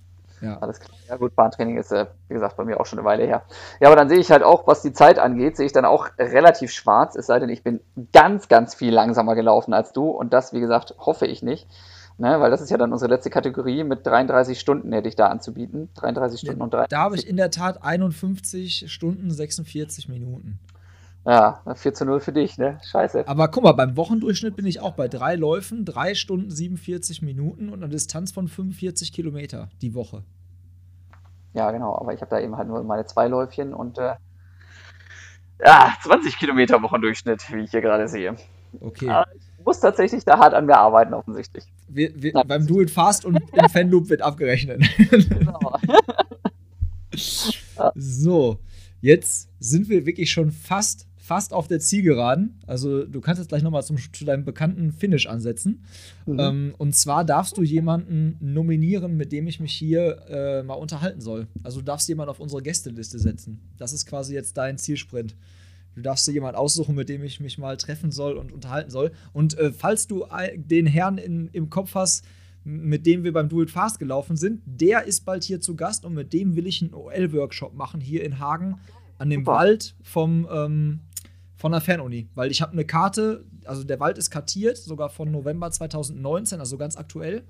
[0.43, 0.59] Ja.
[0.59, 0.97] Alles klar.
[1.09, 3.43] Ja gut, Bahntraining ist, äh, wie gesagt, bei mir auch schon eine Weile her.
[3.79, 6.09] Ja, aber dann sehe ich halt auch, was die Zeit angeht, sehe ich dann auch
[6.19, 7.81] relativ schwarz, es sei denn, ich bin
[8.13, 11.69] ganz, ganz viel langsamer gelaufen als du und das, wie gesagt, hoffe ich nicht.
[12.21, 13.83] Ne, weil das ist ja dann unsere letzte Kategorie.
[13.83, 15.89] Mit 33 Stunden hätte ich da anzubieten.
[15.95, 16.85] 33 Stunden und 3.
[16.91, 20.59] Da habe ich in der Tat 51 Stunden 46 Minuten.
[21.25, 22.79] Ja, 4 zu 0 für dich, ne?
[22.85, 23.27] Scheiße.
[23.27, 27.71] Aber guck mal, beim Wochendurchschnitt bin ich auch bei drei Läufen, 3 Stunden 47 Minuten
[27.71, 30.23] und einer Distanz von 45 Kilometer die Woche.
[31.55, 34.17] Ja, genau, aber ich habe da eben halt nur meine zwei Läufchen und äh,
[35.65, 38.37] ja, 20 Kilometer Wochendurchschnitt, wie ich hier gerade sehe.
[38.79, 39.09] Okay.
[39.09, 41.65] Aber ich muss tatsächlich da hart an mir arbeiten, offensichtlich.
[41.89, 44.83] Wir, wir, beim Do It Fast und im Fanloop wird abgerechnet.
[45.11, 45.77] Genau.
[47.95, 48.59] so,
[49.01, 52.59] jetzt sind wir wirklich schon fast fast auf der Zielgeraden.
[52.67, 55.85] Also du kannst jetzt gleich nochmal zu deinem bekannten Finish ansetzen.
[56.27, 56.41] Mhm.
[56.41, 61.21] Ähm, und zwar darfst du jemanden nominieren, mit dem ich mich hier äh, mal unterhalten
[61.21, 61.47] soll.
[61.63, 63.61] Also du darfst jemanden auf unsere Gästeliste setzen.
[63.79, 65.37] Das ist quasi jetzt dein Zielsprint.
[65.95, 69.13] Du darfst dir jemanden aussuchen, mit dem ich mich mal treffen soll und unterhalten soll.
[69.33, 70.25] Und äh, falls du
[70.55, 72.25] den Herrn in, im Kopf hast,
[72.65, 76.05] mit dem wir beim Do It Fast gelaufen sind, der ist bald hier zu Gast
[76.05, 78.79] und mit dem will ich einen OL-Workshop machen hier in Hagen
[79.19, 79.53] an dem Super.
[79.53, 81.01] Wald vom ähm,
[81.61, 85.31] von der Fernuni, weil ich habe eine Karte, also der Wald ist kartiert, sogar von
[85.31, 87.45] November 2019, also ganz aktuell.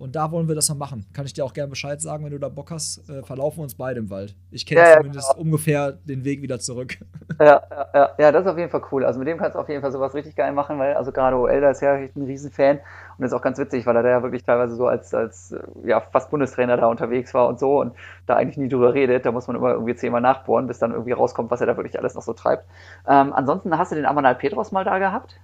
[0.00, 1.04] Und da wollen wir das mal machen.
[1.12, 3.64] Kann ich dir auch gerne Bescheid sagen, wenn du da Bock hast, äh, verlaufen wir
[3.64, 4.34] uns beide im Wald.
[4.50, 5.44] Ich kenne ja, zumindest ja, genau.
[5.44, 6.96] ungefähr den Weg wieder zurück.
[7.40, 7.62] Ja,
[7.94, 9.02] ja, ja, das ist auf jeden Fall cool.
[9.02, 11.36] Also mit dem kannst du auf jeden Fall sowas richtig geil machen, weil also gerade
[11.36, 12.80] OL, da ist ja ein Riesenfan
[13.16, 16.00] und ist auch ganz witzig, weil er da ja wirklich teilweise so als, als ja,
[16.00, 17.94] fast Bundestrainer da unterwegs war und so und
[18.26, 19.24] da eigentlich nie drüber redet.
[19.24, 21.98] Da muss man immer irgendwie zehnmal nachbohren, bis dann irgendwie rauskommt, was er da wirklich
[21.98, 22.66] alles noch so treibt.
[23.08, 25.40] Ähm, ansonsten hast du den Amanal Petros mal da gehabt?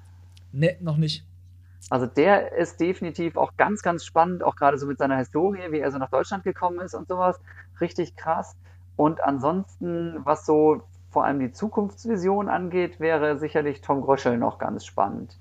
[0.52, 1.24] Ne, noch nicht.
[1.90, 5.80] Also der ist definitiv auch ganz, ganz spannend, auch gerade so mit seiner Historie, wie
[5.80, 7.40] er so nach Deutschland gekommen ist und sowas.
[7.80, 8.56] Richtig krass.
[8.96, 14.84] Und ansonsten, was so vor allem die Zukunftsvision angeht, wäre sicherlich Tom Gröschel noch ganz
[14.84, 15.38] spannend.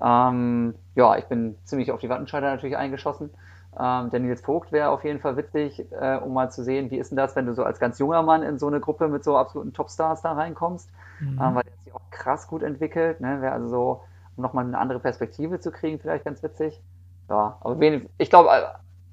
[0.00, 3.30] Ähm, ja, ich bin ziemlich auf die Wattenscheider natürlich eingeschossen.
[3.78, 6.98] Ähm, der Nils Vogt wäre auf jeden Fall witzig, äh, um mal zu sehen, wie
[6.98, 9.24] ist denn das, wenn du so als ganz junger Mann in so eine Gruppe mit
[9.24, 10.90] so absoluten Topstars da reinkommst,
[11.20, 11.40] mhm.
[11.40, 13.20] ähm, weil der sich auch krass gut entwickelt.
[13.20, 13.40] Ne?
[13.40, 14.02] Wäre also so
[14.36, 16.80] um nochmal eine andere Perspektive zu kriegen, vielleicht ganz witzig.
[17.28, 18.62] Ja, aber wen, ich glaube, äh,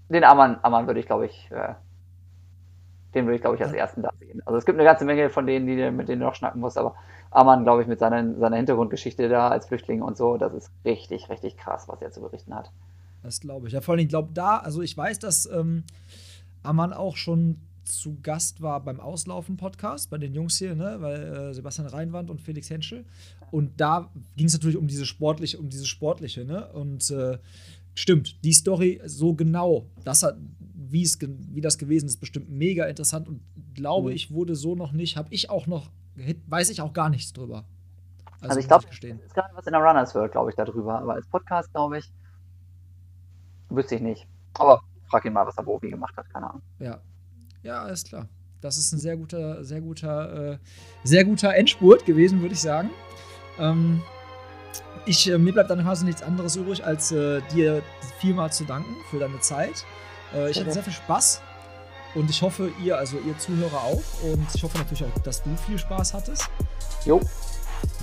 [0.10, 1.74] den Ammann, Ammann würde ich, glaube ich, äh,
[3.14, 4.42] den würde ich, glaube ich, als ersten da sehen.
[4.46, 6.78] Also es gibt eine ganze Menge von denen, die, mit denen du noch schnacken musst,
[6.78, 6.96] aber
[7.30, 11.30] Ammann, glaube ich, mit seiner, seiner Hintergrundgeschichte da als Flüchtling und so, das ist richtig,
[11.30, 12.72] richtig krass, was er zu berichten hat.
[13.24, 13.74] Das glaube ich.
[13.74, 15.84] Ja, vor allem, ich glaube, da, also ich weiß, dass ähm,
[16.64, 21.54] Ammann auch schon zu Gast war beim Auslaufen-Podcast, bei den Jungs hier, ne, bei äh,
[21.54, 23.06] Sebastian Reinwand und Felix Henschel.
[23.52, 26.68] Und da ging es natürlich um diese sportliche, um diese sportliche, ne?
[26.72, 27.38] Und äh,
[27.94, 30.38] stimmt, die Story so genau, das hat,
[30.74, 33.42] wie es wie das gewesen ist, bestimmt mega interessant und
[33.74, 34.16] glaube mhm.
[34.16, 35.92] ich, wurde so noch nicht, habe ich auch noch,
[36.48, 37.66] weiß ich auch gar nichts drüber.
[38.40, 41.00] Also, also ich glaube, es ist gerade was in der Runners World, glaube ich, darüber,
[41.00, 42.12] aber als Podcast, glaube ich,
[43.70, 44.28] wüsste ich nicht.
[44.56, 46.62] Aber frag ihn mal, was er wo wie gemacht hat, keine Ahnung.
[46.80, 47.00] Ja.
[47.64, 48.28] Ja, alles klar.
[48.62, 50.58] Das ist ein sehr guter, sehr guter, äh,
[51.04, 52.92] sehr guter Endspurt gewesen, würde ich sagen.
[53.60, 54.02] Ähm,
[55.06, 57.82] ich, äh, mir bleibt dann quasi nichts anderes übrig, als äh, dir
[58.20, 59.86] vielmal zu danken für deine Zeit.
[60.34, 61.42] Äh, ich hatte sehr viel Spaß
[62.14, 64.04] und ich hoffe, ihr, also ihr Zuhörer auch.
[64.24, 66.50] Und ich hoffe natürlich auch, dass du viel Spaß hattest.
[67.06, 67.20] Jo.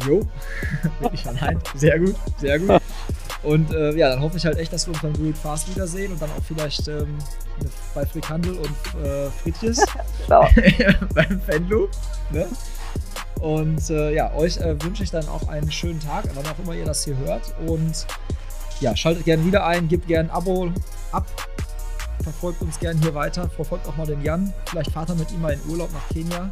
[0.06, 0.20] Jo.
[1.00, 1.59] Bin ich allein.
[1.74, 2.80] Sehr gut, sehr gut.
[3.42, 6.12] Und äh, ja, dann hoffe ich halt echt, dass wir uns beim It Fast wiedersehen
[6.12, 7.18] und dann auch vielleicht ähm,
[7.94, 9.84] bei Frikandel und äh, Fritjes
[10.26, 10.46] Genau.
[11.14, 11.90] beim Fanloop.
[12.30, 12.46] Ne?
[13.40, 16.74] Und äh, ja, euch äh, wünsche ich dann auch einen schönen Tag, wann auch immer
[16.74, 17.55] ihr das hier hört.
[17.66, 18.06] Und
[18.80, 20.72] ja, schaltet gerne wieder ein, gebt gerne ein Abo
[21.12, 21.26] ab,
[22.22, 24.52] verfolgt uns gerne hier weiter, verfolgt auch mal den Jan.
[24.66, 26.50] Vielleicht fahrt er mit ihm mal in Urlaub nach Kenia.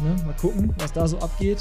[0.00, 0.16] Ne?
[0.24, 1.58] Mal gucken, was da so abgeht.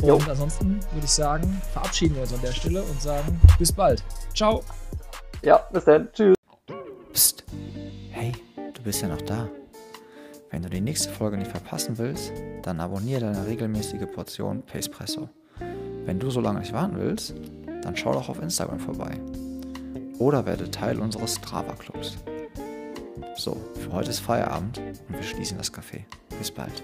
[0.00, 0.18] Und Jo.
[0.28, 4.02] ansonsten würde ich sagen, verabschieden wir uns an der Stelle und sagen bis bald.
[4.34, 4.62] Ciao.
[5.42, 6.08] Ja, bis dann.
[6.12, 6.36] Tschüss.
[7.12, 7.44] Psst.
[8.10, 8.32] Hey,
[8.74, 9.48] du bist ja noch da.
[10.50, 15.28] Wenn du die nächste Folge nicht verpassen willst, dann abonniere deine regelmäßige Portion Pacepresso.
[16.04, 17.34] Wenn du so lange nicht warten willst,
[17.82, 19.20] dann schau doch auf Instagram vorbei.
[20.18, 22.16] Oder werde Teil unseres Strava-Clubs.
[23.36, 26.04] So, für heute ist Feierabend und wir schließen das Café.
[26.38, 26.82] Bis bald.